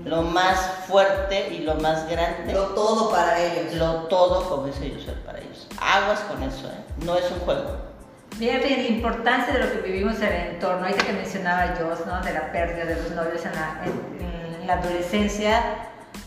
lo 0.05 0.23
más 0.23 0.59
fuerte 0.87 1.49
y 1.55 1.59
lo 1.59 1.75
más 1.77 2.09
grande. 2.09 2.53
Lo 2.53 2.67
todo 2.69 3.11
para 3.11 3.39
ellos. 3.39 3.75
Lo 3.75 3.95
todo 4.05 4.49
como 4.49 4.67
dice 4.67 5.01
ser 5.05 5.21
para 5.23 5.39
ellos. 5.39 5.69
Aguas 5.81 6.21
con 6.21 6.43
eso, 6.43 6.69
¿eh? 6.69 7.05
no 7.05 7.17
es 7.17 7.31
un 7.31 7.39
juego. 7.41 7.93
Mira 8.39 8.59
la 8.59 8.83
importancia 8.89 9.53
de 9.53 9.61
lo 9.61 9.73
que 9.73 9.89
vivimos 9.89 10.17
en 10.17 10.33
el 10.33 10.55
entorno, 10.55 10.87
ahorita 10.87 11.05
que 11.05 11.13
mencionaba 11.13 11.79
yo, 11.79 11.95
¿no? 12.07 12.21
de 12.23 12.33
la 12.33 12.51
pérdida 12.51 12.87
de 12.87 12.97
los 12.97 13.11
novios 13.11 13.45
en 13.45 13.53
la, 13.53 13.83
en, 13.85 14.67
la 14.67 14.75
adolescencia. 14.75 15.61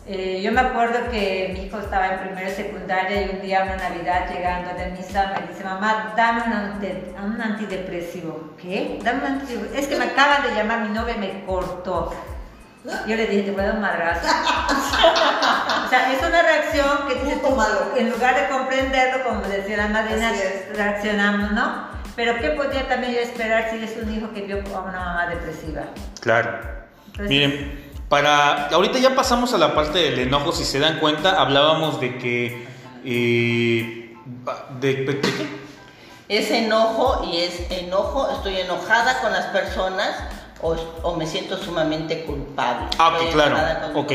Eh, 0.07 0.39
yo 0.43 0.51
me 0.51 0.61
acuerdo 0.61 1.09
que 1.09 1.49
mi 1.53 1.65
hijo 1.65 1.79
estaba 1.79 2.13
en 2.13 2.19
primera 2.19 2.47
y 2.47 2.53
secundaria 2.53 3.23
y 3.23 3.29
un 3.29 3.41
día, 3.41 3.63
una 3.63 3.89
Navidad, 3.89 4.29
llegando 4.31 4.75
de 4.75 4.91
misa, 4.91 5.33
me 5.33 5.47
dice, 5.47 5.63
mamá, 5.63 6.13
dame 6.15 6.43
un, 6.43 7.33
un 7.33 7.41
antidepresivo. 7.41 8.51
¿Qué? 8.61 8.99
Dame 9.03 9.19
un 9.19 9.25
antidepresivo. 9.25 9.79
Es 9.79 9.87
que 9.87 9.95
me 9.95 10.05
acaban 10.05 10.43
de 10.43 10.53
llamar 10.53 10.81
mi 10.81 10.89
novia 10.89 11.15
y 11.15 11.19
me 11.19 11.45
cortó. 11.45 12.13
Yo 13.07 13.15
le 13.15 13.27
dije, 13.27 13.43
te 13.43 13.51
voy 13.51 13.61
a 13.61 13.65
dar 13.65 13.75
un 13.75 13.81
margazo. 13.81 14.27
o 15.85 15.89
sea, 15.89 16.13
es 16.13 16.19
una 16.19 16.41
reacción 16.41 17.07
que 17.07 17.15
dices 17.15 17.39
en 17.97 18.11
lugar 18.11 18.35
de 18.35 18.49
comprenderlo, 18.49 19.23
como 19.23 19.41
decía 19.41 19.77
la 19.77 19.87
madrina, 19.87 20.31
reaccionamos, 20.73 21.51
¿no? 21.51 21.95
Pero 22.15 22.37
¿qué 22.39 22.51
podría 22.51 22.87
también 22.87 23.13
yo 23.13 23.19
esperar 23.19 23.69
si 23.71 23.83
es 23.83 23.97
un 24.01 24.13
hijo 24.13 24.31
que 24.33 24.41
vio 24.41 24.57
a 24.75 24.81
una 24.81 24.99
mamá 24.99 25.27
depresiva? 25.27 25.83
Claro. 26.21 26.59
Miren, 27.19 27.91
para 28.09 28.67
ahorita 28.67 28.99
ya 28.99 29.15
pasamos 29.15 29.53
a 29.53 29.57
la 29.57 29.73
parte 29.73 29.99
del 29.99 30.19
enojo, 30.19 30.51
si 30.51 30.63
se 30.63 30.79
dan 30.79 30.99
cuenta, 30.99 31.41
hablábamos 31.41 31.99
de 31.99 32.17
que 32.17 32.67
eh, 33.03 34.15
de, 34.79 34.93
de, 34.95 35.21
qué? 35.21 35.47
Es 36.27 36.51
enojo 36.51 37.25
y 37.31 37.39
es 37.39 37.71
enojo, 37.71 38.29
estoy 38.31 38.57
enojada 38.59 39.21
con 39.21 39.31
las 39.31 39.45
personas 39.47 40.15
o, 40.61 41.15
me 41.15 41.27
siento 41.27 41.57
sumamente 41.57 42.23
culpable. 42.23 42.87
Ah, 42.97 43.09
ok, 43.09 43.31
claro. 43.33 43.99
Ok. 43.99 44.11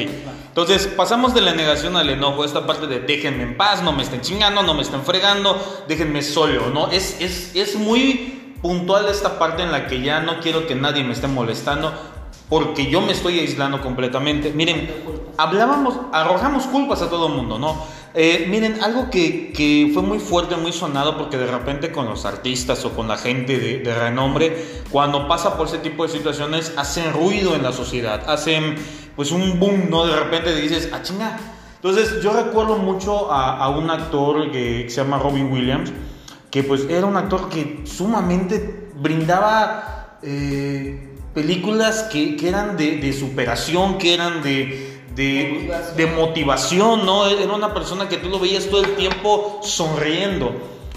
Entonces, 0.49 0.87
pasamos 0.89 1.33
de 1.35 1.43
la 1.43 1.53
negación 1.55 1.97
al 1.97 2.11
enojo, 2.11 2.45
esta 2.45 2.67
parte 2.67 2.87
de 2.87 3.01
déjenme 3.01 3.45
en 3.45 3.57
paz, 3.57 3.83
no 3.83 3.93
me 3.93 4.03
estén 4.03 4.21
chingando, 4.21 4.63
no 4.63 4.75
me 4.75 4.83
estén 4.83 5.03
fregando, 5.03 5.57
déjenme 5.87 6.23
solo, 6.23 6.71
¿no? 6.71 6.91
Es, 6.91 7.21
es, 7.21 7.55
es 7.55 7.77
muy 7.77 8.57
puntual 8.63 9.09
esta 9.09 9.39
parte 9.39 9.63
en 9.63 9.71
la 9.73 9.87
que 9.87 10.03
ya 10.03 10.21
no 10.21 10.41
quiero 10.41 10.67
que 10.67 10.75
nadie 10.75 11.05
me 11.05 11.13
esté 11.13 11.29
molestando. 11.29 11.93
porque 12.49 12.91
yo 12.91 13.01
me 13.01 13.13
estoy 13.13 13.39
aislando 13.39 13.81
completamente. 13.81 14.53
Miren, 14.53 14.91
hablábamos, 15.39 15.95
arrojamos 16.13 16.65
culpas 16.67 17.01
a 17.01 17.09
todo 17.09 17.29
el 17.29 17.35
mundo, 17.35 17.59
¿no? 17.59 17.81
Eh, 18.13 18.47
miren, 18.49 18.83
algo 18.83 19.09
que, 19.09 19.53
que, 19.53 19.91
fue 19.95 20.03
muy 20.03 20.19
fuerte, 20.19 20.57
muy 20.57 20.73
sonado, 20.73 21.17
porque 21.17 21.39
de 21.39 21.47
repente 21.47 21.93
con 21.93 22.07
los 22.07 22.25
artistas 22.25 22.85
o 22.85 22.93
con 22.93 23.07
la 23.07 23.17
gente 23.17 23.59
de, 23.59 23.95
renombre, 23.95 24.57
cuando 24.91 25.29
pasa 25.29 25.57
por 25.57 25.69
ese 25.69 25.79
tipo 25.79 26.05
de 26.05 26.13
situaciones, 26.13 26.73
hacen 26.77 27.13
ruido 27.13 27.55
en 27.55 27.63
la 27.63 27.73
sociedad, 27.73 28.29
hacen 28.29 28.75
pues 29.15 29.31
un 29.31 29.61
boom, 29.61 29.91
¿no? 29.91 30.07
De 30.07 30.17
repente 30.17 30.55
dices, 30.57 30.91
ah, 30.93 31.03
chinga. 31.03 31.39
Entonces 31.77 32.21
yo 32.21 32.33
recuerdo 32.33 32.77
mucho 32.77 33.33
a, 33.33 33.69
un 33.71 33.89
actor 33.91 34.51
que 34.51 34.87
se 34.89 34.97
llama 34.97 35.19
Robin 35.19 35.51
Williams, 35.51 35.93
que 36.51 36.65
pues 36.65 36.87
era 36.91 37.07
un 37.07 37.17
actor 37.17 37.49
que 37.49 37.83
sumamente 37.85 38.91
brindaba... 38.97 40.19
Eh, 40.23 41.07
películas 41.35 42.05
que, 42.05 42.37
eran 42.43 42.77
de, 42.77 43.13
superación, 43.13 43.99
que 43.99 44.15
eran 44.15 44.43
de, 44.43 44.90
de 45.97 46.07
motivación. 46.07 47.05
¿no? 47.05 47.27
Era 47.27 47.53
una 47.53 47.75
persona 47.75 48.09
que 48.09 48.17
tú 48.17 48.29
lo 48.29 48.39
veías 48.39 48.67
todo 48.67 48.85
el 48.85 48.97
tiempo 48.97 49.61
sonriendo. 49.63 50.53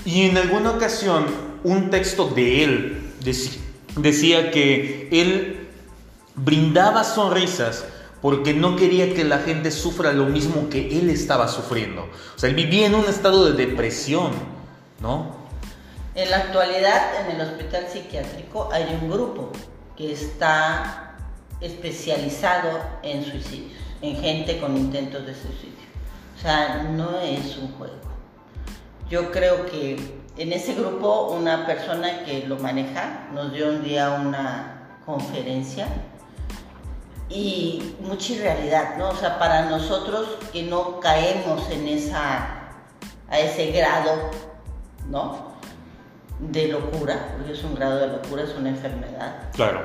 Y 0.06 0.24
en 0.24 0.38
alguna 0.38 0.72
ocasión, 0.72 1.26
un 1.64 1.90
texto 1.90 2.28
de 2.28 2.64
él 2.64 3.12
decía, 3.22 3.62
decía 3.96 4.52
que 4.52 5.08
él 5.12 5.68
brindaba 6.36 7.04
sonrisas 7.04 7.86
porque 8.22 8.54
no 8.54 8.78
quería 8.78 9.14
que 9.14 9.26
la 9.26 9.40
gente 9.40 9.70
sufra 9.70 10.14
lo 10.14 10.26
mismo 10.26 10.70
que 10.70 10.98
él 10.98 11.10
estaba 11.10 11.50
sufriendo. 11.50 12.04
O 12.36 12.40
sea, 12.40 12.50
él 12.50 12.56
vivía 12.56 12.88
en 12.88 12.96
un 12.96 13.06
estado 13.06 13.52
de 13.52 13.66
depresión, 13.66 14.32
¿no? 15.02 15.44
En 16.16 16.30
la 16.30 16.38
actualidad, 16.38 17.26
en 17.26 17.36
el 17.36 17.42
hospital 17.42 17.88
psiquiátrico 17.92 18.70
hay 18.72 18.98
un 19.02 19.10
grupo 19.10 19.52
que 19.98 20.14
está 20.14 21.16
especializado 21.60 22.80
en 23.02 23.26
suicidios, 23.26 23.83
en 24.04 24.16
gente 24.18 24.60
con 24.60 24.78
intentos 24.78 25.26
de 25.26 25.34
suicidio. 25.34 25.88
O 26.38 26.40
sea, 26.40 26.84
no 26.84 27.20
es 27.20 27.58
un 27.58 27.70
juego. 27.74 27.96
Yo 29.10 29.32
creo 29.32 29.66
que 29.66 30.22
en 30.38 30.54
ese 30.54 30.76
grupo 30.76 31.30
una 31.32 31.66
persona 31.66 32.24
que 32.24 32.46
lo 32.48 32.58
maneja 32.60 33.30
nos 33.34 33.52
dio 33.52 33.70
un 33.70 33.84
día 33.84 34.12
una 34.12 35.00
conferencia 35.06 35.88
y 37.30 37.96
mucha 38.02 38.34
irrealidad, 38.34 38.98
¿no? 38.98 39.10
O 39.10 39.16
sea, 39.16 39.40
para 39.40 39.70
nosotros 39.70 40.28
que 40.52 40.64
no 40.64 41.00
caemos 41.00 41.68
en 41.72 41.88
esa, 41.88 42.74
a 43.30 43.40
ese 43.40 43.72
grado, 43.72 44.30
¿no? 45.10 45.54
de 46.52 46.68
locura, 46.68 47.30
porque 47.38 47.54
es 47.54 47.64
un 47.64 47.76
grado 47.76 48.00
de 48.00 48.08
locura, 48.08 48.44
es 48.44 48.56
una 48.56 48.70
enfermedad. 48.70 49.50
Claro. 49.54 49.82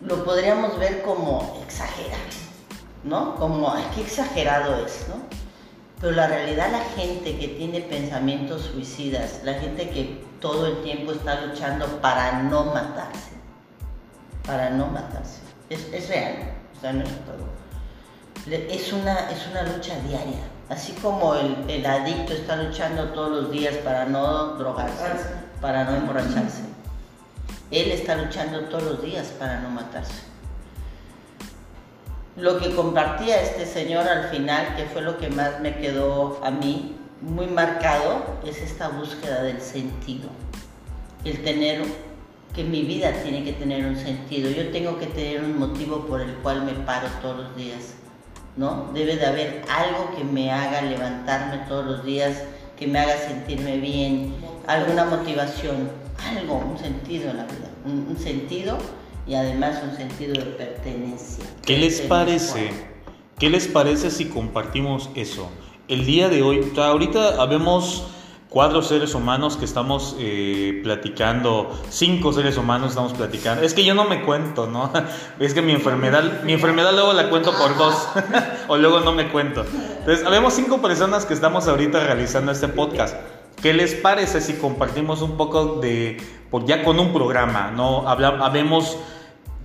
Lo 0.00 0.24
podríamos 0.24 0.78
ver 0.78 1.02
como 1.02 1.60
exagerado, 1.64 2.22
¿no? 3.04 3.36
Como, 3.36 3.72
ay, 3.72 3.84
qué 3.94 4.02
exagerado 4.02 4.84
es, 4.84 5.06
¿no? 5.08 5.16
Pero 6.00 6.12
la 6.12 6.28
realidad, 6.28 6.70
la 6.70 6.84
gente 7.00 7.38
que 7.38 7.48
tiene 7.48 7.80
pensamientos 7.80 8.62
suicidas, 8.72 9.40
la 9.44 9.54
gente 9.54 9.90
que 9.90 10.24
todo 10.40 10.66
el 10.66 10.82
tiempo 10.82 11.12
está 11.12 11.40
luchando 11.46 11.86
para 12.00 12.42
no 12.42 12.64
matarse, 12.66 13.32
para 14.46 14.70
no 14.70 14.86
matarse, 14.86 15.40
es, 15.70 15.88
es 15.92 16.08
real, 16.08 16.52
o 16.76 16.80
sea, 16.80 16.92
no 16.92 17.04
es 17.04 17.10
todo. 17.24 17.58
Es 18.46 18.92
una, 18.92 19.30
es 19.30 19.46
una 19.48 19.62
lucha 19.64 19.98
diaria, 20.06 20.40
así 20.68 20.92
como 21.02 21.34
el, 21.34 21.68
el 21.68 21.84
adicto 21.84 22.32
está 22.32 22.56
luchando 22.56 23.08
todos 23.08 23.30
los 23.30 23.50
días 23.50 23.74
para 23.78 24.04
no 24.06 24.54
drogarse 24.54 25.48
para 25.60 25.84
no 25.84 25.96
emborracharse. 25.96 26.62
Él 27.70 27.90
está 27.92 28.16
luchando 28.16 28.60
todos 28.66 28.84
los 28.84 29.02
días 29.02 29.26
para 29.38 29.60
no 29.60 29.70
matarse. 29.70 30.22
Lo 32.38 32.58
que 32.58 32.72
compartía 32.74 33.42
este 33.42 33.66
señor 33.66 34.06
al 34.06 34.28
final, 34.28 34.76
que 34.76 34.84
fue 34.84 35.02
lo 35.02 35.18
que 35.18 35.28
más 35.28 35.60
me 35.60 35.76
quedó 35.76 36.40
a 36.44 36.52
mí 36.52 36.96
muy 37.20 37.46
marcado, 37.46 38.38
es 38.46 38.58
esta 38.58 38.88
búsqueda 38.88 39.42
del 39.42 39.60
sentido. 39.60 40.28
El 41.24 41.42
tener 41.42 41.82
que 42.54 42.62
mi 42.62 42.82
vida 42.82 43.12
tiene 43.24 43.42
que 43.42 43.54
tener 43.54 43.84
un 43.84 43.96
sentido. 43.96 44.50
Yo 44.50 44.70
tengo 44.70 44.98
que 44.98 45.06
tener 45.06 45.42
un 45.42 45.58
motivo 45.58 46.06
por 46.06 46.20
el 46.20 46.32
cual 46.36 46.62
me 46.62 46.74
paro 46.74 47.08
todos 47.20 47.38
los 47.38 47.56
días. 47.56 47.94
¿no? 48.56 48.90
Debe 48.94 49.16
de 49.16 49.26
haber 49.26 49.62
algo 49.68 50.16
que 50.16 50.22
me 50.22 50.52
haga 50.52 50.82
levantarme 50.82 51.58
todos 51.68 51.86
los 51.86 52.04
días, 52.04 52.44
que 52.76 52.86
me 52.86 53.00
haga 53.00 53.16
sentirme 53.16 53.78
bien, 53.78 54.34
alguna 54.66 55.04
motivación, 55.06 55.90
algo, 56.36 56.56
un 56.56 56.78
sentido 56.78 57.30
en 57.30 57.36
la 57.38 57.44
vida, 57.44 57.68
un, 57.84 58.16
sentido 58.16 58.78
y 59.28 59.34
además 59.34 59.82
un 59.84 59.94
sentido 59.96 60.32
de 60.32 60.50
pertenencia. 60.52 61.44
¿Qué 61.64 61.76
les 61.76 62.00
parece? 62.00 62.70
¿Qué 63.38 63.50
les 63.50 63.68
parece 63.68 64.10
si 64.10 64.26
compartimos 64.26 65.10
eso? 65.14 65.50
El 65.86 66.06
día 66.06 66.28
de 66.28 66.42
hoy, 66.42 66.72
ahorita 66.76 67.40
habemos 67.40 68.04
cuatro 68.48 68.80
seres 68.80 69.14
humanos 69.14 69.58
que 69.58 69.66
estamos 69.66 70.16
eh, 70.18 70.80
platicando, 70.82 71.78
cinco 71.90 72.32
seres 72.32 72.56
humanos 72.56 72.90
estamos 72.90 73.12
platicando. 73.12 73.62
Es 73.62 73.74
que 73.74 73.84
yo 73.84 73.94
no 73.94 74.04
me 74.04 74.22
cuento, 74.22 74.66
¿no? 74.66 74.90
Es 75.38 75.52
que 75.52 75.60
mi 75.60 75.72
enfermedad, 75.72 76.42
mi 76.44 76.54
enfermedad 76.54 76.92
luego 76.92 77.12
la 77.12 77.28
cuento 77.28 77.52
por 77.52 77.76
dos, 77.76 78.08
o 78.68 78.76
luego 78.78 79.00
no 79.00 79.12
me 79.12 79.28
cuento. 79.28 79.64
Entonces, 79.98 80.26
habemos 80.26 80.54
cinco 80.54 80.80
personas 80.80 81.26
que 81.26 81.34
estamos 81.34 81.68
ahorita 81.68 82.00
realizando 82.00 82.50
este 82.50 82.68
podcast. 82.68 83.14
¿Qué 83.60 83.74
les 83.74 83.94
parece 83.94 84.40
si 84.40 84.54
compartimos 84.54 85.20
un 85.20 85.36
poco 85.36 85.80
de, 85.80 86.16
pues 86.50 86.64
ya 86.64 86.84
con 86.84 86.98
un 87.00 87.12
programa, 87.12 87.72
¿no? 87.72 88.08
Habla, 88.08 88.38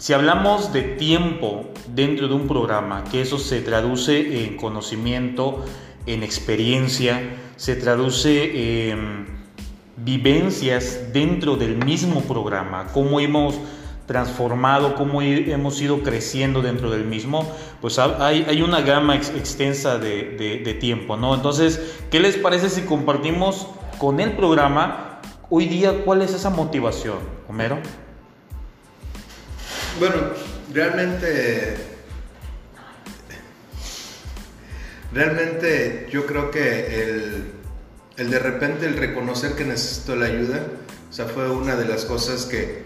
si 0.04 0.12
hablamos 0.12 0.74
de 0.74 0.82
tiempo 0.82 1.64
dentro 1.88 2.28
de 2.28 2.34
un 2.34 2.46
programa, 2.46 3.06
que 3.06 3.22
eso 3.22 3.40
se 3.40 3.62
traduce 3.62 4.44
en 4.44 4.58
conocimiento, 4.58 5.64
en 6.06 6.24
experiencia, 6.24 7.22
se 7.56 7.78
traduce 7.78 8.90
en 8.90 9.28
vivencias 9.96 11.14
dentro 11.14 11.56
del 11.56 11.78
mismo 11.78 12.20
programa, 12.20 12.88
cómo 12.94 13.22
hemos 13.22 13.56
transformado, 14.06 14.96
cómo 14.96 15.22
hemos 15.22 15.82
ido 15.82 16.04
creciendo 16.04 16.62
dentro 16.62 16.92
del 16.92 17.06
mismo, 17.06 17.50
pues 17.80 17.98
hay, 17.98 18.62
una 18.62 18.82
gama 18.82 19.16
extensa 19.16 20.00
de, 20.00 20.32
de, 20.32 20.58
de, 20.66 20.74
tiempo, 20.74 21.16
¿no? 21.16 21.34
Entonces, 21.34 21.96
¿qué 22.12 22.20
les 22.20 22.36
parece 22.36 22.70
si 22.70 22.82
compartimos 22.82 23.68
con 24.00 24.20
el 24.20 24.34
programa, 24.34 25.22
hoy 25.50 25.68
día, 25.68 26.04
¿cuál 26.04 26.24
es 26.24 26.34
esa 26.34 26.50
motivación, 26.50 27.20
Homero? 27.48 27.78
Bueno, 30.00 30.16
realmente, 30.74 31.76
realmente 35.14 36.08
yo 36.12 36.26
creo 36.26 36.50
que 36.50 37.04
el, 37.04 37.52
el 38.18 38.32
de 38.32 38.40
repente 38.40 38.86
el 38.88 38.98
reconocer 38.98 39.54
que 39.54 39.66
necesito 39.66 40.16
la 40.16 40.26
ayuda, 40.26 40.66
o 41.10 41.14
sea, 41.14 41.26
fue 41.26 41.50
una 41.50 41.76
de 41.76 41.86
las 41.86 42.06
cosas 42.06 42.46
que, 42.46 42.84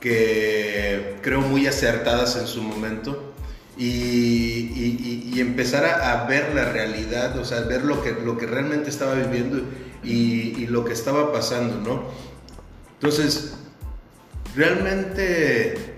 que 0.00 1.16
creo 1.22 1.40
muy 1.40 1.66
acertadas 1.66 2.36
en 2.36 2.46
su 2.46 2.62
momento. 2.62 3.32
Y, 3.76 5.32
y, 5.34 5.40
empezar 5.40 5.84
a, 5.84 6.24
ver 6.26 6.54
la 6.54 6.66
realidad, 6.66 7.36
o 7.38 7.44
sea, 7.44 7.62
ver 7.62 7.82
lo 7.82 8.04
que, 8.04 8.12
lo 8.12 8.38
que 8.38 8.46
realmente 8.46 8.88
estaba 8.88 9.14
viviendo 9.14 9.62
y, 10.04 10.66
lo 10.68 10.84
que 10.84 10.92
estaba 10.92 11.32
pasando, 11.32 11.80
¿no? 11.80 12.04
Entonces, 12.94 13.54
realmente 14.54 15.93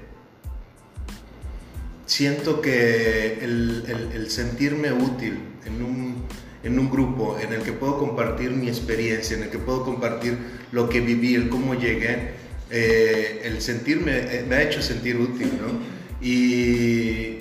siento 2.17 2.63
que 2.63 3.41
el, 3.43 4.27
sentirme 4.31 4.91
útil 4.91 5.39
en 5.67 5.83
un, 5.83 6.25
en 6.63 6.79
un, 6.79 6.91
grupo 6.91 7.37
en 7.39 7.53
el 7.53 7.61
que 7.63 7.73
puedo 7.73 7.99
compartir 7.99 8.53
mi 8.53 8.69
experiencia, 8.69 9.37
en 9.37 9.43
el 9.43 9.51
que 9.51 9.59
puedo 9.59 9.85
compartir 9.85 10.39
lo 10.73 10.89
que 10.89 11.03
viví, 11.03 11.35
el 11.35 11.51
cómo 11.51 11.75
llegué, 11.75 12.31
eh, 12.71 13.43
el 13.45 13.61
sentirme 13.61 14.17
eh, 14.17 14.47
me 14.49 14.55
ha 14.57 14.63
hecho 14.63 14.81
sentir 14.81 15.19
útil, 15.19 15.53
¿no? 15.61 16.27
Y, 16.27 17.41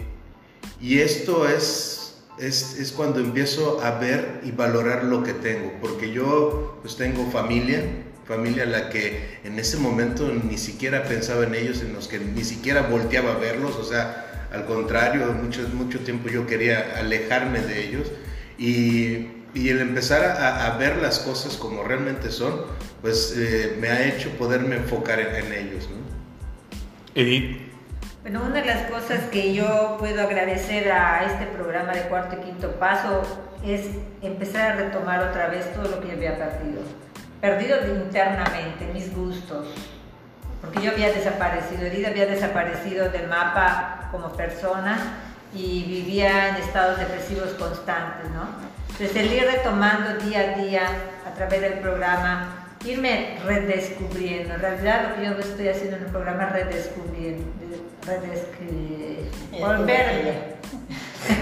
y 0.81 0.99
esto 0.99 1.47
es 1.47 2.17
es, 2.37 2.77
es, 2.77 2.91
cuando 2.91 3.21
empiezo 3.21 3.79
a 3.81 3.97
ver 3.97 4.41
y 4.43 4.51
valorar 4.51 5.05
lo 5.05 5.23
que 5.23 5.31
tengo, 5.31 5.71
porque 5.79 6.11
yo 6.11 6.79
pues 6.81 6.97
tengo 6.97 7.31
familia, 7.31 7.81
familia 8.27 8.63
a 8.63 8.65
la 8.65 8.89
que 8.89 9.39
en 9.45 9.57
ese 9.57 9.77
momento 9.77 10.29
ni 10.29 10.57
siquiera 10.57 11.05
pensaba 11.05 11.45
en 11.45 11.55
ellos, 11.55 11.79
en 11.79 11.93
los 11.93 12.09
que 12.09 12.19
ni 12.19 12.43
siquiera 12.43 12.81
volteaba 12.81 13.35
a 13.35 13.37
verlos, 13.37 13.77
o 13.77 13.85
sea, 13.85 14.34
al 14.55 14.65
contrario, 14.65 15.33
mucho, 15.33 15.61
mucho 15.73 15.99
tiempo 15.99 16.29
yo 16.29 16.47
quería 16.47 16.97
alejarme 16.97 17.59
de 17.59 17.87
ellos 17.87 18.11
y, 18.57 19.27
y 19.53 19.69
el 19.69 19.81
empezar 19.81 20.23
a, 20.23 20.65
a, 20.65 20.77
ver 20.77 20.97
las 20.97 21.19
cosas 21.19 21.57
como 21.57 21.83
realmente 21.83 22.31
son, 22.31 22.61
pues 23.01 23.35
eh, 23.37 23.75
me 23.79 23.89
ha 23.89 24.07
hecho 24.07 24.29
poderme 24.31 24.77
enfocar 24.77 25.19
en, 25.19 25.35
en 25.35 25.53
ellos. 25.53 25.89
¿no? 25.89 25.97
Edith. 27.21 27.61
Bueno, 28.21 28.43
una 28.43 28.61
de 28.61 28.65
las 28.65 28.89
cosas 28.89 29.25
que 29.31 29.53
yo 29.53 29.97
puedo 29.99 30.21
agradecer 30.21 30.91
a 30.91 31.25
este 31.25 31.45
programa 31.45 31.93
de 31.93 32.01
cuarto 32.03 32.37
y 32.41 32.45
quinto 32.45 32.71
paso 32.79 33.21
es 33.63 33.81
empezar 34.21 34.71
a 34.71 34.75
retomar 34.77 35.21
otra 35.21 35.47
vez 35.47 35.71
todo 35.73 35.89
lo 35.89 36.01
que 36.01 36.07
yo 36.07 36.13
había 36.13 36.37
perdido. 36.37 36.81
Perdido 37.41 37.77
internamente, 37.87 38.89
mis 38.93 39.13
gustos, 39.13 39.67
porque 40.65 40.85
yo 40.85 40.91
había 40.91 41.11
desaparecido, 41.11 41.85
Edith 41.85 42.07
había 42.07 42.25
desaparecido 42.25 43.09
del 43.09 43.27
mapa 43.27 44.09
como 44.11 44.29
persona 44.33 44.97
y 45.53 45.83
vivía 45.83 46.49
en 46.49 46.55
estados 46.55 46.99
depresivos 46.99 47.49
constantes, 47.51 48.29
¿no? 48.31 48.47
Entonces 48.91 49.15
el 49.15 49.33
ir 49.33 49.43
retomando 49.43 50.25
día 50.25 50.39
a 50.39 50.61
día 50.61 50.87
a 51.27 51.33
través 51.35 51.61
del 51.61 51.73
programa, 51.73 52.67
irme 52.85 53.37
redescubriendo, 53.45 54.55
en 54.55 54.61
realidad 54.61 55.09
lo 55.09 55.15
que 55.15 55.25
yo 55.25 55.39
estoy 55.39 55.67
haciendo 55.69 55.97
en 55.97 56.03
el 56.03 56.09
programa 56.09 56.47
redescubriendo, 56.47 57.45
redescribir, 58.05 59.31
volverme. 59.59 60.55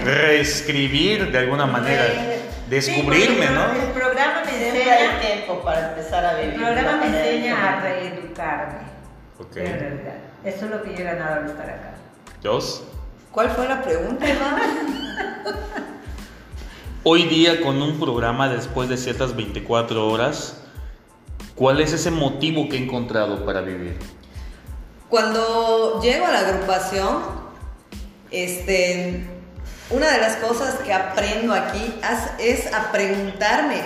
Reescribir 0.04 1.30
de 1.30 1.38
alguna 1.38 1.66
manera, 1.66 2.04
descubrirme, 2.68 3.46
¿no? 3.50 3.72
El 3.72 3.90
programa 3.92 4.42
me 4.44 4.66
enseña... 4.66 5.20
tiempo 5.20 5.60
para 5.62 5.90
empezar 5.90 6.24
a 6.24 6.34
vivir. 6.34 6.54
El 6.54 6.60
programa 6.60 6.96
me 6.96 7.06
enseña 7.06 7.78
a 7.78 7.80
reeducarme. 7.80 8.93
Ok. 9.38 9.56
En 9.56 9.78
realidad, 9.80 10.16
eso 10.44 10.64
es 10.66 10.70
lo 10.70 10.82
que 10.82 10.94
yo 10.94 11.00
he 11.00 11.04
ganado 11.04 11.40
al 11.42 11.46
estar 11.50 11.68
acá. 11.68 11.94
¿Dos? 12.42 12.84
¿Cuál 13.32 13.50
fue 13.50 13.66
la 13.66 13.82
pregunta, 13.82 14.26
Hoy 17.02 17.24
día 17.24 17.60
con 17.60 17.82
un 17.82 17.98
programa 17.98 18.48
después 18.48 18.88
de 18.88 18.96
ciertas 18.96 19.34
24 19.34 20.08
horas, 20.08 20.62
¿cuál 21.54 21.80
es 21.80 21.92
ese 21.92 22.10
motivo 22.10 22.68
que 22.68 22.76
he 22.76 22.82
encontrado 22.82 23.44
para 23.44 23.60
vivir? 23.60 23.98
Cuando 25.10 26.00
llego 26.00 26.26
a 26.26 26.30
la 26.30 26.38
agrupación, 26.38 27.22
este, 28.30 29.26
una 29.90 30.10
de 30.12 30.18
las 30.18 30.36
cosas 30.36 30.76
que 30.76 30.92
aprendo 30.92 31.52
aquí 31.52 31.94
es 32.38 32.72
a 32.72 32.90
preguntarme 32.90 33.82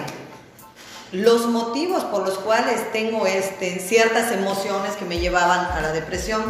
los 1.12 1.46
motivos 1.46 2.04
por 2.04 2.26
los 2.26 2.38
cuales 2.38 2.92
tengo 2.92 3.26
este, 3.26 3.78
ciertas 3.78 4.32
emociones 4.32 4.92
que 4.96 5.04
me 5.04 5.18
llevaban 5.18 5.66
a 5.66 5.80
la 5.80 5.92
depresión. 5.92 6.42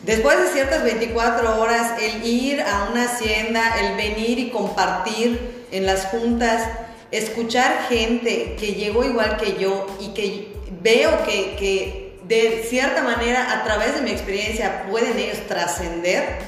Después 0.00 0.38
de 0.40 0.48
ciertas 0.48 0.82
24 0.82 1.60
horas, 1.60 2.00
el 2.00 2.26
ir 2.26 2.60
a 2.60 2.88
una 2.90 3.04
hacienda, 3.04 3.74
el 3.80 3.96
venir 3.96 4.38
y 4.38 4.50
compartir 4.50 5.66
en 5.70 5.86
las 5.86 6.06
juntas, 6.06 6.68
escuchar 7.10 7.86
gente 7.88 8.56
que 8.58 8.74
llegó 8.74 9.04
igual 9.04 9.36
que 9.36 9.58
yo 9.58 9.86
y 10.00 10.08
que 10.08 10.56
veo 10.80 11.24
que, 11.24 11.56
que 11.56 12.18
de 12.24 12.64
cierta 12.68 13.02
manera 13.02 13.52
a 13.52 13.64
través 13.64 13.94
de 13.94 14.02
mi 14.02 14.10
experiencia 14.10 14.86
pueden 14.90 15.18
ellos 15.18 15.38
trascender 15.46 16.38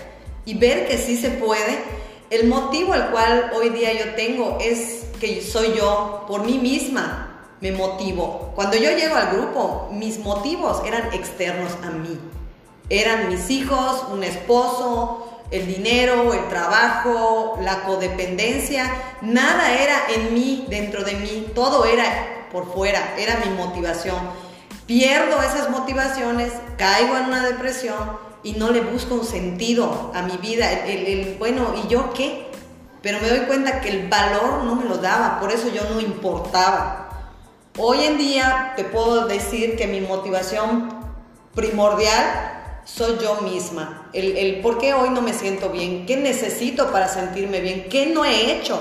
y 0.44 0.54
ver 0.54 0.86
que 0.86 0.98
sí 0.98 1.16
se 1.16 1.30
puede, 1.30 1.78
el 2.30 2.48
motivo 2.48 2.92
al 2.92 3.10
cual 3.10 3.52
hoy 3.54 3.70
día 3.70 3.92
yo 3.92 4.14
tengo 4.14 4.58
es 4.60 5.03
que 5.20 5.42
soy 5.42 5.74
yo, 5.76 6.24
por 6.28 6.44
mí 6.44 6.58
misma 6.58 7.34
me 7.60 7.72
motivo. 7.72 8.52
Cuando 8.54 8.76
yo 8.76 8.90
llego 8.90 9.14
al 9.14 9.36
grupo, 9.36 9.88
mis 9.92 10.18
motivos 10.18 10.82
eran 10.84 11.12
externos 11.12 11.72
a 11.82 11.90
mí. 11.90 12.18
Eran 12.90 13.28
mis 13.28 13.48
hijos, 13.50 14.04
un 14.12 14.22
esposo, 14.22 15.42
el 15.50 15.66
dinero, 15.66 16.34
el 16.34 16.48
trabajo, 16.48 17.58
la 17.62 17.84
codependencia. 17.84 18.92
Nada 19.22 19.80
era 19.80 20.02
en 20.14 20.34
mí, 20.34 20.66
dentro 20.68 21.04
de 21.04 21.14
mí. 21.14 21.46
Todo 21.54 21.84
era 21.84 22.48
por 22.52 22.72
fuera, 22.72 23.14
era 23.18 23.40
mi 23.44 23.50
motivación. 23.56 24.18
Pierdo 24.86 25.40
esas 25.42 25.70
motivaciones, 25.70 26.52
caigo 26.76 27.16
en 27.16 27.24
una 27.24 27.46
depresión 27.46 28.18
y 28.42 28.52
no 28.52 28.70
le 28.70 28.82
busco 28.82 29.14
un 29.14 29.24
sentido 29.24 30.12
a 30.14 30.22
mi 30.22 30.36
vida. 30.36 30.70
El, 30.86 31.36
bueno, 31.38 31.74
¿y 31.82 31.88
yo 31.88 32.12
qué? 32.12 32.46
Pero 33.04 33.20
me 33.20 33.28
doy 33.28 33.40
cuenta 33.40 33.82
que 33.82 33.90
el 33.90 34.08
valor 34.08 34.64
no 34.64 34.76
me 34.76 34.86
lo 34.86 34.96
daba, 34.96 35.38
por 35.38 35.52
eso 35.52 35.68
yo 35.68 35.82
no 35.90 36.00
importaba. 36.00 37.10
Hoy 37.78 38.02
en 38.02 38.16
día 38.16 38.72
te 38.76 38.84
puedo 38.84 39.26
decir 39.26 39.76
que 39.76 39.86
mi 39.86 40.00
motivación 40.00 40.88
primordial 41.54 42.80
soy 42.86 43.18
yo 43.22 43.42
misma. 43.42 44.08
El, 44.14 44.38
el, 44.38 44.62
por 44.62 44.78
qué 44.78 44.94
hoy 44.94 45.10
no 45.10 45.20
me 45.20 45.34
siento 45.34 45.68
bien, 45.68 46.06
qué 46.06 46.16
necesito 46.16 46.90
para 46.92 47.08
sentirme 47.08 47.60
bien, 47.60 47.88
qué 47.90 48.06
no 48.06 48.24
he 48.24 48.52
hecho, 48.52 48.80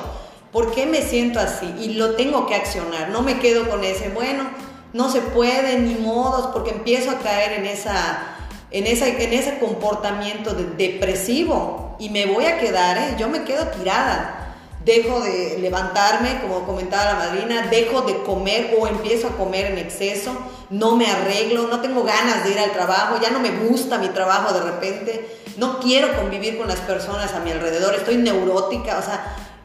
por 0.54 0.74
qué 0.74 0.86
me 0.86 1.02
siento 1.02 1.42
así 1.42 1.74
y 1.82 1.96
lo 1.96 2.16
tengo 2.16 2.46
que 2.46 2.56
accionar. 2.56 3.10
No 3.10 3.24
me 3.24 3.40
quedo 3.40 3.70
con 3.70 3.84
ese, 3.84 4.08
bueno, 4.08 4.46
no 4.94 5.12
se 5.12 5.20
puede 5.20 5.80
ni 5.80 5.96
modos 5.96 6.48
porque 6.54 6.70
empiezo 6.70 7.12
a 7.12 7.20
caer 7.20 7.60
en, 7.60 7.66
esa, 7.66 8.38
en, 8.72 8.88
esa, 8.88 9.06
en 9.10 9.34
ese 9.34 9.60
comportamiento 9.60 10.54
depresivo 10.54 11.93
y 12.00 12.10
me 12.10 12.26
voy 12.26 12.46
a 12.46 12.60
quedar, 12.60 12.98
¿eh? 12.98 13.16
yo 13.18 13.30
me 13.30 13.44
quedo 13.44 13.68
tirada. 13.68 14.40
Dejo 14.84 15.22
de 15.22 15.60
levantarme, 15.60 16.42
como 16.42 16.66
comentaba 16.66 17.14
la 17.14 17.16
madrina, 17.16 17.68
dejo 17.68 18.02
de 18.02 18.22
comer 18.24 18.76
o 18.78 18.86
empiezo 18.86 19.28
a 19.28 19.38
comer 19.38 19.68
en 19.68 19.78
exceso, 19.78 20.38
no 20.70 20.98
me 20.98 21.08
arreglo, 21.08 21.68
no 21.68 21.80
tengo 21.80 22.04
ganas 22.04 22.44
de 22.44 22.52
ir 22.52 22.60
al 22.60 22.72
trabajo, 22.74 23.18
ya 23.22 23.30
no 23.30 23.40
me 23.40 23.52
gusta 23.52 23.98
mi 23.98 24.10
trabajo 24.10 24.54
de 24.54 24.60
repente, 24.60 25.38
no 25.56 25.80
quiero 25.80 26.14
convivir 26.18 26.58
con 26.58 26.68
las 26.68 26.82
personas 26.82 27.34
a 27.34 27.40
mi 27.40 27.52
alrededor, 27.52 27.96
estoy 27.96 28.18
neurótica, 28.18 28.98
o 29.00 29.02
sea, 29.02 29.24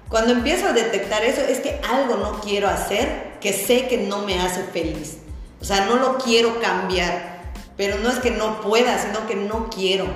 cuando 0.08 0.32
empiezo 0.32 0.68
a 0.68 0.72
detectar 0.72 1.24
eso 1.24 1.40
es 1.40 1.58
que 1.58 1.80
algo 1.88 2.16
no 2.16 2.40
quiero 2.40 2.68
hacer 2.68 3.38
que 3.40 3.52
sé 3.52 3.88
que 3.88 3.98
no 3.98 4.22
me 4.22 4.40
hace 4.40 4.62
feliz, 4.62 5.18
o 5.60 5.64
sea, 5.64 5.86
no 5.86 5.96
lo 5.96 6.18
quiero 6.18 6.60
cambiar, 6.60 7.38
pero 7.76 7.98
no 7.98 8.08
es 8.08 8.20
que 8.20 8.30
no 8.30 8.60
pueda, 8.60 8.98
sino 8.98 9.26
que 9.26 9.34
no 9.34 9.68
quiero. 9.68 10.06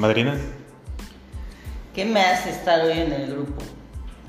Madrina. 0.00 0.34
¿Qué 1.94 2.06
me 2.06 2.22
hace 2.22 2.50
estar 2.50 2.80
hoy 2.80 2.98
en 2.98 3.12
el 3.12 3.30
grupo? 3.30 3.62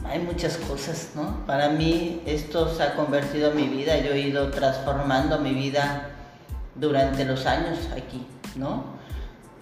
Hay 0.04 0.20
muchas 0.20 0.58
cosas, 0.58 1.12
¿no? 1.16 1.46
Para 1.46 1.70
mí 1.70 2.22
esto 2.26 2.76
se 2.76 2.84
ha 2.84 2.96
convertido 2.96 3.52
en 3.52 3.56
mi 3.56 3.68
vida, 3.68 3.98
yo 4.00 4.12
he 4.12 4.20
ido 4.20 4.52
transformando 4.52 5.40
mi 5.40 5.54
vida 5.54 6.10
durante 6.76 7.24
los 7.24 7.46
años 7.46 7.78
aquí, 7.96 8.26
¿no? 8.56 8.84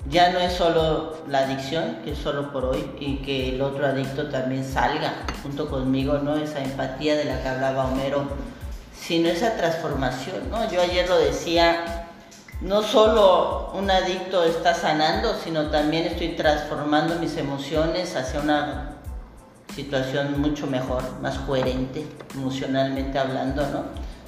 Ya 0.09 0.31
no 0.31 0.39
es 0.39 0.53
solo 0.53 1.17
la 1.27 1.39
adicción, 1.39 1.97
que 2.03 2.13
es 2.13 2.17
solo 2.17 2.51
por 2.51 2.65
hoy, 2.65 2.89
y 2.99 3.17
que 3.17 3.49
el 3.49 3.61
otro 3.61 3.85
adicto 3.85 4.29
también 4.29 4.63
salga 4.65 5.13
junto 5.43 5.69
conmigo, 5.69 6.17
¿no? 6.17 6.37
Esa 6.37 6.63
empatía 6.63 7.15
de 7.17 7.25
la 7.25 7.43
que 7.43 7.49
hablaba 7.49 7.85
Homero, 7.85 8.23
sino 8.99 9.29
esa 9.29 9.55
transformación, 9.57 10.49
¿no? 10.49 10.71
Yo 10.71 10.81
ayer 10.81 11.07
lo 11.07 11.19
decía, 11.19 11.98
no 12.61 12.83
solo 12.83 13.71
un 13.73 13.89
adicto 13.89 14.43
está 14.43 14.73
sanando, 14.73 15.33
sino 15.35 15.69
también 15.69 16.05
estoy 16.05 16.29
transformando 16.29 17.15
mis 17.15 17.37
emociones 17.37 18.15
hacia 18.15 18.41
una 18.41 18.97
situación 19.73 20.41
mucho 20.41 20.67
mejor, 20.67 21.03
más 21.21 21.37
coherente, 21.39 22.05
emocionalmente 22.35 23.17
hablando, 23.17 23.65
¿no? 23.69 23.83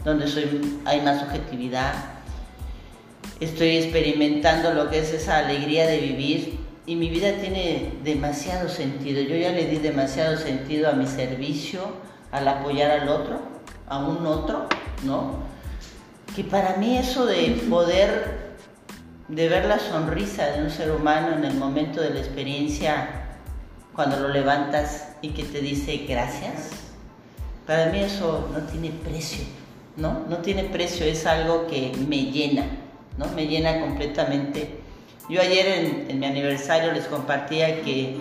Donde 0.06 0.28
soy, 0.28 0.80
hay 0.86 1.02
más 1.02 1.22
objetividad. 1.24 1.94
Estoy 3.42 3.78
experimentando 3.78 4.74
lo 4.74 4.90
que 4.90 5.00
es 5.00 5.12
esa 5.14 5.40
alegría 5.40 5.88
de 5.88 5.98
vivir 5.98 6.60
y 6.86 6.96
mi 6.96 7.10
vida 7.10 7.34
tiene 7.34 7.96
demasiado 8.04 8.70
sentido. 8.70 9.22
Yo 9.22 9.36
ya 9.36 9.52
le 9.52 9.66
di 9.66 9.78
demasiado 9.78 10.38
sentido 10.38 10.90
a 10.90 10.94
mi 10.94 11.06
servicio, 11.06 11.82
al 12.32 12.48
apoyar 12.48 12.92
al 12.92 13.10
otro, 13.10 13.42
a 13.88 13.98
un 13.98 14.26
otro, 14.26 14.68
¿no? 15.04 15.51
Que 16.36 16.44
para 16.44 16.78
mí 16.78 16.98
eso 16.98 17.26
de 17.26 17.62
poder, 17.70 18.56
de 19.28 19.50
ver 19.50 19.66
la 19.66 19.80
sonrisa 19.80 20.46
de 20.48 20.64
un 20.64 20.70
ser 20.70 20.92
humano 20.92 21.36
en 21.36 21.44
el 21.44 21.56
momento 21.56 22.02
de 22.02 22.12
la 22.12 22.20
experiencia, 22.20 23.10
cuando 23.94 24.18
lo 24.18 24.30
levantas 24.30 25.10
y 25.22 25.30
que 25.30 25.44
te 25.44 25.60
dice 25.60 26.06
gracias, 26.08 26.70
para 27.68 27.88
mí 27.88 28.00
eso 28.00 28.50
no 28.54 28.60
tiene 28.62 28.92
precio, 28.92 29.44
¿no? 29.98 30.26
No 30.30 30.38
tiene 30.38 30.64
precio, 30.66 31.06
es 31.06 31.26
algo 31.26 31.68
que 31.68 31.92
me 32.08 32.32
llena, 32.32 32.66
¿no? 33.18 33.28
Me 33.36 33.48
llena 33.48 33.82
completamente. 33.82 34.80
Yo 35.30 35.42
ayer 35.42 35.68
en, 35.68 36.12
en 36.12 36.20
mi 36.20 36.26
aniversario 36.26 36.92
les 36.94 37.06
compartía 37.06 37.82
que 37.82 38.18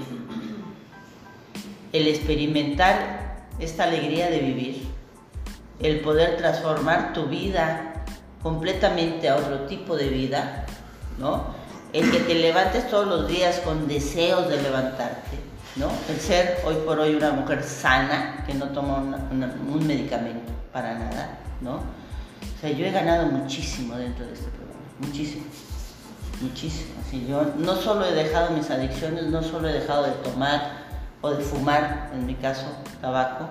el 1.93 2.09
experimentar 2.09 3.47
esta 3.59 3.85
alegría 3.85 4.31
de 4.31 4.39
vivir, 4.39 4.83
el 5.81 6.01
poder 6.01 6.37
transformar 6.37 7.13
tu 7.13 7.27
vida 7.27 7.90
completamente 8.43 9.29
a 9.29 9.37
otro 9.37 9.61
tipo 9.67 9.97
de 9.97 10.09
vida, 10.09 10.65
¿no? 11.19 11.47
El 11.93 12.11
que 12.11 12.21
te 12.21 12.35
levantes 12.35 12.89
todos 12.89 13.07
los 13.07 13.29
días 13.29 13.61
con 13.61 13.89
deseos 13.89 14.49
de 14.49 14.63
levantarte, 14.63 15.39
¿no? 15.77 15.89
El 16.09 16.21
ser 16.21 16.63
hoy 16.65 16.77
por 16.87 16.99
hoy 16.99 17.15
una 17.15 17.33
mujer 17.33 17.63
sana, 17.63 18.45
que 18.47 18.55
no 18.55 18.69
toma 18.69 18.97
un 18.99 19.87
medicamento 19.87 20.53
para 20.73 20.99
nada, 20.99 21.39
¿no? 21.61 21.77
O 21.77 22.61
sea, 22.61 22.71
yo 22.71 22.87
he 22.87 22.91
ganado 22.91 23.27
muchísimo 23.27 23.97
dentro 23.97 24.27
de 24.27 24.33
este 24.33 24.49
programa, 24.51 24.81
muchísimo, 25.01 25.45
muchísimo. 26.41 26.91
Así, 27.07 27.27
yo 27.27 27.43
no 27.59 27.75
solo 27.75 28.07
he 28.07 28.13
dejado 28.13 28.51
mis 28.51 28.71
adicciones, 28.71 29.27
no 29.27 29.43
solo 29.43 29.69
he 29.69 29.73
dejado 29.73 30.05
de 30.05 30.13
tomar 30.13 30.81
o 31.21 31.31
de 31.31 31.43
fumar, 31.43 32.11
en 32.15 32.27
mi 32.27 32.35
caso, 32.35 32.67
tabaco, 33.01 33.49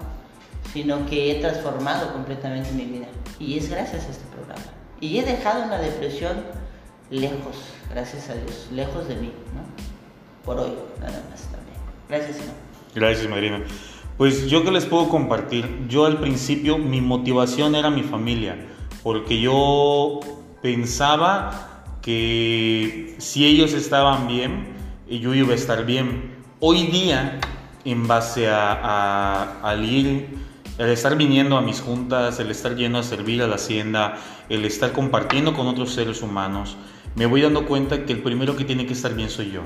sino 0.72 1.06
que 1.08 1.32
he 1.32 1.42
transformado 1.42 2.14
completamente 2.14 2.72
mi 2.72 2.86
vida. 2.86 3.08
Y 3.40 3.58
es 3.58 3.70
gracias 3.70 4.06
a 4.06 4.10
este 4.10 4.26
programa. 4.28 4.79
Y 5.02 5.18
he 5.18 5.24
dejado 5.24 5.64
una 5.64 5.78
depresión 5.78 6.44
lejos, 7.10 7.56
gracias 7.90 8.30
a 8.30 8.34
Dios, 8.36 8.68
lejos 8.74 9.08
de 9.08 9.16
mí, 9.16 9.32
¿no? 9.54 10.46
Por 10.46 10.60
hoy, 10.60 10.74
nada 11.00 11.24
más 11.30 11.42
también. 11.44 11.78
Gracias, 12.10 12.38
señor. 12.38 12.54
Gracias, 12.96 13.30
Marina. 13.30 13.62
Pues 14.18 14.48
yo 14.48 14.64
que 14.64 14.72
les 14.72 14.86
puedo 14.86 15.08
compartir, 15.08 15.88
yo 15.88 16.06
al 16.06 16.20
principio 16.20 16.78
mi 16.78 17.00
motivación 17.00 17.76
era 17.76 17.90
mi 17.90 18.04
familia, 18.04 18.58
porque 19.02 19.40
yo 19.40 20.20
pensaba 20.62 21.86
que 22.02 23.16
si 23.18 23.46
ellos 23.46 23.74
estaban 23.74 24.28
bien, 24.28 24.68
yo 25.10 25.34
iba 25.34 25.54
a 25.54 25.56
estar 25.56 25.86
bien. 25.86 26.36
Hoy 26.60 26.88
día, 26.88 27.40
en 27.86 28.08
base 28.08 28.50
a, 28.50 29.62
al 29.62 29.86
ir, 29.86 30.28
el 30.80 30.90
estar 30.92 31.18
viniendo 31.18 31.58
a 31.58 31.62
mis 31.62 31.82
juntas, 31.82 32.40
el 32.40 32.50
estar 32.50 32.76
yendo 32.76 33.00
a 33.00 33.04
servir 33.04 33.42
a 33.44 33.48
la 33.48 33.56
hacienda, 33.56 34.18
el 34.48 34.64
estar 34.64 34.94
compartiendo 34.94 35.54
con 35.54 35.68
otros 35.68 35.94
seres 35.94 36.22
humanos, 36.22 36.78
me 37.16 37.26
voy 37.26 37.42
dando 37.42 37.66
cuenta 37.66 38.06
que 38.06 38.14
el 38.14 38.24
primero 38.24 38.56
que 38.56 38.64
tiene 38.64 38.86
que 38.86 38.94
estar 38.94 39.14
bien 39.14 39.30
soy 39.30 39.52
yo. 39.52 39.62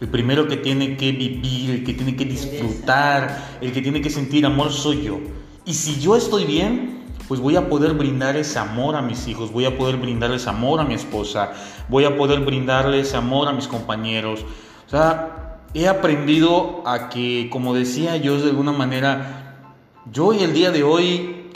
El 0.00 0.06
primero 0.06 0.46
que 0.46 0.56
tiene 0.56 0.96
que 0.96 1.10
vivir, 1.10 1.70
el 1.70 1.84
que 1.84 1.92
tiene 1.92 2.14
que 2.14 2.24
disfrutar, 2.24 3.58
el 3.60 3.72
que 3.72 3.82
tiene 3.82 4.00
que 4.00 4.10
sentir 4.10 4.46
amor 4.46 4.72
soy 4.72 5.02
yo. 5.02 5.18
Y 5.66 5.74
si 5.74 5.98
yo 6.00 6.14
estoy 6.14 6.44
bien, 6.44 7.02
pues 7.26 7.40
voy 7.40 7.56
a 7.56 7.68
poder 7.68 7.94
brindar 7.94 8.36
ese 8.36 8.60
amor 8.60 8.94
a 8.94 9.02
mis 9.02 9.26
hijos, 9.26 9.50
voy 9.50 9.64
a 9.64 9.76
poder 9.76 9.96
brindarles 9.96 10.46
amor 10.46 10.78
a 10.78 10.84
mi 10.84 10.94
esposa, 10.94 11.52
voy 11.88 12.04
a 12.04 12.16
poder 12.16 12.40
brindarles 12.40 13.12
amor 13.12 13.48
a 13.48 13.52
mis 13.52 13.66
compañeros. 13.66 14.44
O 14.86 14.90
sea, 14.90 15.58
he 15.74 15.88
aprendido 15.88 16.82
a 16.86 17.08
que, 17.08 17.48
como 17.50 17.74
decía 17.74 18.16
yo 18.16 18.40
de 18.40 18.50
alguna 18.50 18.72
manera, 18.72 19.37
yo 20.12 20.32
y 20.32 20.42
el 20.42 20.52
día 20.52 20.70
de 20.70 20.82
hoy, 20.82 21.50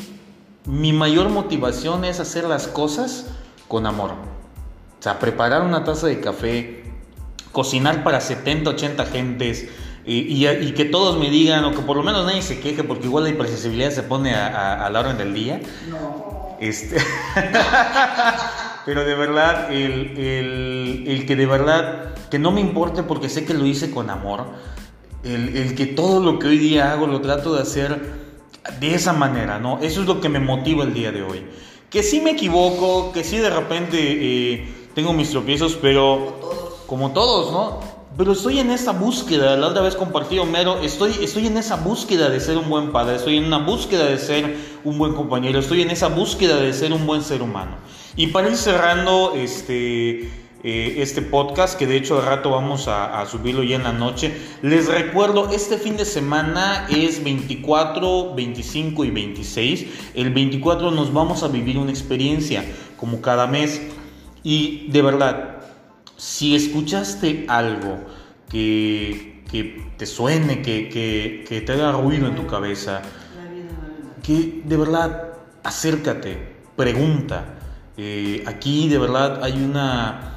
mi 0.64 0.92
mayor 0.92 1.28
motivación 1.28 2.04
es 2.04 2.20
hacer 2.20 2.44
las 2.44 2.68
cosas 2.68 3.26
con 3.68 3.86
amor. 3.86 4.10
O 4.10 5.02
sea, 5.02 5.18
preparar 5.18 5.62
una 5.62 5.84
taza 5.84 6.06
de 6.06 6.20
café, 6.20 6.84
cocinar 7.50 8.04
para 8.04 8.20
70, 8.20 8.70
80 8.70 9.06
gentes 9.06 9.68
y, 10.04 10.72
que 10.72 10.84
todos 10.84 11.18
me 11.18 11.30
digan, 11.30 11.64
o 11.64 11.72
que 11.72 11.82
por 11.82 11.96
lo 11.96 12.02
menos 12.02 12.26
nadie 12.26 12.42
se 12.42 12.60
queje, 12.60 12.84
porque 12.84 13.06
igual 13.06 13.24
la 13.24 13.30
impresibilidad 13.30 13.90
se 13.90 14.02
pone 14.02 14.34
a, 14.34 14.88
la 14.90 15.00
orden 15.00 15.18
del 15.18 15.34
día. 15.34 15.60
No. 15.88 16.56
Este... 16.60 16.96
Pero 18.84 19.04
de 19.04 19.14
verdad, 19.14 19.72
el, 19.72 21.06
el, 21.06 21.24
que 21.24 21.36
de 21.36 21.46
verdad, 21.46 22.14
que 22.32 22.40
no 22.40 22.50
me 22.50 22.60
importe 22.60 23.04
porque 23.04 23.28
sé 23.28 23.44
que 23.44 23.54
lo 23.54 23.64
hice 23.64 23.92
con 23.92 24.10
amor, 24.10 24.46
el, 25.22 25.56
el, 25.56 25.76
que 25.76 25.86
todo 25.86 26.20
lo 26.20 26.40
que 26.40 26.48
hoy 26.48 26.58
día 26.58 26.90
hago 26.90 27.06
lo 27.06 27.20
trato 27.20 27.54
de 27.54 27.62
hacer 27.62 28.21
de 28.80 28.94
esa 28.94 29.12
manera, 29.12 29.58
¿no? 29.58 29.78
Eso 29.80 30.00
es 30.02 30.06
lo 30.06 30.20
que 30.20 30.28
me 30.28 30.40
motiva 30.40 30.84
el 30.84 30.94
día 30.94 31.12
de 31.12 31.22
hoy. 31.22 31.44
Que 31.90 32.02
sí 32.02 32.20
me 32.20 32.30
equivoco, 32.30 33.12
que 33.12 33.24
sí 33.24 33.38
de 33.38 33.50
repente 33.50 33.98
eh, 34.00 34.68
tengo 34.94 35.12
mis 35.12 35.30
tropiezos, 35.30 35.78
pero 35.80 36.82
como 36.86 37.12
todos, 37.12 37.52
¿no? 37.52 37.80
Pero 38.16 38.32
estoy 38.32 38.58
en 38.58 38.70
esa 38.70 38.92
búsqueda, 38.92 39.56
la 39.56 39.68
otra 39.68 39.80
vez 39.80 39.96
compartí 39.96 40.38
Homero, 40.38 40.80
estoy, 40.82 41.12
estoy 41.22 41.46
en 41.46 41.56
esa 41.56 41.76
búsqueda 41.76 42.28
de 42.28 42.40
ser 42.40 42.58
un 42.58 42.68
buen 42.68 42.92
padre, 42.92 43.16
estoy 43.16 43.38
en 43.38 43.44
una 43.44 43.58
búsqueda 43.58 44.04
de 44.04 44.18
ser 44.18 44.54
un 44.84 44.98
buen 44.98 45.14
compañero, 45.14 45.58
estoy 45.58 45.80
en 45.80 45.88
esa 45.88 46.08
búsqueda 46.08 46.56
de 46.56 46.74
ser 46.74 46.92
un 46.92 47.06
buen 47.06 47.22
ser 47.22 47.40
humano. 47.40 47.76
Y 48.14 48.26
para 48.26 48.50
ir 48.50 48.56
cerrando 48.56 49.32
este, 49.34 50.30
eh, 50.64 50.94
este 50.98 51.22
podcast, 51.22 51.76
que 51.76 51.88
de 51.88 51.96
hecho 51.96 52.20
al 52.20 52.26
rato 52.26 52.50
vamos 52.50 52.86
a, 52.86 53.26
subirlo 53.26 53.64
ya 53.64 53.76
en 53.76 53.82
la 53.82 53.92
noche, 53.92 54.32
les 54.62 54.86
recuerdo, 54.86 55.50
este 55.50 55.76
fin 55.76 55.96
de 55.96 56.04
semana 56.04 56.86
es 56.88 57.24
24, 57.24 58.34
25 58.34 59.04
y 59.04 59.10
26. 59.10 59.86
El 60.14 60.32
24 60.32 60.92
nos 60.92 61.12
vamos 61.12 61.42
a 61.42 61.48
vivir 61.48 61.78
una 61.78 61.90
experiencia, 61.90 62.64
como 62.96 63.20
cada 63.20 63.48
mes. 63.48 63.82
Y 64.44 64.88
de 64.90 65.02
verdad, 65.02 65.62
si 66.16 66.54
escuchaste 66.54 67.44
algo 67.48 67.98
que, 68.48 69.42
te 69.96 70.06
suene, 70.06 70.62
que, 70.62 71.62
te 71.66 71.72
haga 71.72 71.90
ruido 71.90 72.28
en 72.28 72.36
tu 72.36 72.46
cabeza, 72.46 73.02
que 74.22 74.62
de 74.64 74.76
verdad 74.76 75.32
acércate, 75.64 76.54
pregunta. 76.76 77.58
Eh, 77.96 78.44
aquí 78.46 78.88
de 78.88 78.98
verdad 78.98 79.42
hay 79.42 79.52
una, 79.52 80.31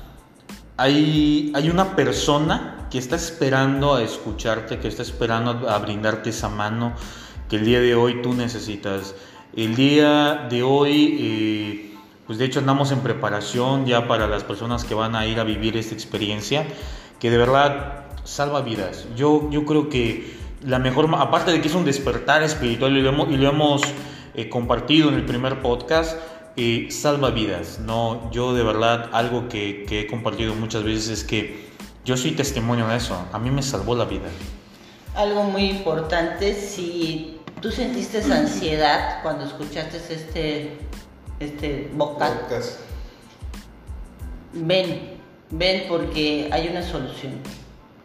hay, 0.78 1.52
hay 1.56 1.70
una 1.70 1.96
persona 1.96 2.88
que 2.92 2.98
está 2.98 3.16
esperando 3.16 3.96
a 3.96 4.04
escucharte, 4.04 4.80
que 4.80 4.88
está 4.88 5.02
esperando 5.02 5.70
a 5.70 5.78
brindarte 5.80 6.30
esa 6.30 6.50
mano 6.50 6.94
que 7.50 7.58
el 7.58 7.66
día 7.66 7.80
de 7.80 7.96
hoy 7.96 8.22
tú 8.22 8.34
necesitas. 8.34 9.16
El 9.56 9.76
día 9.76 10.48
de 10.50 10.64
hoy... 10.64 11.18
Eh, 11.20 11.92
pues 12.26 12.40
de 12.40 12.46
hecho 12.46 12.60
andamos 12.60 12.92
en 12.92 13.00
preparación 13.02 13.86
ya 13.86 14.08
para 14.08 14.28
las 14.28 14.44
personas 14.44 14.84
que 14.84 14.96
van 14.96 15.16
a 15.16 15.28
ir 15.28 15.40
a 15.40 15.44
vivir 15.44 15.78
esta 15.78 15.94
experiencia, 15.94 16.66
que 17.20 17.30
de 17.30 17.38
verdad 17.38 18.06
salva 18.24 18.62
vidas. 18.62 19.06
Yo, 19.16 19.50
yo 19.52 19.66
creo 19.66 19.90
que 19.90 20.36
la 20.66 20.80
mejor, 20.80 21.08
aparte 21.18 21.52
de 21.52 21.62
que 21.62 21.68
es 21.68 21.76
un 21.76 21.86
despertar 21.86 22.42
espiritual 22.42 22.98
y 22.98 23.02
lo 23.02 23.50
hemos, 23.50 23.82
eh, 24.34 24.50
compartido 24.50 25.10
en 25.10 25.16
el 25.16 25.26
primer 25.26 25.62
podcast, 25.62 26.18
eh, 26.58 26.88
salva 26.92 27.32
vidas. 27.32 27.80
No, 27.80 28.32
yo 28.32 28.54
de 28.54 28.64
verdad 28.64 29.10
algo 29.14 29.50
que, 29.50 29.86
que 29.88 30.02
he 30.02 30.08
compartido 30.08 30.56
muchas 30.56 30.84
veces 30.84 31.10
es 31.10 31.24
que 31.24 31.66
yo 32.04 32.18
soy 32.18 32.32
testimonio 32.32 32.88
de 32.88 32.98
eso. 32.98 33.18
A 33.32 33.40
mí 33.40 33.50
me 33.52 33.62
salvó 33.62 33.96
la 33.96 34.06
vida. 34.06 34.30
Algo 35.16 35.44
muy 35.44 35.70
importante, 35.70 36.54
si 36.54 37.40
tú 37.62 37.72
sentiste 37.72 38.20
esa 38.20 38.40
ansiedad 38.40 39.22
cuando 39.24 39.46
escuchaste 39.46 39.98
este 39.98 40.78
este 41.40 41.90
vocal. 41.94 42.34
Ven, 44.54 45.18
ven 45.52 45.84
porque 45.88 46.50
hay 46.52 46.68
una 46.70 46.82
solución. 46.82 47.34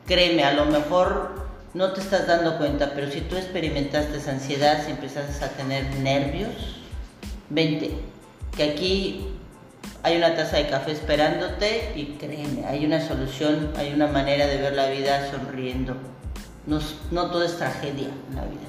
Créeme, 0.07 0.43
a 0.43 0.53
lo 0.53 0.67
mejor 0.67 1.49
no 1.75 1.93
te 1.93 2.01
estás 2.01 2.27
dando 2.27 2.59
cuenta, 2.59 2.93
pero 2.95 3.11
si 3.11 3.21
tú 3.21 3.37
experimentaste 3.37 4.19
esa 4.19 4.33
ansiedad, 4.33 4.85
si 4.85 4.91
empezaste 4.91 5.45
a 5.45 5.49
tener 5.51 5.95
nervios, 5.97 6.81
vente, 7.49 7.93
que 8.57 8.63
aquí 8.63 9.27
hay 10.03 10.17
una 10.17 10.35
taza 10.35 10.57
de 10.57 10.69
café 10.69 10.93
esperándote 10.93 11.93
y 11.97 12.17
créeme, 12.19 12.65
hay 12.67 12.85
una 12.85 13.07
solución, 13.07 13.71
hay 13.77 13.93
una 13.93 14.07
manera 14.07 14.47
de 14.47 14.57
ver 14.59 14.75
la 14.75 14.89
vida 14.91 15.31
sonriendo. 15.31 15.95
No, 16.67 16.79
no 17.11 17.31
todo 17.31 17.45
es 17.45 17.57
tragedia 17.57 18.09
en 18.31 18.37
la 18.37 18.43
vida. 18.43 18.69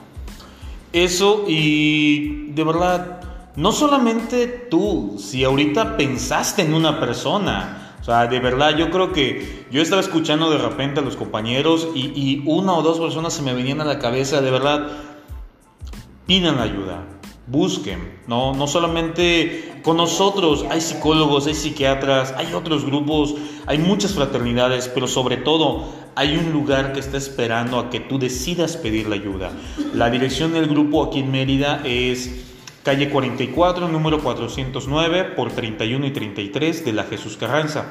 Eso 0.94 1.46
y 1.48 2.52
de 2.52 2.64
verdad 2.64 3.22
no 3.56 3.72
solamente 3.72 4.48
tú, 4.48 5.18
si 5.20 5.44
ahorita 5.44 5.98
pensaste 5.98 6.62
en 6.62 6.74
una 6.74 7.00
persona, 7.00 7.96
o 8.02 8.04
sea, 8.04 8.28
de 8.28 8.40
verdad, 8.40 8.76
yo 8.78 8.90
creo 8.90 9.12
que 9.12 9.66
yo 9.72 9.82
estaba 9.82 10.02
escuchando 10.02 10.50
de 10.50 10.58
repente 10.58 11.02
a 11.02 11.04
los 11.04 11.16
compañeros 11.16 11.88
y, 11.94 12.42
una 12.46 12.74
o 12.74 12.82
dos 12.82 13.00
personas 13.00 13.34
se 13.34 13.42
me 13.42 13.54
venían 13.54 13.82
a 13.82 13.86
la 13.86 14.00
cabeza, 14.00 14.42
de 14.42 14.52
verdad, 14.52 14.88
pidan 16.26 16.60
ayuda, 16.60 17.04
busquen, 17.48 18.20
¿no? 18.28 18.54
No 18.54 18.68
solamente 18.68 19.71
con 19.84 19.98
nosotros, 19.98 20.66
hay 20.70 20.82
psicólogos, 20.82 21.48
hay 21.48 21.56
psiquiatras, 21.56 22.34
hay 22.38 22.54
otros 22.54 22.86
grupos, 22.86 23.36
hay 23.66 23.78
muchas 23.78 24.14
fraternidades, 24.14 24.88
pero 24.88 25.08
sobre 25.08 25.38
todo 25.38 25.86
hay 26.16 26.38
un 26.38 26.52
lugar 26.52 26.94
que 26.94 27.00
está 27.00 27.18
esperando 27.18 27.80
a 27.80 27.90
que 27.90 28.00
tú 28.00 28.20
decidas 28.20 28.78
pedir 28.78 29.08
la 29.08 29.16
ayuda. 29.16 29.52
La 29.94 30.10
dirección 30.10 30.54
del 30.54 30.68
grupo 30.68 31.04
aquí 31.04 31.20
en 31.20 31.32
Mérida 31.32 31.82
es 31.84 32.46
calle 32.84 33.10
44, 33.10 33.88
número 33.88 34.22
409 34.22 35.24
por 35.36 35.52
31 35.52 36.06
y 36.06 36.12
33 36.12 36.86
de 36.86 36.94
la 36.94 37.04
Jesús 37.04 37.38
Carranza. 37.38 37.86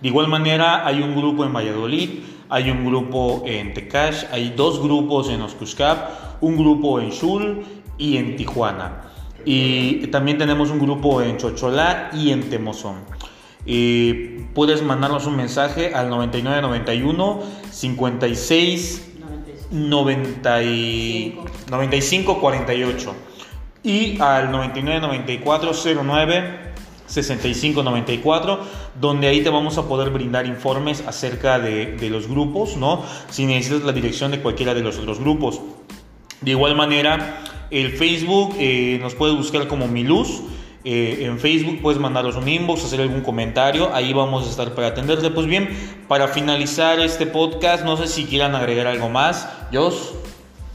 De 0.00 0.08
igual 0.08 0.28
manera, 0.28 0.86
hay 0.86 1.00
un 1.00 1.16
grupo 1.16 1.44
en 1.44 1.52
Valladolid, 1.52 2.20
hay 2.48 2.70
un 2.70 2.84
grupo 2.84 3.42
en 3.46 3.74
Tecash, 3.74 4.24
hay 4.30 4.50
dos 4.50 4.80
grupos 4.82 5.28
en 5.28 5.42
Oscuscap, 5.42 6.42
un 6.42 6.56
grupo 6.56 7.00
en 7.00 7.10
Shul 7.10 7.64
y 7.98 8.16
en 8.16 8.36
Tijuana. 8.36 9.07
Y 9.50 10.08
también 10.08 10.36
tenemos 10.36 10.68
un 10.68 10.78
grupo 10.78 11.22
en 11.22 11.38
Chocholá 11.38 12.10
y 12.12 12.32
en 12.32 12.50
Temozón. 12.50 12.96
Y 13.64 14.12
puedes 14.52 14.82
mandarnos 14.82 15.24
un 15.24 15.36
mensaje 15.36 15.94
al 15.94 16.10
9991 16.10 17.40
56 17.70 19.10
95 19.70 22.40
48 22.40 23.14
y 23.82 24.20
al 24.20 24.52
999409 24.52 26.68
6594, 27.06 28.60
donde 29.00 29.28
ahí 29.28 29.40
te 29.40 29.48
vamos 29.48 29.78
a 29.78 29.88
poder 29.88 30.10
brindar 30.10 30.44
informes 30.44 31.02
acerca 31.06 31.58
de, 31.58 31.96
los 32.10 32.28
grupos, 32.28 32.76
¿no? 32.76 33.02
Si 33.30 33.46
necesitas 33.46 33.84
la 33.84 33.92
dirección 33.92 34.30
de 34.30 34.42
cualquiera 34.42 34.74
de 34.74 34.82
los 34.82 34.98
otros 34.98 35.20
grupos. 35.20 35.62
De 36.42 36.50
igual 36.50 36.76
manera, 36.76 37.42
el 37.70 37.96
Facebook 37.96 38.56
eh, 38.58 38.98
nos 39.00 39.14
puedes 39.14 39.36
buscar 39.36 39.68
como 39.68 39.88
Mi 39.88 40.04
Luz. 40.04 40.42
Eh, 40.84 41.24
en 41.26 41.38
Facebook 41.38 41.80
puedes 41.82 42.00
mandarnos 42.00 42.36
un 42.36 42.48
inbox, 42.48 42.84
hacer 42.84 43.00
algún 43.00 43.20
comentario, 43.20 43.92
ahí 43.92 44.12
vamos 44.12 44.46
a 44.46 44.50
estar 44.50 44.74
para 44.74 44.88
atenderte. 44.88 45.30
Pues 45.30 45.46
bien, 45.46 45.68
para 46.06 46.28
finalizar 46.28 47.00
este 47.00 47.26
podcast, 47.26 47.84
no 47.84 47.96
sé 47.96 48.06
si 48.06 48.24
quieran 48.24 48.54
agregar 48.54 48.86
algo 48.86 49.08
más. 49.08 49.48
¿Jos? 49.72 50.14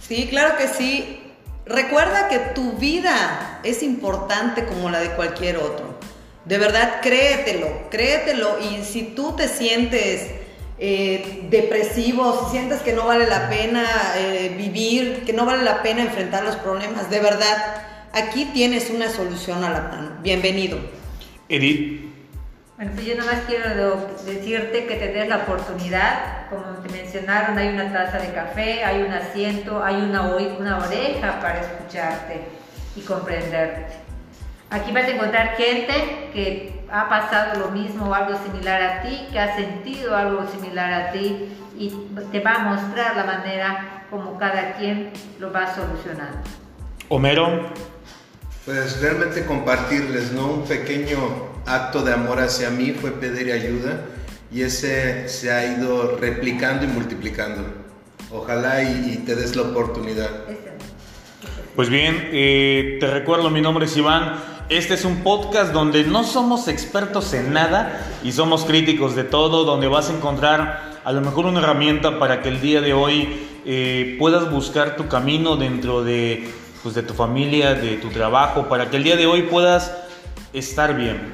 Sí, 0.01 0.27
claro 0.29 0.57
que 0.57 0.67
sí. 0.67 1.19
Recuerda 1.65 2.27
que 2.27 2.39
tu 2.53 2.73
vida 2.73 3.61
es 3.63 3.81
importante 3.81 4.65
como 4.65 4.89
la 4.89 4.99
de 4.99 5.11
cualquier 5.11 5.57
otro. 5.57 5.97
De 6.45 6.57
verdad, 6.57 6.99
créetelo, 7.01 7.89
créetelo. 7.89 8.57
Y 8.59 8.83
si 8.83 9.03
tú 9.03 9.33
te 9.35 9.47
sientes 9.47 10.42
eh, 10.85 11.47
depresivo, 11.49 12.43
si 12.43 12.57
sientes 12.57 12.81
que 12.81 12.91
no 12.91 13.07
vale 13.07 13.25
la 13.25 13.47
pena 13.47 13.85
eh, 14.17 14.53
vivir, 14.57 15.23
que 15.25 15.31
no 15.31 15.45
vale 15.45 15.63
la 15.63 15.81
pena 15.81 16.01
enfrentar 16.01 16.43
los 16.43 16.57
problemas, 16.57 17.09
de 17.09 17.21
verdad, 17.21 17.77
aquí 18.11 18.49
tienes 18.53 18.89
una 18.89 19.07
solución 19.07 19.63
a 19.63 19.69
la 19.69 19.79
mano. 19.79 20.11
Bienvenido. 20.21 20.77
Edith. 21.47 22.01
Bueno, 22.75 22.91
pues 22.95 23.05
yo 23.05 23.15
nomás 23.15 23.37
quiero 23.47 24.09
decirte 24.25 24.85
que 24.85 24.95
te 24.95 25.07
des 25.13 25.29
la 25.29 25.37
oportunidad, 25.37 26.49
como 26.49 26.65
te 26.85 26.89
mencionaron, 26.89 27.57
hay 27.57 27.69
una 27.69 27.93
taza 27.93 28.17
de 28.17 28.33
café, 28.33 28.83
hay 28.83 29.03
un 29.03 29.13
asiento, 29.13 29.81
hay 29.81 29.95
una, 29.95 30.35
una 30.35 30.79
oreja 30.79 31.39
para 31.39 31.61
escucharte 31.61 32.41
y 32.97 33.01
comprenderte. 33.03 33.85
Aquí 34.69 34.91
vas 34.91 35.05
a 35.05 35.11
encontrar 35.11 35.55
gente 35.55 35.93
que 36.33 36.82
ha 36.93 37.09
pasado 37.09 37.59
lo 37.59 37.71
mismo 37.71 38.05
o 38.09 38.13
algo 38.13 38.37
similar 38.45 38.79
a 38.79 39.01
ti, 39.01 39.25
que 39.31 39.39
ha 39.39 39.55
sentido 39.55 40.15
algo 40.15 40.45
similar 40.47 40.93
a 40.93 41.11
ti 41.11 41.49
y 41.75 41.89
te 42.31 42.39
va 42.39 42.53
a 42.53 42.59
mostrar 42.59 43.15
la 43.15 43.23
manera 43.23 44.05
como 44.11 44.37
cada 44.37 44.73
quien 44.73 45.09
lo 45.39 45.51
va 45.51 45.73
solucionando. 45.73 46.37
Homero. 47.09 47.73
Pues 48.63 49.01
realmente 49.01 49.43
compartirles, 49.45 50.33
¿no? 50.33 50.47
Un 50.47 50.65
pequeño 50.65 51.17
acto 51.65 52.03
de 52.03 52.13
amor 52.13 52.39
hacia 52.39 52.69
mí 52.69 52.91
fue 52.91 53.11
pedir 53.11 53.51
ayuda 53.51 54.01
y 54.51 54.61
ese 54.61 55.27
se 55.27 55.51
ha 55.51 55.65
ido 55.65 56.17
replicando 56.17 56.85
y 56.85 56.89
multiplicando. 56.89 57.63
Ojalá 58.31 58.83
y, 58.83 59.23
te 59.25 59.35
des 59.35 59.55
la 59.55 59.63
oportunidad. 59.63 60.29
Pues 61.75 61.89
bien, 61.89 62.29
eh, 62.31 62.97
te 62.99 63.07
recuerdo, 63.07 63.49
mi 63.49 63.61
nombre 63.61 63.85
es 63.85 63.97
Iván. 63.97 64.52
Este 64.69 64.93
es 64.93 65.03
un 65.03 65.17
podcast 65.23 65.73
donde 65.73 66.05
no 66.05 66.23
somos 66.23 66.69
expertos 66.69 67.33
en 67.33 67.51
nada 67.51 68.01
y 68.23 68.31
somos 68.31 68.63
críticos 68.63 69.13
de 69.13 69.25
todo, 69.25 69.65
donde 69.65 69.89
vas 69.89 70.09
a 70.09 70.13
encontrar 70.13 71.01
a 71.03 71.11
lo 71.11 71.19
mejor 71.19 71.47
una 71.47 71.59
herramienta 71.59 72.17
para 72.17 72.41
que 72.41 72.47
el 72.47 72.61
día 72.61 72.79
de 72.79 72.93
hoy 72.93 73.27
eh, 73.65 74.15
puedas 74.17 74.49
buscar 74.49 74.95
tu 74.95 75.09
camino 75.09 75.57
dentro 75.57 76.01
de, 76.01 76.49
pues, 76.81 76.95
de 76.95 77.03
tu 77.03 77.13
familia, 77.13 77.75
de 77.75 77.97
tu 77.97 78.07
trabajo, 78.07 78.69
para 78.69 78.89
que 78.89 78.95
el 78.95 79.03
día 79.03 79.17
de 79.17 79.27
hoy 79.27 79.43
puedas 79.43 79.93
estar 80.53 80.95
bien. 80.95 81.33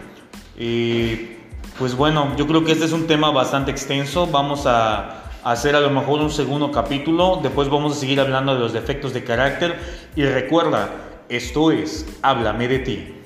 Eh, 0.58 1.38
pues 1.78 1.96
bueno, 1.96 2.36
yo 2.36 2.48
creo 2.48 2.66
que 2.66 2.72
este 2.72 2.86
es 2.86 2.94
un 2.94 3.06
tema 3.06 3.30
bastante 3.30 3.70
extenso. 3.70 4.26
Vamos 4.26 4.66
a 4.66 5.24
hacer 5.44 5.76
a 5.76 5.82
lo 5.82 5.92
mejor 5.92 6.20
un 6.20 6.32
segundo 6.32 6.72
capítulo. 6.72 7.40
Después 7.44 7.70
vamos 7.70 7.96
a 7.96 8.00
seguir 8.00 8.20
hablando 8.20 8.56
de 8.56 8.60
los 8.60 8.74
defectos 8.74 9.14
de 9.14 9.24
carácter. 9.24 9.78
Y 10.16 10.24
recuerda, 10.24 10.90
esto 11.30 11.72
es 11.72 12.08
Háblame 12.24 12.68
de 12.68 12.80
ti. 12.80 13.19